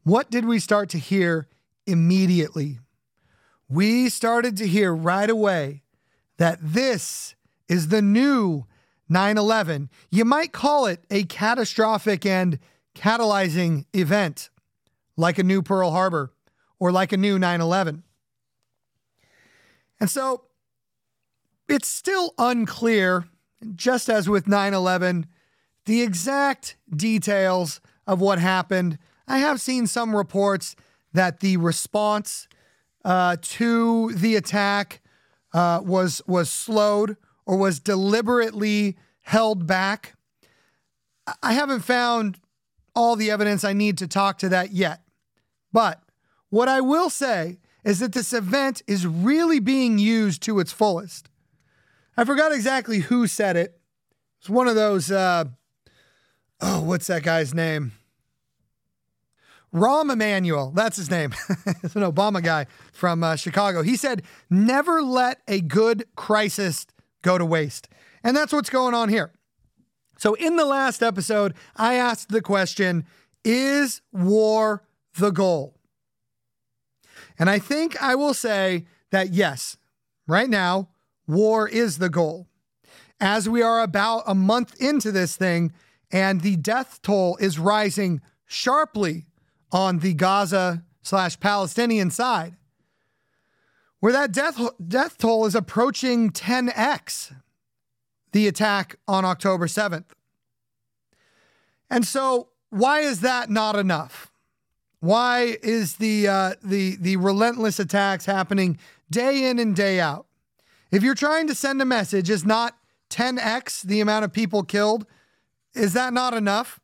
What 0.05 0.31
did 0.31 0.45
we 0.45 0.61
start 0.61 0.89
to 0.91 0.99
hear 0.99 1.49
immediately? 1.87 2.79
we 3.68 4.09
started 4.09 4.57
to 4.59 4.66
hear 4.66 4.95
right 4.95 5.29
away 5.29 5.83
that 6.39 6.59
this 6.62 7.35
is 7.68 7.89
the 7.89 8.03
new 8.03 8.64
9 9.09 9.39
11. 9.39 9.91
You 10.11 10.24
might 10.24 10.53
call 10.53 10.87
it 10.87 11.05
a 11.11 11.24
catastrophic 11.24 12.24
and 12.27 12.59
catalyzing 12.95 13.87
event, 13.93 14.51
like 15.16 15.38
a 15.38 15.42
new 15.42 15.62
Pearl 15.62 15.90
Harbor 15.90 16.32
or 16.78 16.92
like 16.92 17.12
a 17.12 17.16
new 17.16 17.38
9 17.38 17.60
11. 17.60 18.02
And 19.98 20.10
so 20.10 20.44
it's 21.68 21.88
still 21.88 22.34
unclear, 22.38 23.26
just 23.74 24.08
as 24.08 24.28
with 24.28 24.46
9 24.46 24.74
11, 24.74 25.26
the 25.86 26.02
exact 26.02 26.76
details 26.94 27.80
of 28.06 28.20
what 28.20 28.38
happened. 28.38 28.98
I 29.26 29.38
have 29.38 29.60
seen 29.60 29.86
some 29.86 30.14
reports 30.14 30.76
that 31.12 31.40
the 31.40 31.56
response 31.56 32.46
uh, 33.04 33.36
to 33.40 34.12
the 34.12 34.36
attack 34.36 35.00
uh, 35.54 35.80
was 35.82 36.20
was 36.26 36.50
slowed 36.50 37.16
or 37.46 37.56
was 37.56 37.80
deliberately 37.80 38.96
held 39.22 39.66
back. 39.66 40.14
I 41.42 41.54
haven't 41.54 41.80
found 41.80 42.38
all 42.94 43.16
the 43.16 43.30
evidence 43.30 43.64
I 43.64 43.72
need 43.72 43.98
to 43.98 44.06
talk 44.06 44.38
to 44.38 44.48
that 44.50 44.72
yet. 44.72 45.00
But 45.72 46.02
what 46.50 46.68
I 46.68 46.80
will 46.80 47.10
say 47.10 47.58
is 47.84 48.00
that 48.00 48.12
this 48.12 48.32
event 48.32 48.82
is 48.86 49.06
really 49.06 49.60
being 49.60 49.98
used 49.98 50.42
to 50.42 50.58
its 50.58 50.72
fullest. 50.72 51.28
I 52.16 52.24
forgot 52.24 52.52
exactly 52.52 52.98
who 52.98 53.26
said 53.26 53.56
it. 53.56 53.78
It's 54.40 54.50
one 54.50 54.68
of 54.68 54.74
those, 54.74 55.10
uh, 55.10 55.44
oh, 56.60 56.82
what's 56.82 57.06
that 57.08 57.22
guy's 57.22 57.54
name? 57.54 57.92
Rahm 59.74 60.10
Emanuel, 60.10 60.72
that's 60.74 60.96
his 60.96 61.10
name. 61.10 61.34
it's 61.82 61.94
an 61.94 62.02
Obama 62.02 62.42
guy 62.42 62.66
from 62.92 63.22
uh, 63.22 63.36
Chicago. 63.36 63.82
He 63.82 63.96
said, 63.96 64.22
never 64.48 65.02
let 65.02 65.42
a 65.46 65.60
good 65.60 66.06
crisis 66.16 66.86
go 67.22 67.36
to 67.36 67.44
waste. 67.44 67.88
And 68.24 68.36
that's 68.36 68.52
what's 68.52 68.70
going 68.70 68.94
on 68.94 69.08
here. 69.08 69.32
So, 70.18 70.34
in 70.34 70.56
the 70.56 70.64
last 70.64 71.02
episode, 71.02 71.54
I 71.76 71.94
asked 71.94 72.30
the 72.30 72.40
question 72.40 73.04
Is 73.44 74.00
war 74.12 74.86
the 75.16 75.30
goal? 75.30 75.78
And 77.38 77.50
I 77.50 77.58
think 77.58 78.00
I 78.02 78.14
will 78.14 78.34
say 78.34 78.86
that 79.10 79.32
yes, 79.32 79.76
right 80.26 80.48
now, 80.48 80.88
war 81.26 81.68
is 81.68 81.98
the 81.98 82.08
goal. 82.08 82.48
As 83.20 83.48
we 83.48 83.62
are 83.62 83.82
about 83.82 84.24
a 84.26 84.34
month 84.34 84.80
into 84.80 85.10
this 85.10 85.36
thing 85.36 85.72
and 86.10 86.40
the 86.40 86.56
death 86.56 87.00
toll 87.02 87.36
is 87.40 87.58
rising 87.58 88.20
sharply 88.44 89.26
on 89.72 89.98
the 89.98 90.14
Gaza 90.14 90.84
slash 91.02 91.38
Palestinian 91.40 92.10
side, 92.10 92.56
where 94.00 94.12
that 94.12 94.32
death, 94.32 94.60
death 94.86 95.18
toll 95.18 95.46
is 95.46 95.54
approaching 95.54 96.30
10x 96.30 97.34
the 98.32 98.46
attack 98.46 98.96
on 99.08 99.24
October 99.24 99.66
7th. 99.66 100.10
And 101.88 102.06
so, 102.06 102.48
why 102.70 103.00
is 103.00 103.20
that 103.20 103.48
not 103.48 103.76
enough? 103.76 104.30
Why 105.01 105.57
is 105.62 105.97
the 105.97 106.28
uh, 106.28 106.55
the 106.62 106.97
the 106.97 107.16
relentless 107.16 107.78
attacks 107.78 108.26
happening 108.26 108.78
day 109.11 109.49
in 109.49 109.59
and 109.59 109.76
day 109.76 110.01
out? 110.01 110.26
If 110.90 111.03
you're 111.03 111.14
trying 111.14 111.47
to 111.49 111.55
send 111.55 111.82
a 111.82 111.84
message, 111.84 112.30
is 112.30 112.44
not 112.44 112.76
10x 113.11 113.82
the 113.82 114.01
amount 114.01 114.24
of 114.24 114.32
people 114.32 114.62
killed? 114.62 115.07
Is 115.74 115.92
that 115.92 116.12
not 116.12 116.32
enough? 116.34 116.80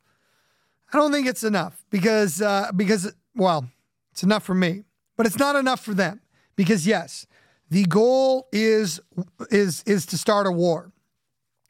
I 0.91 0.97
don't 0.97 1.11
think 1.11 1.27
it's 1.27 1.43
enough 1.43 1.83
because 1.89 2.41
uh, 2.41 2.71
because 2.75 3.13
well, 3.35 3.65
it's 4.11 4.23
enough 4.23 4.43
for 4.43 4.53
me, 4.53 4.83
but 5.17 5.25
it's 5.25 5.39
not 5.39 5.55
enough 5.55 5.83
for 5.83 5.93
them 5.93 6.21
because 6.55 6.85
yes, 6.85 7.25
the 7.69 7.85
goal 7.85 8.47
is 8.51 8.99
is 9.49 9.83
is 9.87 10.05
to 10.07 10.17
start 10.17 10.45
a 10.45 10.51
war. 10.51 10.91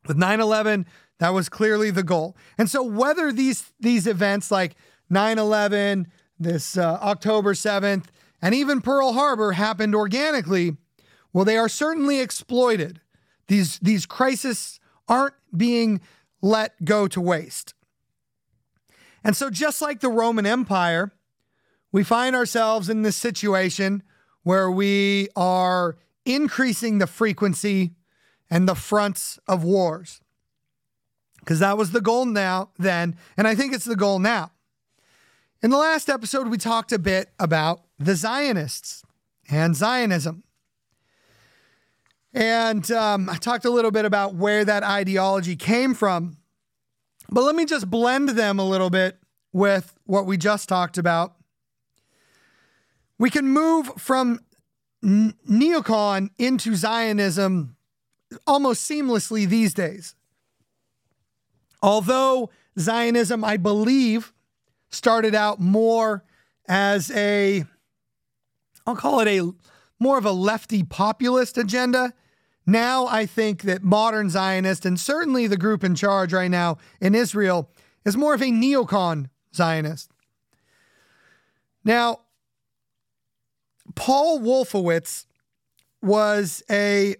With 0.06 0.18
9/11, 0.18 0.86
that 1.20 1.30
was 1.30 1.48
clearly 1.48 1.90
the 1.90 2.04
goal. 2.04 2.36
And 2.58 2.70
so 2.70 2.84
whether 2.84 3.32
these 3.32 3.72
these 3.80 4.06
events 4.06 4.52
like 4.52 4.76
9/11, 5.10 6.08
this 6.44 6.78
uh, 6.78 7.00
October 7.02 7.54
7th, 7.54 8.06
and 8.42 8.54
even 8.54 8.82
Pearl 8.82 9.14
Harbor 9.14 9.54
happened 9.54 9.96
organically, 9.96 10.78
Well, 11.32 11.46
they 11.46 11.58
are 11.58 11.70
certainly 11.70 12.20
exploited. 12.20 13.02
These, 13.48 13.80
these 13.80 14.06
crises 14.06 14.80
aren't 15.08 15.36
being 15.56 16.02
let 16.42 16.84
go 16.86 17.08
to 17.08 17.22
waste. 17.22 17.74
And 19.24 19.36
so, 19.36 19.50
just 19.50 19.82
like 19.82 20.02
the 20.02 20.10
Roman 20.10 20.46
Empire, 20.46 21.12
we 21.92 22.04
find 22.04 22.36
ourselves 22.36 22.90
in 22.90 23.04
this 23.04 23.16
situation 23.16 24.04
where 24.44 24.70
we 24.70 25.30
are 25.36 25.98
increasing 26.26 26.98
the 26.98 27.08
frequency 27.08 27.92
and 28.50 28.68
the 28.68 28.76
fronts 28.76 29.40
of 29.48 29.64
wars. 29.64 30.22
Because 31.40 31.60
that 31.60 31.78
was 31.78 31.92
the 31.92 32.02
goal 32.02 32.26
now, 32.26 32.70
then, 32.78 33.18
and 33.36 33.48
I 33.48 33.56
think 33.56 33.74
it's 33.74 33.86
the 33.86 33.96
goal 33.96 34.20
now. 34.20 34.52
In 35.64 35.70
the 35.70 35.78
last 35.78 36.10
episode, 36.10 36.50
we 36.50 36.58
talked 36.58 36.92
a 36.92 37.00
bit 37.00 37.30
about 37.40 37.86
the 37.98 38.16
Zionists 38.16 39.02
and 39.50 39.74
Zionism. 39.74 40.44
And 42.34 42.92
um, 42.92 43.30
I 43.30 43.38
talked 43.38 43.64
a 43.64 43.70
little 43.70 43.90
bit 43.90 44.04
about 44.04 44.36
where 44.36 44.66
that 44.66 44.84
ideology 44.84 45.56
came 45.56 45.94
from. 45.94 46.36
But 47.30 47.46
let 47.46 47.56
me 47.56 47.64
just 47.64 47.90
blend 47.90 48.30
them 48.30 48.60
a 48.60 48.66
little 48.66 48.90
bit 48.90 49.20
with 49.54 49.98
what 50.04 50.26
we 50.26 50.36
just 50.36 50.68
talked 50.68 50.98
about. 50.98 51.36
We 53.18 53.30
can 53.30 53.48
move 53.48 53.90
from 53.98 54.42
neocon 55.02 56.30
into 56.38 56.76
Zionism 56.76 57.78
almost 58.46 58.90
seamlessly 58.90 59.48
these 59.48 59.74
days. 59.74 60.14
Although 61.82 62.50
Zionism, 62.78 63.46
I 63.46 63.56
believe, 63.56 64.33
started 64.94 65.36
out 65.36 65.60
more 65.60 66.24
as 66.68 67.12
a, 67.12 67.66
I'll 68.86 68.96
call 68.96 69.20
it 69.20 69.28
a 69.28 69.52
more 70.00 70.18
of 70.18 70.26
a 70.26 70.32
lefty 70.32 70.84
populist 70.84 71.58
agenda. 71.58 72.14
Now 72.66 73.08
I 73.08 73.26
think 73.26 73.64
that 73.64 73.84
modern 73.84 74.30
Zionist, 74.30 74.86
and 74.86 75.00
certainly 75.00 75.48
the 75.48 75.58
group 75.58 75.84
in 75.84 75.96
charge 75.96 76.34
right 76.34 76.52
now 76.52 76.78
in 77.02 77.16
Israel, 77.16 77.70
is 78.06 78.18
more 78.18 78.34
of 78.34 78.42
a 78.42 78.46
neocon 78.46 79.30
Zionist. 79.54 80.10
Now, 81.84 82.20
Paul 83.96 84.40
Wolfowitz 84.40 85.26
was 86.02 86.64
a 86.70 87.16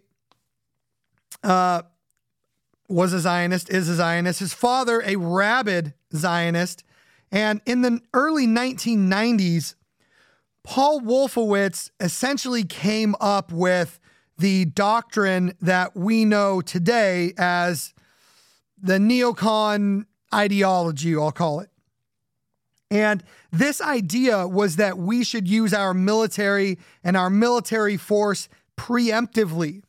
uh, 1.44 1.82
was 2.88 3.14
a 3.14 3.20
Zionist, 3.20 3.70
is 3.70 3.90
a 3.90 3.96
Zionist. 3.96 4.40
His 4.40 4.54
father, 4.54 5.02
a 5.06 5.16
rabid 5.16 5.94
Zionist, 6.16 6.84
and 7.34 7.62
in 7.66 7.82
the 7.82 8.00
early 8.14 8.46
1990s, 8.46 9.74
Paul 10.64 11.02
Wolfowitz 11.02 11.90
essentially 12.00 12.64
came 12.64 13.16
up 13.20 13.52
with 13.52 14.00
the 14.38 14.66
doctrine 14.66 15.56
that 15.60 15.96
we 15.96 16.26
know 16.26 16.62
today 16.62 17.34
as 17.38 17.96
the 18.80 19.00
neocon 19.00 20.06
ideology, 20.32 21.16
I'll 21.16 21.32
call 21.32 21.60
it. 21.60 21.70
And 22.92 23.24
this 23.52 23.82
idea 23.82 24.48
was 24.48 24.76
that 24.76 25.00
we 25.00 25.24
should 25.24 25.48
use 25.48 25.74
our 25.74 25.96
military 25.96 26.78
and 27.04 27.18
our 27.18 27.32
military 27.32 27.98
force 27.98 28.48
preemptively 28.78 29.82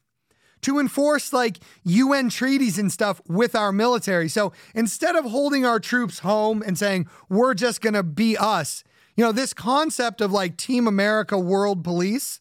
to 0.65 0.79
enforce 0.79 1.33
like 1.33 1.59
UN 1.85 2.31
treaties 2.31 2.79
and 2.79 2.91
stuff 2.91 3.21
with 3.29 3.55
our 3.55 3.71
military. 3.71 4.29
So 4.29 4.53
instead 4.75 5.15
of 5.15 5.27
holding 5.27 5.67
our 5.67 5.79
troops 5.79 6.21
home 6.21 6.63
and 6.65 6.79
saying, 6.79 7.07
we're 7.29 7.55
just 7.55 7.83
going 7.83 7.95
to 7.95 8.03
be 8.03 8.37
us, 8.37 8.83
you 9.15 9.23
know, 9.23 9.31
this 9.31 9.53
concept 9.53 10.23
of 10.23 10.33
like 10.33 10.57
Team 10.57 10.87
America 10.89 11.39
World 11.39 11.85
Police, 11.85 12.41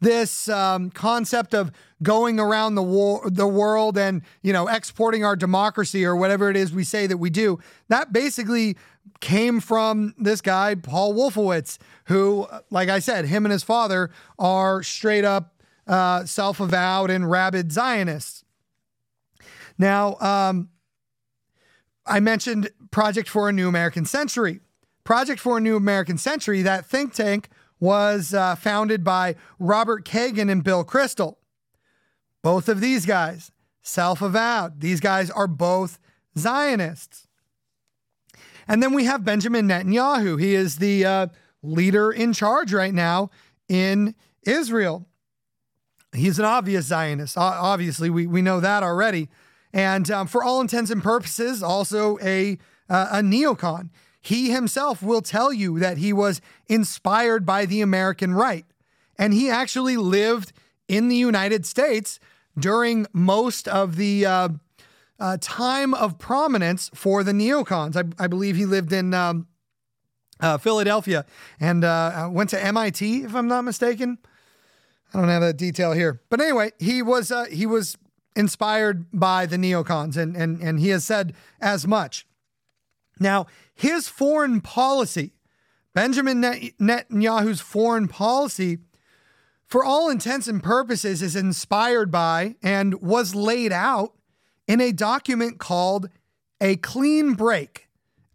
this 0.00 0.48
um, 0.48 0.90
concept 0.90 1.52
of 1.52 1.72
going 2.00 2.38
around 2.38 2.76
the 2.76 2.82
war, 2.82 3.28
the 3.28 3.48
world 3.48 3.98
and 3.98 4.22
you 4.42 4.52
know 4.52 4.68
exporting 4.68 5.24
our 5.24 5.34
democracy 5.34 6.04
or 6.04 6.14
whatever 6.14 6.48
it 6.48 6.56
is 6.56 6.72
we 6.72 6.84
say 6.84 7.08
that 7.08 7.16
we 7.16 7.30
do, 7.30 7.58
that 7.88 8.12
basically 8.12 8.76
came 9.18 9.58
from 9.58 10.14
this 10.16 10.40
guy 10.40 10.76
Paul 10.76 11.14
Wolfowitz, 11.14 11.78
who, 12.04 12.46
like 12.70 12.88
I 12.88 13.00
said, 13.00 13.24
him 13.24 13.44
and 13.44 13.52
his 13.52 13.64
father 13.64 14.10
are 14.38 14.84
straight 14.84 15.24
up 15.24 15.57
uh, 15.88 16.24
self 16.24 16.60
avowed 16.60 17.10
and 17.10 17.30
rabid 17.30 17.72
Zionists. 17.72 18.44
Now, 19.78 20.16
um, 20.20 20.68
I 22.06 22.20
mentioned 22.20 22.70
Project 22.90 23.28
for 23.28 23.48
a 23.48 23.52
New 23.52 23.68
American 23.68 24.04
Century. 24.04 24.60
Project 25.04 25.40
for 25.40 25.58
a 25.58 25.60
New 25.60 25.76
American 25.76 26.18
Century, 26.18 26.62
that 26.62 26.84
think 26.84 27.14
tank 27.14 27.48
was 27.80 28.34
uh, 28.34 28.56
founded 28.56 29.04
by 29.04 29.36
Robert 29.58 30.04
Kagan 30.04 30.50
and 30.50 30.62
Bill 30.64 30.84
Kristol. 30.84 31.36
Both 32.42 32.68
of 32.68 32.80
these 32.80 33.06
guys, 33.06 33.52
self 33.82 34.20
avowed. 34.20 34.80
These 34.80 35.00
guys 35.00 35.30
are 35.30 35.46
both 35.46 35.98
Zionists. 36.36 37.26
And 38.66 38.82
then 38.82 38.92
we 38.92 39.04
have 39.04 39.24
Benjamin 39.24 39.66
Netanyahu. 39.66 40.38
He 40.40 40.54
is 40.54 40.76
the 40.76 41.04
uh, 41.04 41.26
leader 41.62 42.10
in 42.10 42.32
charge 42.32 42.72
right 42.72 42.92
now 42.92 43.30
in 43.68 44.14
Israel. 44.42 45.06
He's 46.12 46.38
an 46.38 46.44
obvious 46.44 46.86
Zionist. 46.86 47.36
Obviously, 47.36 48.10
we, 48.10 48.26
we 48.26 48.42
know 48.42 48.60
that 48.60 48.82
already. 48.82 49.28
And 49.72 50.10
um, 50.10 50.26
for 50.26 50.42
all 50.42 50.60
intents 50.60 50.90
and 50.90 51.02
purposes, 51.02 51.62
also 51.62 52.18
a, 52.22 52.58
uh, 52.88 53.08
a 53.12 53.18
neocon. 53.20 53.90
He 54.20 54.50
himself 54.50 55.02
will 55.02 55.22
tell 55.22 55.52
you 55.52 55.78
that 55.78 55.98
he 55.98 56.12
was 56.12 56.40
inspired 56.66 57.46
by 57.46 57.66
the 57.66 57.80
American 57.80 58.34
right. 58.34 58.64
And 59.16 59.34
he 59.34 59.50
actually 59.50 59.96
lived 59.96 60.52
in 60.86 61.08
the 61.08 61.16
United 61.16 61.66
States 61.66 62.18
during 62.58 63.06
most 63.12 63.68
of 63.68 63.96
the 63.96 64.26
uh, 64.26 64.48
uh, 65.20 65.36
time 65.40 65.94
of 65.94 66.18
prominence 66.18 66.90
for 66.94 67.22
the 67.22 67.32
neocons. 67.32 67.96
I, 67.96 68.24
I 68.24 68.26
believe 68.26 68.56
he 68.56 68.66
lived 68.66 68.92
in 68.92 69.14
um, 69.14 69.46
uh, 70.40 70.58
Philadelphia 70.58 71.24
and 71.60 71.84
uh, 71.84 72.28
went 72.30 72.50
to 72.50 72.64
MIT, 72.64 73.22
if 73.22 73.34
I'm 73.34 73.48
not 73.48 73.62
mistaken. 73.62 74.18
I 75.12 75.18
don't 75.18 75.28
have 75.28 75.42
that 75.42 75.56
detail 75.56 75.92
here, 75.92 76.20
but 76.28 76.40
anyway, 76.40 76.72
he 76.78 77.02
was 77.02 77.32
uh, 77.32 77.44
he 77.46 77.66
was 77.66 77.96
inspired 78.36 79.06
by 79.12 79.46
the 79.46 79.56
neocons, 79.56 80.16
and 80.16 80.36
and 80.36 80.60
and 80.60 80.80
he 80.80 80.88
has 80.90 81.04
said 81.04 81.34
as 81.60 81.86
much. 81.86 82.26
Now, 83.20 83.46
his 83.74 84.08
foreign 84.08 84.60
policy, 84.60 85.32
Benjamin 85.94 86.40
Netanyahu's 86.40 87.60
foreign 87.60 88.06
policy, 88.08 88.78
for 89.66 89.84
all 89.84 90.08
intents 90.08 90.46
and 90.46 90.62
purposes, 90.62 91.22
is 91.22 91.34
inspired 91.34 92.10
by 92.10 92.56
and 92.62 93.00
was 93.02 93.34
laid 93.34 93.72
out 93.72 94.14
in 94.66 94.80
a 94.80 94.92
document 94.92 95.58
called 95.58 96.08
A 96.60 96.76
Clean 96.76 97.34
Break, 97.34 97.88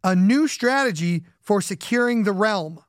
a 0.04 0.16
new 0.16 0.48
strategy 0.48 1.24
for 1.40 1.62
securing 1.62 2.24
the 2.24 2.34
realm. 2.34 2.84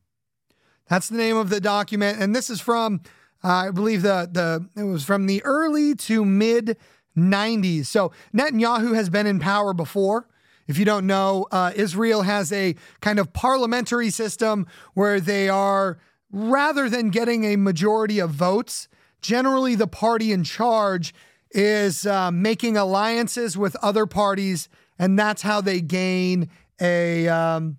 That's 0.88 1.08
the 1.08 1.16
name 1.16 1.36
of 1.36 1.48
the 1.48 1.60
document. 1.60 2.20
And 2.20 2.34
this 2.34 2.50
is 2.50 2.60
from 2.60 3.00
I 3.44 3.70
believe 3.70 4.02
the 4.02 4.28
the 4.30 4.68
it 4.80 4.84
was 4.84 5.04
from 5.04 5.26
the 5.26 5.44
early 5.44 5.94
to 5.94 6.24
mid 6.24 6.78
90s. 7.16 7.86
So 7.86 8.12
Netanyahu 8.34 8.94
has 8.94 9.08
been 9.08 9.26
in 9.26 9.38
power 9.38 9.72
before. 9.72 10.26
If 10.66 10.78
you 10.78 10.84
don't 10.84 11.06
know, 11.06 11.46
uh, 11.52 11.72
Israel 11.76 12.22
has 12.22 12.50
a 12.50 12.74
kind 13.00 13.18
of 13.18 13.32
parliamentary 13.32 14.10
system 14.10 14.66
where 14.94 15.20
they 15.20 15.48
are, 15.48 15.98
rather 16.32 16.88
than 16.88 17.10
getting 17.10 17.44
a 17.44 17.56
majority 17.56 18.18
of 18.18 18.30
votes, 18.30 18.88
generally 19.20 19.74
the 19.74 19.86
party 19.86 20.32
in 20.32 20.42
charge 20.42 21.14
is 21.50 22.06
uh, 22.06 22.30
making 22.30 22.76
alliances 22.76 23.56
with 23.58 23.76
other 23.76 24.06
parties, 24.06 24.68
and 24.98 25.18
that's 25.18 25.42
how 25.42 25.60
they 25.60 25.80
gain 25.80 26.48
a 26.80 27.28
um, 27.28 27.78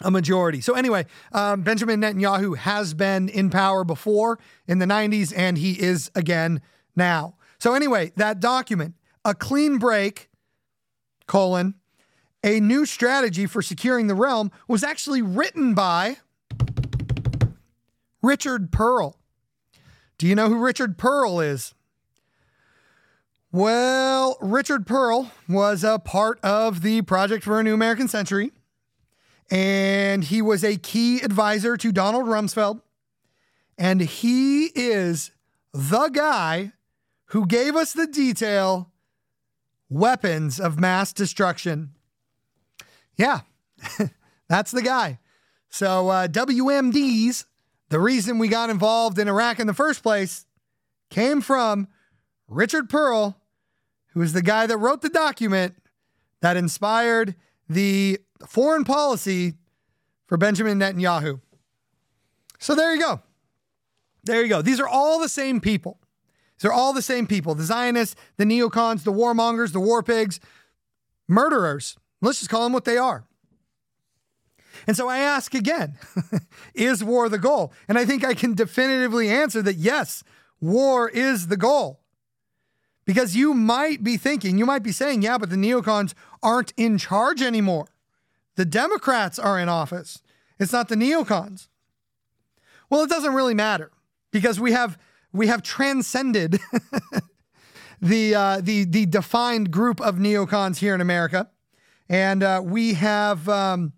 a 0.00 0.10
majority. 0.10 0.60
So, 0.60 0.74
anyway, 0.74 1.06
um, 1.32 1.62
Benjamin 1.62 2.00
Netanyahu 2.00 2.56
has 2.56 2.94
been 2.94 3.28
in 3.28 3.50
power 3.50 3.84
before 3.84 4.38
in 4.66 4.78
the 4.78 4.86
90s, 4.86 5.32
and 5.36 5.56
he 5.58 5.80
is 5.80 6.10
again 6.14 6.60
now. 6.94 7.34
So, 7.58 7.74
anyway, 7.74 8.12
that 8.16 8.40
document, 8.40 8.94
a 9.24 9.34
clean 9.34 9.78
break, 9.78 10.28
colon, 11.26 11.74
a 12.44 12.60
new 12.60 12.86
strategy 12.86 13.46
for 13.46 13.62
securing 13.62 14.06
the 14.06 14.14
realm, 14.14 14.50
was 14.68 14.84
actually 14.84 15.22
written 15.22 15.74
by 15.74 16.18
Richard 18.22 18.70
Perle. 18.70 19.16
Do 20.18 20.26
you 20.26 20.34
know 20.34 20.48
who 20.48 20.58
Richard 20.58 20.98
Perle 20.98 21.40
is? 21.40 21.74
Well, 23.52 24.36
Richard 24.40 24.86
Perle 24.86 25.30
was 25.48 25.82
a 25.82 25.98
part 25.98 26.38
of 26.42 26.82
the 26.82 27.02
Project 27.02 27.44
for 27.44 27.58
a 27.58 27.62
New 27.62 27.74
American 27.74 28.08
Century 28.08 28.52
and 29.50 30.24
he 30.24 30.42
was 30.42 30.64
a 30.64 30.76
key 30.76 31.20
advisor 31.20 31.76
to 31.76 31.92
Donald 31.92 32.26
Rumsfeld. 32.26 32.80
And 33.78 34.00
he 34.00 34.66
is 34.74 35.30
the 35.72 36.08
guy 36.08 36.72
who 37.26 37.46
gave 37.46 37.76
us 37.76 37.92
the 37.92 38.06
detail 38.06 38.90
weapons 39.88 40.58
of 40.58 40.80
mass 40.80 41.12
destruction. 41.12 41.90
Yeah, 43.16 43.40
that's 44.48 44.70
the 44.70 44.82
guy. 44.82 45.18
So, 45.68 46.08
uh, 46.08 46.28
WMDs, 46.28 47.44
the 47.90 48.00
reason 48.00 48.38
we 48.38 48.48
got 48.48 48.70
involved 48.70 49.18
in 49.18 49.28
Iraq 49.28 49.60
in 49.60 49.66
the 49.66 49.74
first 49.74 50.02
place, 50.02 50.46
came 51.10 51.40
from 51.40 51.88
Richard 52.48 52.88
Perle, 52.88 53.36
who 54.12 54.22
is 54.22 54.32
the 54.32 54.42
guy 54.42 54.66
that 54.66 54.78
wrote 54.78 55.02
the 55.02 55.08
document 55.08 55.76
that 56.40 56.56
inspired 56.56 57.34
the 57.68 58.20
foreign 58.46 58.84
policy 58.84 59.54
for 60.26 60.36
Benjamin 60.36 60.78
Netanyahu. 60.78 61.40
So 62.58 62.74
there 62.74 62.94
you 62.94 63.00
go. 63.00 63.20
There 64.24 64.42
you 64.42 64.48
go. 64.48 64.62
These 64.62 64.80
are 64.80 64.88
all 64.88 65.20
the 65.20 65.28
same 65.28 65.60
people. 65.60 66.00
These 66.58 66.68
are 66.68 66.72
all 66.72 66.92
the 66.92 67.02
same 67.02 67.26
people 67.26 67.54
the 67.54 67.64
Zionists, 67.64 68.16
the 68.36 68.44
neocons, 68.44 69.04
the 69.04 69.12
warmongers, 69.12 69.72
the 69.72 69.80
war 69.80 70.02
pigs, 70.02 70.40
murderers. 71.28 71.96
Let's 72.20 72.38
just 72.38 72.50
call 72.50 72.64
them 72.64 72.72
what 72.72 72.84
they 72.84 72.96
are. 72.96 73.24
And 74.86 74.96
so 74.96 75.08
I 75.08 75.18
ask 75.18 75.54
again 75.54 75.98
is 76.74 77.02
war 77.04 77.28
the 77.28 77.38
goal? 77.38 77.72
And 77.88 77.98
I 77.98 78.04
think 78.04 78.24
I 78.24 78.34
can 78.34 78.54
definitively 78.54 79.28
answer 79.28 79.62
that 79.62 79.76
yes, 79.76 80.24
war 80.60 81.08
is 81.08 81.48
the 81.48 81.56
goal. 81.56 82.00
Because 83.04 83.36
you 83.36 83.54
might 83.54 84.02
be 84.02 84.16
thinking, 84.16 84.58
you 84.58 84.66
might 84.66 84.82
be 84.82 84.90
saying, 84.90 85.22
yeah, 85.22 85.38
but 85.38 85.48
the 85.48 85.56
neocons 85.56 86.12
aren't 86.42 86.72
in 86.76 86.98
charge 86.98 87.40
anymore. 87.40 87.86
The 88.56 88.64
Democrats 88.64 89.38
are 89.38 89.58
in 89.58 89.68
office. 89.68 90.22
It's 90.58 90.72
not 90.72 90.88
the 90.88 90.96
neocons. 90.96 91.68
Well, 92.90 93.02
it 93.02 93.10
doesn't 93.10 93.34
really 93.34 93.54
matter 93.54 93.90
because 94.30 94.58
we 94.58 94.72
have 94.72 94.98
we 95.32 95.48
have 95.48 95.62
transcended 95.62 96.58
the 98.00 98.34
uh, 98.34 98.60
the 98.62 98.84
the 98.84 99.06
defined 99.06 99.70
group 99.70 100.00
of 100.00 100.16
neocons 100.16 100.78
here 100.78 100.94
in 100.94 101.00
America, 101.00 101.50
and 102.08 102.42
uh, 102.42 102.62
we 102.64 102.94
have 102.94 103.48
um, 103.48 103.92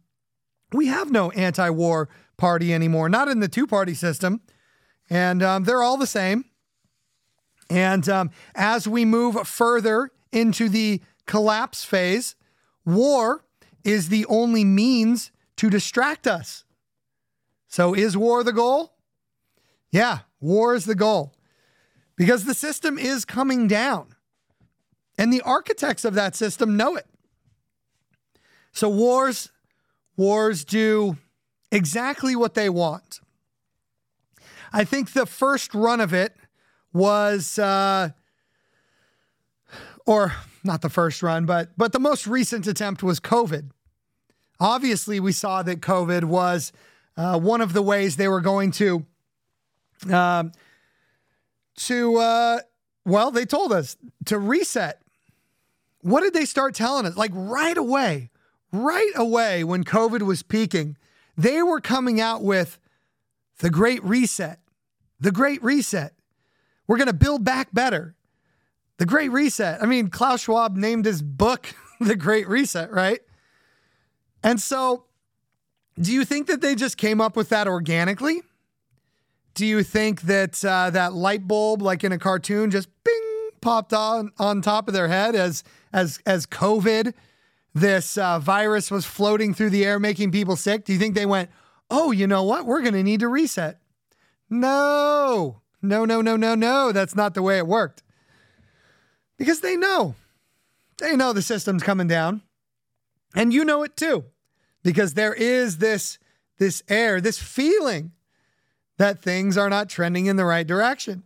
we 0.72 0.86
have 0.86 1.10
no 1.10 1.30
anti-war 1.32 2.08
party 2.36 2.74
anymore. 2.74 3.08
Not 3.08 3.28
in 3.28 3.40
the 3.40 3.48
two-party 3.48 3.94
system, 3.94 4.40
and 5.08 5.42
um, 5.42 5.64
they're 5.64 5.82
all 5.82 5.96
the 5.96 6.06
same. 6.06 6.44
And 7.70 8.08
um, 8.08 8.30
as 8.54 8.88
we 8.88 9.04
move 9.04 9.46
further 9.46 10.10
into 10.32 10.68
the 10.68 11.02
collapse 11.26 11.84
phase, 11.84 12.34
war 12.86 13.44
is 13.88 14.08
the 14.08 14.26
only 14.26 14.64
means 14.64 15.30
to 15.56 15.70
distract 15.70 16.26
us. 16.26 16.64
So, 17.68 17.94
is 17.94 18.16
war 18.16 18.44
the 18.44 18.52
goal? 18.52 18.94
Yeah, 19.90 20.20
war 20.40 20.74
is 20.74 20.84
the 20.84 20.94
goal 20.94 21.34
because 22.16 22.44
the 22.44 22.54
system 22.54 22.98
is 22.98 23.24
coming 23.24 23.66
down. 23.66 24.14
And 25.16 25.32
the 25.32 25.40
architects 25.40 26.04
of 26.04 26.14
that 26.14 26.36
system 26.36 26.76
know 26.76 26.94
it. 26.94 27.06
So, 28.72 28.88
wars, 28.88 29.50
wars 30.16 30.64
do 30.64 31.16
exactly 31.72 32.36
what 32.36 32.54
they 32.54 32.68
want. 32.68 33.20
I 34.72 34.84
think 34.84 35.12
the 35.12 35.26
first 35.26 35.74
run 35.74 36.00
of 36.00 36.12
it 36.12 36.36
was, 36.92 37.58
uh, 37.58 38.10
or 40.06 40.34
not 40.62 40.82
the 40.82 40.90
first 40.90 41.22
run, 41.22 41.46
but 41.46 41.70
but 41.76 41.92
the 41.92 41.98
most 41.98 42.26
recent 42.26 42.66
attempt 42.66 43.02
was 43.02 43.18
COVID. 43.18 43.70
Obviously, 44.60 45.20
we 45.20 45.32
saw 45.32 45.62
that 45.62 45.80
COVID 45.80 46.24
was 46.24 46.72
uh, 47.16 47.38
one 47.38 47.60
of 47.60 47.72
the 47.72 47.82
ways 47.82 48.16
they 48.16 48.28
were 48.28 48.40
going 48.40 48.70
to, 48.72 49.06
um, 50.10 50.52
to 51.76 52.16
uh, 52.16 52.58
well, 53.04 53.30
they 53.30 53.44
told 53.44 53.72
us 53.72 53.96
to 54.26 54.38
reset. 54.38 55.00
What 56.00 56.20
did 56.20 56.34
they 56.34 56.44
start 56.44 56.74
telling 56.74 57.06
us? 57.06 57.16
Like 57.16 57.32
right 57.34 57.76
away, 57.76 58.30
right 58.72 59.12
away 59.16 59.64
when 59.64 59.84
COVID 59.84 60.22
was 60.22 60.42
peaking, 60.42 60.96
they 61.36 61.62
were 61.62 61.80
coming 61.80 62.20
out 62.20 62.42
with 62.42 62.78
the 63.58 63.70
Great 63.70 64.02
Reset. 64.04 64.58
The 65.20 65.32
Great 65.32 65.62
Reset. 65.62 66.12
We're 66.86 66.96
going 66.96 67.08
to 67.08 67.12
build 67.12 67.44
back 67.44 67.72
better. 67.72 68.14
The 68.98 69.06
Great 69.06 69.30
Reset. 69.30 69.82
I 69.82 69.86
mean, 69.86 70.08
Klaus 70.08 70.42
Schwab 70.42 70.76
named 70.76 71.04
his 71.04 71.22
book 71.22 71.74
The 72.00 72.16
Great 72.16 72.48
Reset, 72.48 72.92
right? 72.92 73.20
And 74.42 74.60
so, 74.60 75.04
do 75.98 76.12
you 76.12 76.24
think 76.24 76.46
that 76.46 76.60
they 76.60 76.74
just 76.74 76.96
came 76.96 77.20
up 77.20 77.36
with 77.36 77.48
that 77.48 77.66
organically? 77.66 78.42
Do 79.54 79.66
you 79.66 79.82
think 79.82 80.22
that 80.22 80.64
uh, 80.64 80.90
that 80.90 81.12
light 81.12 81.48
bulb, 81.48 81.82
like 81.82 82.04
in 82.04 82.12
a 82.12 82.18
cartoon, 82.18 82.70
just 82.70 82.88
bing 83.02 83.50
popped 83.60 83.92
on 83.92 84.30
on 84.38 84.62
top 84.62 84.86
of 84.86 84.94
their 84.94 85.08
head 85.08 85.34
as 85.34 85.64
as 85.92 86.20
as 86.24 86.46
COVID, 86.46 87.12
this 87.74 88.16
uh, 88.16 88.38
virus 88.38 88.90
was 88.90 89.04
floating 89.04 89.54
through 89.54 89.70
the 89.70 89.84
air, 89.84 89.98
making 89.98 90.30
people 90.30 90.54
sick? 90.54 90.84
Do 90.84 90.92
you 90.92 90.98
think 90.98 91.16
they 91.16 91.26
went, 91.26 91.50
"Oh, 91.90 92.12
you 92.12 92.26
know 92.26 92.44
what? 92.44 92.66
We're 92.66 92.82
going 92.82 92.94
to 92.94 93.02
need 93.02 93.20
to 93.20 93.28
reset"? 93.28 93.80
No, 94.48 95.60
no, 95.82 96.04
no, 96.04 96.22
no, 96.22 96.36
no, 96.36 96.54
no. 96.54 96.92
That's 96.92 97.16
not 97.16 97.34
the 97.34 97.42
way 97.42 97.58
it 97.58 97.66
worked. 97.66 98.02
Because 99.36 99.60
they 99.60 99.76
know. 99.76 100.14
They 100.98 101.16
know 101.16 101.32
the 101.32 101.42
system's 101.42 101.82
coming 101.82 102.08
down. 102.08 102.42
And 103.38 103.54
you 103.54 103.64
know 103.64 103.84
it 103.84 103.96
too. 103.96 104.26
Because 104.82 105.14
there 105.14 105.32
is 105.32 105.78
this 105.78 106.18
this 106.58 106.82
air, 106.88 107.20
this 107.20 107.38
feeling 107.38 108.10
that 108.96 109.22
things 109.22 109.56
are 109.56 109.70
not 109.70 109.88
trending 109.88 110.26
in 110.26 110.34
the 110.34 110.44
right 110.44 110.66
direction. 110.66 111.22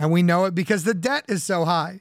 And 0.00 0.10
we 0.10 0.24
know 0.24 0.46
it 0.46 0.54
because 0.54 0.82
the 0.82 0.94
debt 0.94 1.24
is 1.28 1.44
so 1.44 1.64
high. 1.64 2.00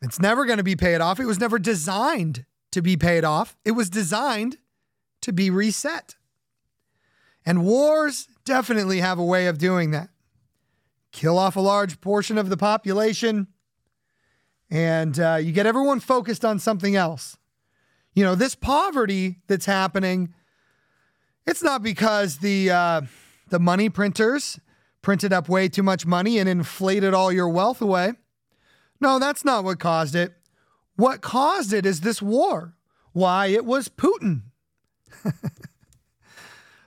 It's 0.00 0.18
never 0.18 0.46
going 0.46 0.56
to 0.56 0.64
be 0.64 0.74
paid 0.74 1.02
off. 1.02 1.20
It 1.20 1.26
was 1.26 1.38
never 1.38 1.58
designed 1.58 2.46
to 2.72 2.80
be 2.80 2.96
paid 2.96 3.24
off. 3.24 3.56
It 3.62 3.72
was 3.72 3.90
designed 3.90 4.56
to 5.20 5.32
be 5.32 5.50
reset. 5.50 6.16
And 7.44 7.62
wars 7.62 8.26
definitely 8.46 9.00
have 9.00 9.18
a 9.18 9.24
way 9.24 9.46
of 9.46 9.58
doing 9.58 9.90
that 9.90 10.08
kill 11.12 11.38
off 11.38 11.54
a 11.54 11.60
large 11.60 12.00
portion 12.00 12.36
of 12.36 12.48
the 12.48 12.56
population, 12.56 13.46
and 14.68 15.20
uh, 15.20 15.38
you 15.40 15.52
get 15.52 15.64
everyone 15.64 16.00
focused 16.00 16.44
on 16.44 16.58
something 16.58 16.96
else. 16.96 17.38
You 18.14 18.24
know, 18.24 18.34
this 18.34 18.54
poverty 18.54 19.40
that's 19.48 19.66
happening, 19.66 20.32
it's 21.46 21.62
not 21.62 21.82
because 21.82 22.38
the 22.38 22.70
uh, 22.70 23.00
the 23.48 23.58
money 23.58 23.88
printers 23.88 24.58
printed 25.02 25.32
up 25.32 25.48
way 25.48 25.68
too 25.68 25.82
much 25.82 26.06
money 26.06 26.38
and 26.38 26.48
inflated 26.48 27.12
all 27.12 27.30
your 27.30 27.48
wealth 27.48 27.82
away. 27.82 28.14
No, 29.00 29.18
that's 29.18 29.44
not 29.44 29.64
what 29.64 29.78
caused 29.78 30.14
it. 30.14 30.32
What 30.96 31.20
caused 31.20 31.72
it 31.72 31.84
is 31.84 32.00
this 32.00 32.22
war. 32.22 32.74
Why? 33.12 33.46
It 33.46 33.64
was 33.64 33.88
Putin. 33.88 34.42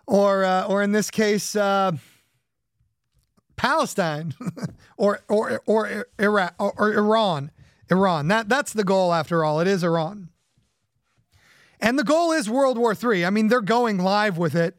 or, 0.07 0.43
uh, 0.43 0.65
or 0.65 0.81
in 0.81 0.93
this 0.93 1.11
case, 1.11 1.55
uh, 1.55 1.91
Palestine 3.55 4.33
or 4.97 5.21
or 5.27 5.61
or 5.65 6.05
Iraq 6.19 6.53
or 6.59 6.93
Iran. 6.93 7.51
Iran. 7.89 8.27
That 8.27 8.47
that's 8.47 8.71
the 8.71 8.83
goal 8.83 9.13
after 9.13 9.43
all. 9.43 9.59
It 9.59 9.67
is 9.67 9.83
Iran. 9.83 10.29
And 11.79 11.97
the 11.97 12.03
goal 12.03 12.31
is 12.31 12.49
World 12.49 12.77
War 12.77 12.95
III. 12.95 13.25
I 13.25 13.29
mean, 13.29 13.47
they're 13.47 13.61
going 13.61 13.97
live 13.97 14.37
with 14.37 14.55
it. 14.55 14.77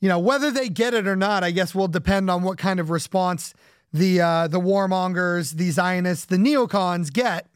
You 0.00 0.08
know, 0.08 0.18
whether 0.18 0.50
they 0.50 0.68
get 0.68 0.94
it 0.94 1.06
or 1.06 1.16
not, 1.16 1.44
I 1.44 1.50
guess 1.50 1.74
will 1.74 1.88
depend 1.88 2.30
on 2.30 2.42
what 2.42 2.58
kind 2.58 2.80
of 2.80 2.90
response 2.90 3.54
the 3.92 4.20
uh, 4.20 4.48
the 4.48 4.60
warmongers, 4.60 5.54
the 5.54 5.70
Zionists, 5.70 6.24
the 6.24 6.36
neocons 6.36 7.12
get. 7.12 7.46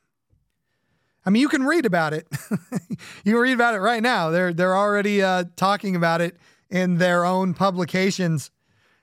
I 1.26 1.30
mean, 1.30 1.40
you 1.40 1.48
can 1.48 1.64
read 1.64 1.86
about 1.86 2.12
it. 2.12 2.26
you 3.24 3.32
can 3.32 3.36
read 3.36 3.54
about 3.54 3.74
it 3.74 3.78
right 3.78 4.02
now. 4.02 4.30
They're 4.30 4.52
they're 4.52 4.76
already 4.76 5.22
uh, 5.22 5.44
talking 5.56 5.96
about 5.96 6.20
it 6.20 6.36
in 6.68 6.98
their 6.98 7.24
own 7.24 7.54
publications. 7.54 8.50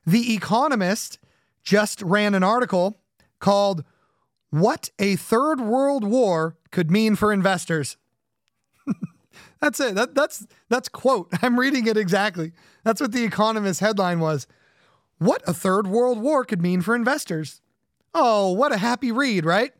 The 0.06 0.34
Economist 0.36 1.20
just 1.64 2.02
ran 2.02 2.36
an 2.36 2.44
article 2.44 3.00
called 3.40 3.84
What 4.50 4.92
a 5.00 5.16
Third 5.16 5.62
World 5.62 6.04
War 6.04 6.58
Could 6.72 6.92
Mean 6.92 7.16
for 7.16 7.32
Investors. 7.32 7.98
that's 9.62 9.80
it. 9.80 9.96
That, 9.96 10.16
that's 10.16 10.46
that's 10.70 10.90
quote. 10.90 11.30
I'm 11.42 11.60
reading 11.60 11.88
it 11.88 11.98
exactly. 11.98 12.52
That's 12.84 13.00
what 13.00 13.12
the 13.12 13.24
Economist 13.24 13.80
headline 13.80 14.20
was. 14.20 14.48
What 15.20 15.44
a 15.48 15.54
third 15.54 15.88
world 15.88 16.20
war 16.20 16.44
could 16.44 16.62
mean 16.62 16.82
for 16.82 16.96
investors. 16.96 17.62
Oh, 18.14 18.52
what 18.52 18.72
a 18.72 18.78
happy 18.78 19.12
read, 19.12 19.46
right? 19.46 19.72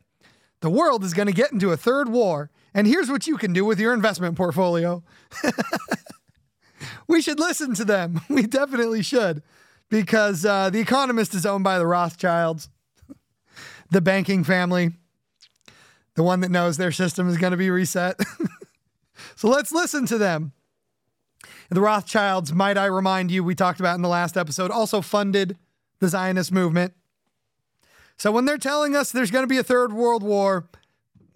The 0.60 0.70
world 0.70 1.02
is 1.02 1.12
going 1.12 1.26
to 1.26 1.34
get 1.34 1.52
into 1.52 1.72
a 1.72 1.76
third 1.76 2.08
war, 2.08 2.50
and 2.72 2.86
here's 2.86 3.10
what 3.10 3.26
you 3.26 3.36
can 3.36 3.52
do 3.52 3.64
with 3.64 3.80
your 3.80 3.92
investment 3.92 4.36
portfolio. 4.36 5.02
we 7.08 7.20
should 7.20 7.40
listen 7.40 7.74
to 7.74 7.84
them. 7.84 8.20
We 8.28 8.46
definitely 8.46 9.02
should 9.02 9.42
because 9.90 10.46
uh, 10.46 10.70
The 10.70 10.78
Economist 10.78 11.34
is 11.34 11.44
owned 11.44 11.64
by 11.64 11.78
the 11.78 11.86
Rothschilds, 11.86 12.68
the 13.90 14.00
banking 14.00 14.44
family, 14.44 14.92
the 16.14 16.22
one 16.22 16.40
that 16.40 16.50
knows 16.50 16.76
their 16.76 16.92
system 16.92 17.28
is 17.28 17.36
going 17.36 17.50
to 17.50 17.56
be 17.56 17.70
reset. 17.70 18.18
So 19.36 19.48
let's 19.48 19.72
listen 19.72 20.06
to 20.06 20.18
them. 20.18 20.52
The 21.70 21.80
Rothschilds, 21.80 22.52
might 22.52 22.78
I 22.78 22.86
remind 22.86 23.30
you, 23.30 23.42
we 23.42 23.54
talked 23.54 23.80
about 23.80 23.96
in 23.96 24.02
the 24.02 24.08
last 24.08 24.36
episode, 24.36 24.70
also 24.70 25.00
funded 25.00 25.56
the 25.98 26.08
Zionist 26.08 26.52
movement. 26.52 26.94
So 28.16 28.30
when 28.30 28.44
they're 28.44 28.58
telling 28.58 28.94
us 28.94 29.10
there's 29.10 29.30
going 29.30 29.42
to 29.44 29.48
be 29.48 29.58
a 29.58 29.64
third 29.64 29.92
world 29.92 30.22
war, 30.22 30.68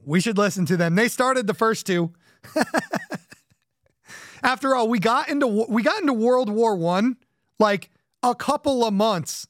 we 0.04 0.20
should 0.20 0.38
listen 0.38 0.66
to 0.66 0.76
them. 0.76 0.94
They 0.94 1.08
started 1.08 1.46
the 1.46 1.54
first 1.54 1.86
two. 1.86 2.12
After 4.42 4.76
all, 4.76 4.88
we 4.88 5.00
got 5.00 5.28
into 5.28 5.46
we 5.46 5.82
got 5.82 6.00
into 6.00 6.12
World 6.12 6.48
War 6.48 6.76
1 6.76 7.16
like 7.58 7.90
a 8.22 8.34
couple 8.34 8.84
of 8.84 8.94
months 8.94 9.48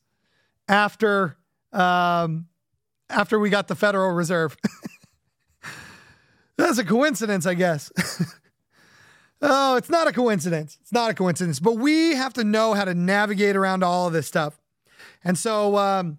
after 0.68 1.36
um, 1.72 2.46
after 3.10 3.38
we 3.38 3.50
got 3.50 3.68
the 3.68 3.74
Federal 3.74 4.12
Reserve. 4.12 4.56
That's 6.56 6.78
a 6.78 6.84
coincidence, 6.84 7.46
I 7.46 7.54
guess. 7.54 7.92
oh, 9.42 9.76
it's 9.76 9.90
not 9.90 10.06
a 10.06 10.12
coincidence. 10.12 10.78
It's 10.80 10.92
not 10.92 11.10
a 11.10 11.14
coincidence. 11.14 11.60
But 11.60 11.74
we 11.74 12.14
have 12.14 12.32
to 12.34 12.44
know 12.44 12.74
how 12.74 12.84
to 12.84 12.94
navigate 12.94 13.56
around 13.56 13.82
all 13.82 14.06
of 14.06 14.12
this 14.12 14.26
stuff. 14.26 14.58
And 15.22 15.36
so, 15.36 15.76
um, 15.76 16.18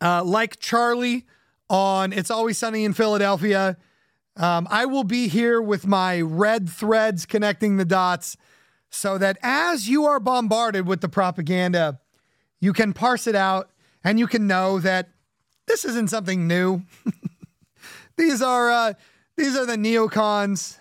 uh, 0.00 0.22
like 0.24 0.60
Charlie 0.60 1.26
on 1.68 2.12
It's 2.12 2.30
Always 2.30 2.58
Sunny 2.58 2.84
in 2.84 2.92
Philadelphia, 2.92 3.76
um, 4.36 4.68
I 4.70 4.86
will 4.86 5.04
be 5.04 5.28
here 5.28 5.60
with 5.60 5.86
my 5.86 6.20
red 6.20 6.68
threads 6.68 7.26
connecting 7.26 7.76
the 7.76 7.84
dots 7.84 8.36
so 8.90 9.18
that 9.18 9.38
as 9.42 9.88
you 9.88 10.04
are 10.06 10.20
bombarded 10.20 10.86
with 10.86 11.00
the 11.00 11.08
propaganda, 11.08 12.00
you 12.60 12.72
can 12.72 12.92
parse 12.92 13.26
it 13.26 13.34
out 13.34 13.70
and 14.04 14.18
you 14.18 14.26
can 14.26 14.46
know 14.46 14.78
that 14.78 15.10
this 15.66 15.84
isn't 15.84 16.10
something 16.10 16.46
new. 16.46 16.82
these 18.16 18.42
are 18.42 18.70
uh, 18.70 18.92
these 19.40 19.56
are 19.56 19.64
the 19.64 19.76
neocons. 19.76 20.76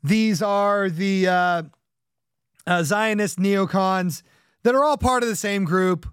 These 0.00 0.40
are 0.40 0.88
the 0.88 1.26
uh, 1.26 1.62
uh, 2.64 2.82
Zionist 2.84 3.40
neocons 3.40 4.22
that 4.62 4.76
are 4.76 4.84
all 4.84 4.96
part 4.96 5.24
of 5.24 5.28
the 5.28 5.34
same 5.34 5.64
group, 5.64 6.06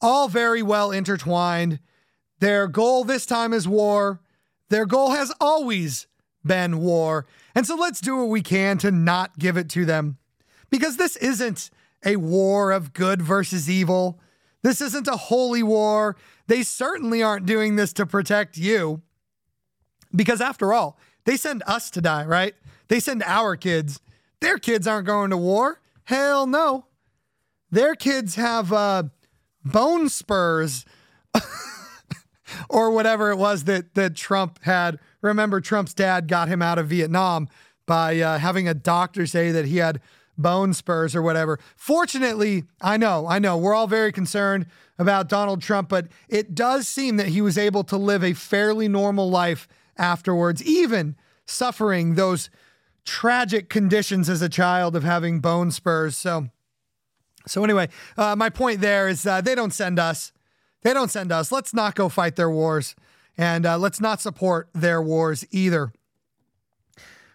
all 0.00 0.28
very 0.28 0.62
well 0.62 0.92
intertwined. 0.92 1.80
Their 2.38 2.68
goal 2.68 3.02
this 3.02 3.26
time 3.26 3.52
is 3.52 3.66
war. 3.66 4.20
Their 4.68 4.86
goal 4.86 5.10
has 5.10 5.32
always 5.40 6.06
been 6.44 6.78
war. 6.78 7.26
And 7.56 7.66
so 7.66 7.74
let's 7.74 8.00
do 8.00 8.18
what 8.18 8.28
we 8.28 8.40
can 8.40 8.78
to 8.78 8.92
not 8.92 9.40
give 9.40 9.56
it 9.56 9.68
to 9.70 9.84
them. 9.84 10.18
Because 10.70 10.98
this 10.98 11.16
isn't 11.16 11.70
a 12.04 12.14
war 12.14 12.70
of 12.70 12.92
good 12.92 13.20
versus 13.20 13.68
evil. 13.68 14.20
This 14.62 14.80
isn't 14.80 15.08
a 15.08 15.16
holy 15.16 15.64
war. 15.64 16.16
They 16.46 16.62
certainly 16.62 17.24
aren't 17.24 17.46
doing 17.46 17.74
this 17.74 17.92
to 17.94 18.06
protect 18.06 18.56
you. 18.56 19.02
Because 20.14 20.40
after 20.40 20.72
all, 20.72 20.98
they 21.24 21.36
send 21.36 21.62
us 21.66 21.90
to 21.90 22.00
die, 22.00 22.24
right? 22.24 22.54
They 22.88 23.00
send 23.00 23.22
our 23.22 23.56
kids. 23.56 24.00
Their 24.40 24.58
kids 24.58 24.86
aren't 24.86 25.06
going 25.06 25.30
to 25.30 25.36
war. 25.36 25.80
Hell 26.04 26.46
no. 26.46 26.86
Their 27.70 27.94
kids 27.94 28.34
have 28.34 28.72
uh, 28.72 29.04
bone 29.64 30.08
spurs 30.08 30.84
or 32.68 32.90
whatever 32.90 33.30
it 33.30 33.36
was 33.36 33.64
that, 33.64 33.94
that 33.94 34.14
Trump 34.14 34.62
had. 34.64 34.98
Remember, 35.22 35.60
Trump's 35.60 35.94
dad 35.94 36.28
got 36.28 36.48
him 36.48 36.60
out 36.60 36.78
of 36.78 36.88
Vietnam 36.88 37.48
by 37.86 38.20
uh, 38.20 38.38
having 38.38 38.68
a 38.68 38.74
doctor 38.74 39.26
say 39.26 39.50
that 39.52 39.64
he 39.64 39.78
had 39.78 40.00
bone 40.36 40.74
spurs 40.74 41.14
or 41.14 41.22
whatever. 41.22 41.58
Fortunately, 41.76 42.64
I 42.80 42.96
know, 42.96 43.26
I 43.26 43.38
know, 43.38 43.56
we're 43.56 43.74
all 43.74 43.86
very 43.86 44.12
concerned 44.12 44.66
about 44.98 45.28
Donald 45.28 45.62
Trump, 45.62 45.88
but 45.88 46.08
it 46.28 46.54
does 46.54 46.88
seem 46.88 47.16
that 47.16 47.28
he 47.28 47.40
was 47.40 47.58
able 47.58 47.84
to 47.84 47.96
live 47.96 48.22
a 48.22 48.32
fairly 48.32 48.88
normal 48.88 49.30
life 49.30 49.68
afterwards, 49.98 50.62
even 50.64 51.16
suffering 51.46 52.14
those 52.14 52.50
tragic 53.04 53.68
conditions 53.68 54.28
as 54.28 54.42
a 54.42 54.48
child 54.48 54.94
of 54.96 55.02
having 55.02 55.40
bone 55.40 55.70
spurs. 55.70 56.16
So, 56.16 56.48
so 57.46 57.64
anyway, 57.64 57.88
uh, 58.16 58.36
my 58.36 58.48
point 58.48 58.80
there 58.80 59.08
is 59.08 59.26
uh, 59.26 59.40
they 59.40 59.54
don't 59.54 59.72
send 59.72 59.98
us. 59.98 60.32
They 60.82 60.92
don't 60.92 61.10
send 61.10 61.30
us. 61.32 61.52
Let's 61.52 61.74
not 61.74 61.94
go 61.94 62.08
fight 62.08 62.36
their 62.36 62.50
wars, 62.50 62.94
and 63.36 63.66
uh, 63.66 63.78
let's 63.78 64.00
not 64.00 64.20
support 64.20 64.68
their 64.74 65.00
wars 65.00 65.44
either. 65.50 65.92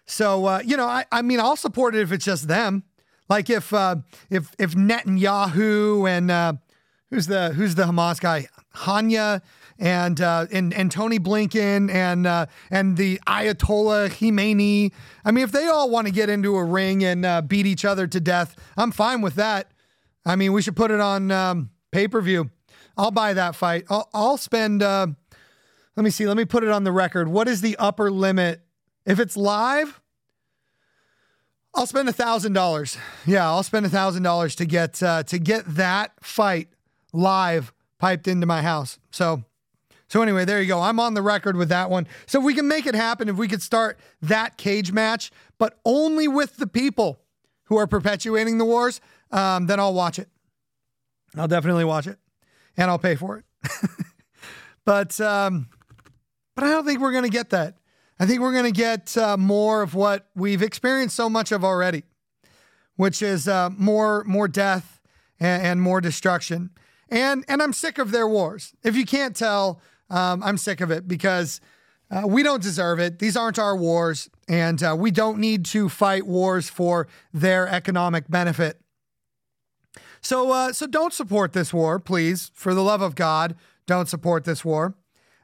So 0.06 0.46
uh, 0.46 0.62
you 0.64 0.76
know, 0.76 0.86
I, 0.86 1.04
I 1.12 1.22
mean, 1.22 1.40
I'll 1.40 1.56
support 1.56 1.94
it 1.94 2.00
if 2.00 2.12
it's 2.12 2.24
just 2.24 2.48
them. 2.48 2.84
Like 3.28 3.50
if 3.50 3.72
uh, 3.74 3.96
if 4.30 4.54
if 4.58 4.74
Netanyahu 4.74 6.08
and 6.08 6.30
uh, 6.30 6.52
who's 7.10 7.26
the 7.26 7.50
who's 7.50 7.74
the 7.74 7.84
Hamas 7.84 8.20
guy, 8.20 8.48
Hanya 8.74 9.42
and 9.78 10.20
uh, 10.20 10.46
and 10.50 10.74
and 10.74 10.90
Tony 10.90 11.18
Blinken 11.18 11.90
and 11.90 12.26
uh, 12.26 12.46
and 12.70 12.96
the 12.96 13.20
Ayatollah 13.26 14.10
Khomeini. 14.10 14.92
I 15.24 15.30
mean, 15.30 15.44
if 15.44 15.52
they 15.52 15.66
all 15.66 15.90
want 15.90 16.06
to 16.06 16.12
get 16.12 16.28
into 16.28 16.56
a 16.56 16.64
ring 16.64 17.04
and 17.04 17.24
uh, 17.24 17.42
beat 17.42 17.66
each 17.66 17.84
other 17.84 18.06
to 18.06 18.20
death, 18.20 18.56
I'm 18.76 18.90
fine 18.90 19.20
with 19.20 19.34
that. 19.36 19.70
I 20.26 20.36
mean, 20.36 20.52
we 20.52 20.62
should 20.62 20.76
put 20.76 20.90
it 20.90 21.00
on 21.00 21.30
um, 21.30 21.70
pay 21.90 22.08
per 22.08 22.20
view. 22.20 22.50
I'll 22.96 23.12
buy 23.12 23.32
that 23.34 23.54
fight. 23.54 23.84
I'll, 23.88 24.08
I'll 24.12 24.36
spend. 24.36 24.82
Uh, 24.82 25.08
let 25.96 26.04
me 26.04 26.10
see. 26.10 26.26
Let 26.26 26.36
me 26.36 26.44
put 26.44 26.64
it 26.64 26.70
on 26.70 26.84
the 26.84 26.92
record. 26.92 27.28
What 27.28 27.48
is 27.48 27.60
the 27.60 27.76
upper 27.76 28.10
limit 28.10 28.60
if 29.06 29.20
it's 29.20 29.36
live? 29.36 30.00
I'll 31.74 31.86
spend 31.86 32.08
a 32.08 32.12
thousand 32.12 32.54
dollars. 32.54 32.98
Yeah, 33.24 33.46
I'll 33.46 33.62
spend 33.62 33.86
a 33.86 33.88
thousand 33.88 34.24
dollars 34.24 34.56
to 34.56 34.64
get 34.64 35.00
uh, 35.02 35.22
to 35.24 35.38
get 35.38 35.64
that 35.76 36.12
fight 36.20 36.68
live 37.12 37.72
piped 37.98 38.26
into 38.26 38.46
my 38.46 38.62
house. 38.62 38.98
So 39.10 39.44
so 40.08 40.22
anyway, 40.22 40.46
there 40.46 40.60
you 40.60 40.68
go. 40.68 40.80
I'm 40.80 40.98
on 40.98 41.14
the 41.14 41.22
record 41.22 41.56
with 41.56 41.68
that 41.68 41.90
one. 41.90 42.06
So 42.26 42.38
if 42.38 42.44
we 42.44 42.54
can 42.54 42.66
make 42.66 42.86
it 42.86 42.94
happen, 42.94 43.28
if 43.28 43.36
we 43.36 43.46
could 43.46 43.62
start 43.62 43.98
that 44.22 44.56
cage 44.56 44.90
match, 44.90 45.30
but 45.58 45.78
only 45.84 46.26
with 46.26 46.56
the 46.56 46.66
people 46.66 47.20
who 47.64 47.76
are 47.76 47.86
perpetuating 47.86 48.56
the 48.56 48.64
wars, 48.64 49.00
um, 49.30 49.66
then 49.66 49.78
I'll 49.78 49.92
watch 49.94 50.18
it. 50.18 50.28
I'll 51.36 51.48
definitely 51.48 51.84
watch 51.84 52.06
it, 52.06 52.18
and 52.76 52.90
I'll 52.90 52.98
pay 52.98 53.14
for 53.14 53.36
it. 53.36 53.44
but 54.86 55.20
um, 55.20 55.68
but 56.54 56.64
I 56.64 56.70
don't 56.70 56.86
think 56.86 57.00
we're 57.00 57.12
going 57.12 57.24
to 57.24 57.30
get 57.30 57.50
that. 57.50 57.76
I 58.18 58.24
think 58.24 58.40
we're 58.40 58.52
going 58.52 58.64
to 58.64 58.72
get 58.72 59.16
uh, 59.16 59.36
more 59.36 59.82
of 59.82 59.94
what 59.94 60.26
we've 60.34 60.62
experienced 60.62 61.14
so 61.14 61.28
much 61.28 61.52
of 61.52 61.62
already, 61.64 62.04
which 62.96 63.20
is 63.20 63.46
uh, 63.46 63.68
more 63.76 64.24
more 64.24 64.48
death 64.48 65.00
and, 65.38 65.62
and 65.62 65.82
more 65.82 66.00
destruction. 66.00 66.70
And 67.10 67.44
and 67.46 67.62
I'm 67.62 67.74
sick 67.74 67.98
of 67.98 68.10
their 68.10 68.26
wars. 68.26 68.72
If 68.82 68.96
you 68.96 69.04
can't 69.04 69.36
tell, 69.36 69.82
um, 70.10 70.42
I'm 70.42 70.58
sick 70.58 70.80
of 70.80 70.90
it 70.90 71.06
because 71.06 71.60
uh, 72.10 72.22
we 72.26 72.42
don't 72.42 72.62
deserve 72.62 72.98
it. 72.98 73.18
These 73.18 73.36
aren't 73.36 73.58
our 73.58 73.76
wars, 73.76 74.30
and 74.48 74.82
uh, 74.82 74.96
we 74.98 75.10
don't 75.10 75.38
need 75.38 75.64
to 75.66 75.88
fight 75.88 76.26
wars 76.26 76.70
for 76.70 77.06
their 77.32 77.68
economic 77.68 78.28
benefit. 78.28 78.80
So, 80.20 80.50
uh, 80.52 80.72
so 80.72 80.86
don't 80.86 81.12
support 81.12 81.52
this 81.52 81.72
war, 81.72 81.98
please. 81.98 82.50
For 82.54 82.74
the 82.74 82.82
love 82.82 83.02
of 83.02 83.14
God, 83.14 83.56
don't 83.86 84.08
support 84.08 84.44
this 84.44 84.64
war. 84.64 84.94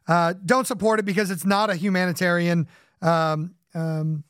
Uh, 0.06 0.34
don't 0.44 0.66
support 0.66 0.98
it 0.98 1.04
because 1.04 1.30
it's 1.30 1.44
not 1.44 1.70
a 1.70 1.76
humanitarian 1.76 2.66
um, 3.00 3.54
um, 3.74 4.24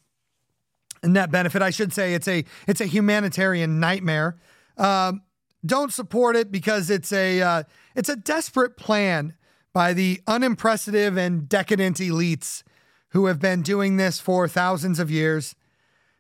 net 1.02 1.30
benefit. 1.30 1.62
I 1.62 1.70
should 1.70 1.92
say 1.92 2.14
it's 2.14 2.28
a 2.28 2.44
it's 2.66 2.80
a 2.80 2.86
humanitarian 2.86 3.80
nightmare. 3.80 4.36
Um, 4.76 5.22
don't 5.64 5.92
support 5.92 6.36
it 6.36 6.52
because 6.52 6.90
it's 6.90 7.12
a 7.12 7.40
uh, 7.42 7.62
it's 7.94 8.08
a 8.08 8.16
desperate 8.16 8.76
plan 8.76 9.34
by 9.74 9.92
the 9.92 10.22
unimpressive 10.26 11.18
and 11.18 11.48
decadent 11.48 11.98
elites 11.98 12.62
who 13.10 13.26
have 13.26 13.40
been 13.40 13.60
doing 13.60 13.98
this 13.98 14.18
for 14.18 14.48
thousands 14.48 14.98
of 14.98 15.10
years 15.10 15.54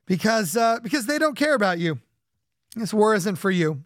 because 0.04 0.56
uh, 0.56 0.78
because 0.82 1.06
they 1.06 1.18
don't 1.18 1.36
care 1.36 1.54
about 1.54 1.78
you. 1.78 1.98
This 2.76 2.92
war 2.92 3.14
isn't 3.14 3.36
for 3.36 3.50
you. 3.50 3.84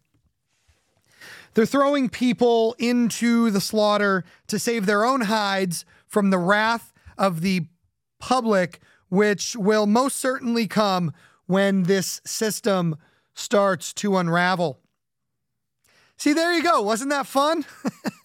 They're 1.54 1.66
throwing 1.66 2.08
people 2.08 2.74
into 2.78 3.50
the 3.50 3.60
slaughter 3.60 4.24
to 4.48 4.58
save 4.58 4.86
their 4.86 5.04
own 5.04 5.22
hides 5.22 5.84
from 6.06 6.30
the 6.30 6.38
wrath 6.38 6.92
of 7.16 7.42
the 7.42 7.66
public, 8.18 8.80
which 9.08 9.56
will 9.56 9.86
most 9.86 10.16
certainly 10.16 10.66
come 10.66 11.12
when 11.46 11.84
this 11.84 12.20
system 12.24 12.96
starts 13.34 13.92
to 13.94 14.16
unravel. 14.16 14.80
See, 16.16 16.32
there 16.32 16.52
you 16.52 16.62
go. 16.62 16.82
Wasn't 16.82 17.10
that 17.10 17.26
fun? 17.26 17.64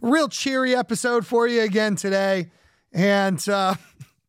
Real 0.00 0.28
cheery 0.28 0.74
episode 0.74 1.26
for 1.26 1.46
you 1.46 1.62
again 1.62 1.96
today. 1.96 2.50
And 2.92 3.46
uh, 3.48 3.74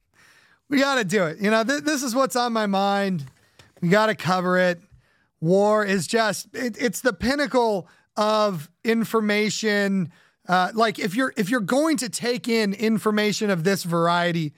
we 0.69 0.79
got 0.79 0.95
to 0.95 1.03
do 1.03 1.25
it. 1.25 1.39
You 1.39 1.51
know, 1.51 1.63
th- 1.63 1.83
this 1.83 2.03
is 2.03 2.15
what's 2.15 2.35
on 2.35 2.53
my 2.53 2.65
mind. 2.65 3.25
We 3.81 3.89
got 3.89 4.07
to 4.07 4.15
cover 4.15 4.57
it. 4.57 4.81
War 5.39 5.85
is 5.85 6.07
just, 6.07 6.47
it, 6.53 6.75
it's 6.79 7.01
the 7.01 7.13
pinnacle 7.13 7.87
of 8.15 8.69
information. 8.83 10.11
Uh, 10.47 10.71
like 10.73 10.97
if 10.97 11.15
you're 11.15 11.33
if 11.37 11.49
you're 11.49 11.59
going 11.59 11.97
to 11.97 12.09
take 12.09 12.47
in 12.47 12.73
information 12.73 13.49
of 13.49 13.63
this 13.63 13.83
variety, 13.83 14.53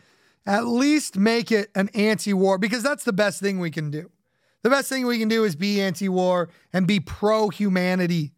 at 0.45 0.65
least 0.65 1.17
make 1.17 1.51
it 1.51 1.69
an 1.75 1.89
anti-war 1.93 2.57
because 2.57 2.81
that's 2.81 3.03
the 3.03 3.13
best 3.13 3.41
thing 3.41 3.59
we 3.59 3.69
can 3.69 3.91
do. 3.91 4.09
The 4.63 4.69
best 4.69 4.89
thing 4.89 5.05
we 5.05 5.19
can 5.19 5.27
do 5.27 5.43
is 5.43 5.55
be 5.55 5.81
anti-war 5.81 6.49
and 6.73 6.85
be 6.87 6.99
pro-humanity. 6.99 8.31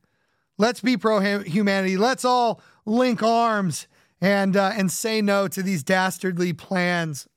Let's 0.62 0.80
be 0.80 0.95
pro-humanity. 0.95 1.97
Let's 1.97 2.24
all 2.24 2.62
link 2.86 3.24
arms 3.24 3.88
and 4.22 4.55
uh, 4.55 4.74
and 4.78 4.91
say 4.91 5.20
no 5.20 5.47
to 5.47 5.64
these 5.64 5.82
dastardly 5.82 6.53
plans. 6.53 7.28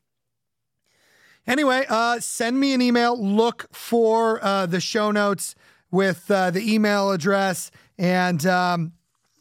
Anyway, 1.47 1.87
uh, 1.89 2.21
send 2.21 2.61
me 2.61 2.75
an 2.75 2.83
email. 2.83 3.19
Look 3.19 3.75
for 3.75 4.45
uh, 4.45 4.67
the 4.67 4.79
show 4.79 5.11
notes 5.11 5.55
with 5.91 6.31
uh, 6.31 6.51
the 6.51 6.71
email 6.71 7.13
address 7.13 7.71
and 7.97 8.45
um, 8.45 8.93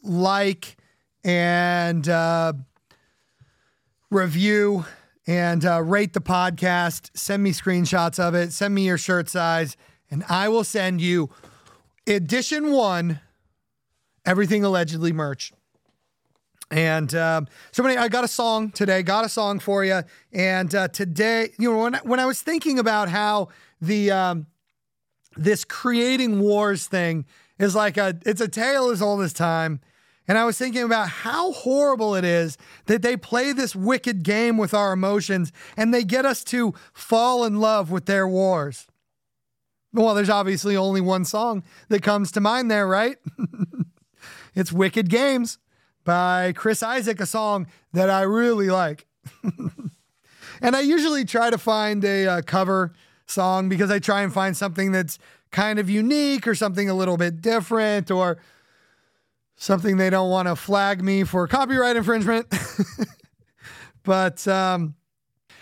like 0.02 0.78
and 1.22 2.08
uh, 2.08 2.54
review 4.10 4.86
and 5.26 5.62
uh, 5.62 5.82
rate 5.82 6.14
the 6.14 6.22
podcast. 6.22 7.10
Send 7.12 7.42
me 7.42 7.50
screenshots 7.50 8.18
of 8.18 8.34
it. 8.34 8.54
Send 8.54 8.74
me 8.74 8.86
your 8.86 8.96
shirt 8.96 9.28
size, 9.28 9.76
and 10.10 10.24
I 10.30 10.48
will 10.48 10.64
send 10.64 11.02
you 11.02 11.28
edition 12.06 12.72
one 12.72 13.20
everything 14.26 14.64
allegedly 14.64 15.12
merch. 15.12 15.52
And 16.70 17.14
um, 17.14 17.46
so 17.72 17.82
many, 17.82 17.96
I 17.96 18.08
got 18.08 18.24
a 18.24 18.28
song 18.28 18.70
today, 18.70 19.02
got 19.02 19.24
a 19.24 19.28
song 19.28 19.58
for 19.58 19.84
you. 19.84 20.02
And 20.32 20.74
uh, 20.74 20.88
today, 20.88 21.50
you 21.58 21.70
know, 21.70 21.78
when, 21.78 21.94
when 22.02 22.20
I 22.20 22.26
was 22.26 22.40
thinking 22.40 22.78
about 22.78 23.08
how 23.08 23.48
the 23.80 24.10
um, 24.10 24.46
this 25.36 25.64
creating 25.64 26.40
wars 26.40 26.86
thing 26.86 27.26
is 27.58 27.74
like 27.74 27.96
a, 27.96 28.18
it's 28.24 28.40
a 28.40 28.48
tale 28.48 28.90
as 28.90 29.02
old 29.02 29.22
as 29.22 29.32
time. 29.32 29.80
And 30.26 30.38
I 30.38 30.44
was 30.46 30.56
thinking 30.56 30.82
about 30.82 31.08
how 31.08 31.52
horrible 31.52 32.14
it 32.14 32.24
is 32.24 32.56
that 32.86 33.02
they 33.02 33.16
play 33.16 33.52
this 33.52 33.76
wicked 33.76 34.22
game 34.22 34.56
with 34.56 34.72
our 34.72 34.92
emotions 34.92 35.52
and 35.76 35.92
they 35.92 36.02
get 36.02 36.24
us 36.24 36.42
to 36.44 36.72
fall 36.94 37.44
in 37.44 37.60
love 37.60 37.90
with 37.90 38.06
their 38.06 38.26
wars. 38.26 38.86
Well, 39.92 40.14
there's 40.14 40.30
obviously 40.30 40.76
only 40.76 41.00
one 41.00 41.24
song 41.24 41.62
that 41.88 42.02
comes 42.02 42.32
to 42.32 42.40
mind 42.40 42.70
there, 42.70 42.86
right? 42.86 43.18
it's 44.54 44.72
Wicked 44.72 45.08
Games 45.08 45.58
by 46.04 46.52
Chris 46.52 46.82
Isaak, 46.82 47.20
a 47.20 47.26
song 47.26 47.66
that 47.92 48.10
I 48.10 48.22
really 48.22 48.68
like. 48.68 49.06
and 50.60 50.76
I 50.76 50.80
usually 50.80 51.24
try 51.24 51.50
to 51.50 51.58
find 51.58 52.04
a 52.04 52.26
uh, 52.26 52.42
cover 52.42 52.92
song 53.26 53.68
because 53.68 53.90
I 53.90 53.98
try 53.98 54.22
and 54.22 54.32
find 54.32 54.56
something 54.56 54.92
that's 54.92 55.18
kind 55.50 55.78
of 55.78 55.88
unique 55.88 56.46
or 56.46 56.54
something 56.54 56.90
a 56.90 56.94
little 56.94 57.16
bit 57.16 57.40
different 57.40 58.10
or 58.10 58.38
something 59.56 59.96
they 59.96 60.10
don't 60.10 60.30
want 60.30 60.48
to 60.48 60.56
flag 60.56 61.02
me 61.02 61.24
for 61.24 61.46
copyright 61.46 61.96
infringement. 61.96 62.52
but, 64.02 64.46
um, 64.46 64.94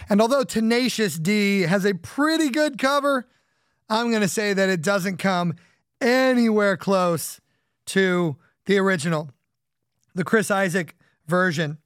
and 0.09 0.21
although 0.21 0.45
Tenacious 0.45 1.19
D 1.19 1.63
has 1.63 1.85
a 1.85 1.95
pretty 1.95 2.51
good 2.51 2.79
cover, 2.79 3.29
I'm 3.89 4.11
going 4.11 4.23
to 4.23 4.29
say 4.29 4.55
that 4.55 4.69
it 4.69 4.83
doesn't 4.83 5.19
come 5.19 5.55
anywhere 6.01 6.77
close 6.77 7.41
to 7.87 8.37
the 8.67 8.79
original 8.79 9.31
the 10.15 10.25
Chris 10.25 10.51
Isaak 10.51 10.95
version. 11.27 11.79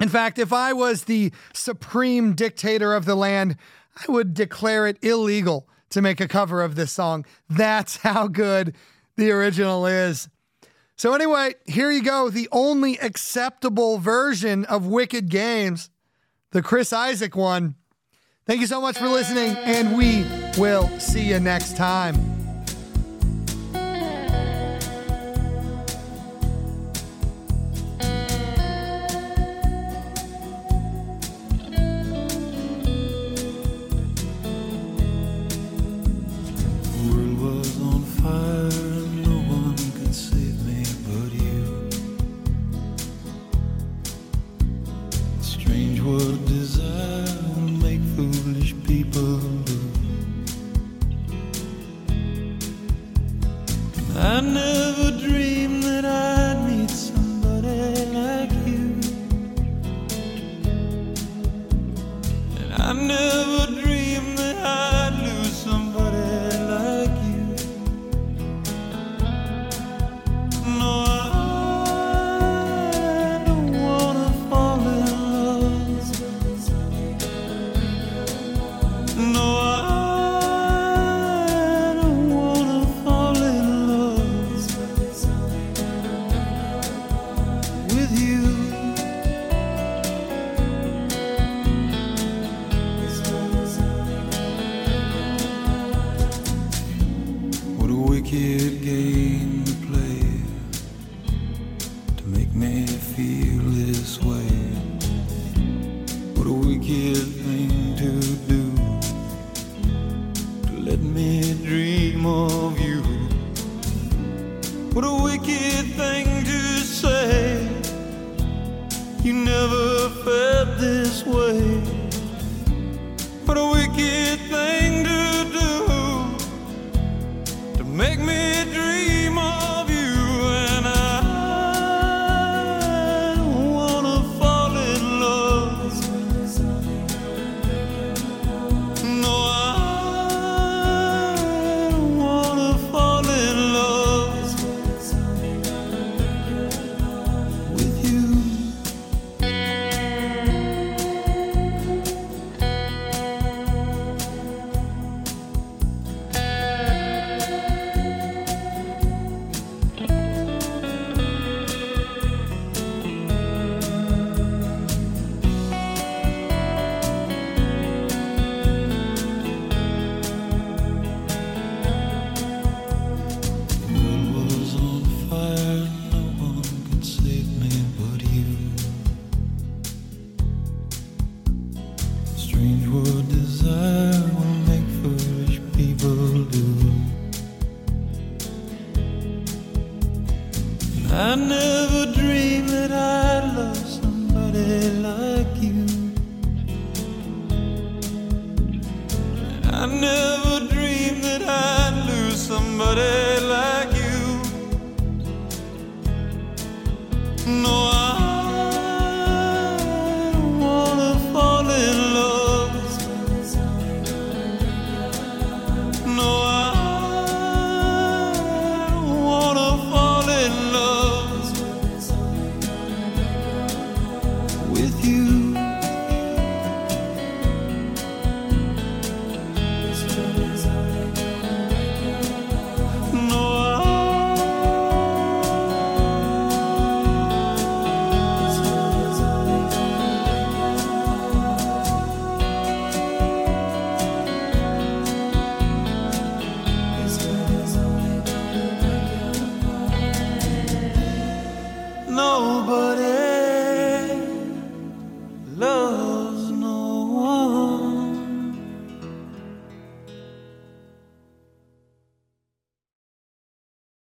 In 0.00 0.08
fact, 0.08 0.38
if 0.38 0.52
I 0.52 0.72
was 0.72 1.04
the 1.04 1.32
supreme 1.52 2.34
dictator 2.34 2.94
of 2.94 3.04
the 3.04 3.14
land, 3.14 3.56
I 3.96 4.10
would 4.10 4.34
declare 4.34 4.86
it 4.86 5.02
illegal 5.02 5.68
to 5.90 6.02
make 6.02 6.20
a 6.20 6.28
cover 6.28 6.62
of 6.62 6.74
this 6.74 6.92
song. 6.92 7.24
That's 7.48 7.98
how 7.98 8.26
good 8.26 8.74
the 9.16 9.30
original 9.30 9.86
is. 9.86 10.28
So, 10.96 11.14
anyway, 11.14 11.54
here 11.66 11.90
you 11.90 12.02
go. 12.02 12.30
The 12.30 12.48
only 12.52 12.98
acceptable 12.98 13.98
version 13.98 14.64
of 14.64 14.86
Wicked 14.86 15.28
Games, 15.28 15.90
the 16.50 16.62
Chris 16.62 16.92
Isaak 16.92 17.36
one. 17.36 17.76
Thank 18.46 18.60
you 18.60 18.66
so 18.66 18.80
much 18.80 18.98
for 18.98 19.08
listening, 19.08 19.56
and 19.56 19.96
we 19.96 20.24
will 20.60 20.88
see 21.00 21.28
you 21.28 21.40
next 21.40 21.76
time. 21.76 22.33
I 38.26 38.93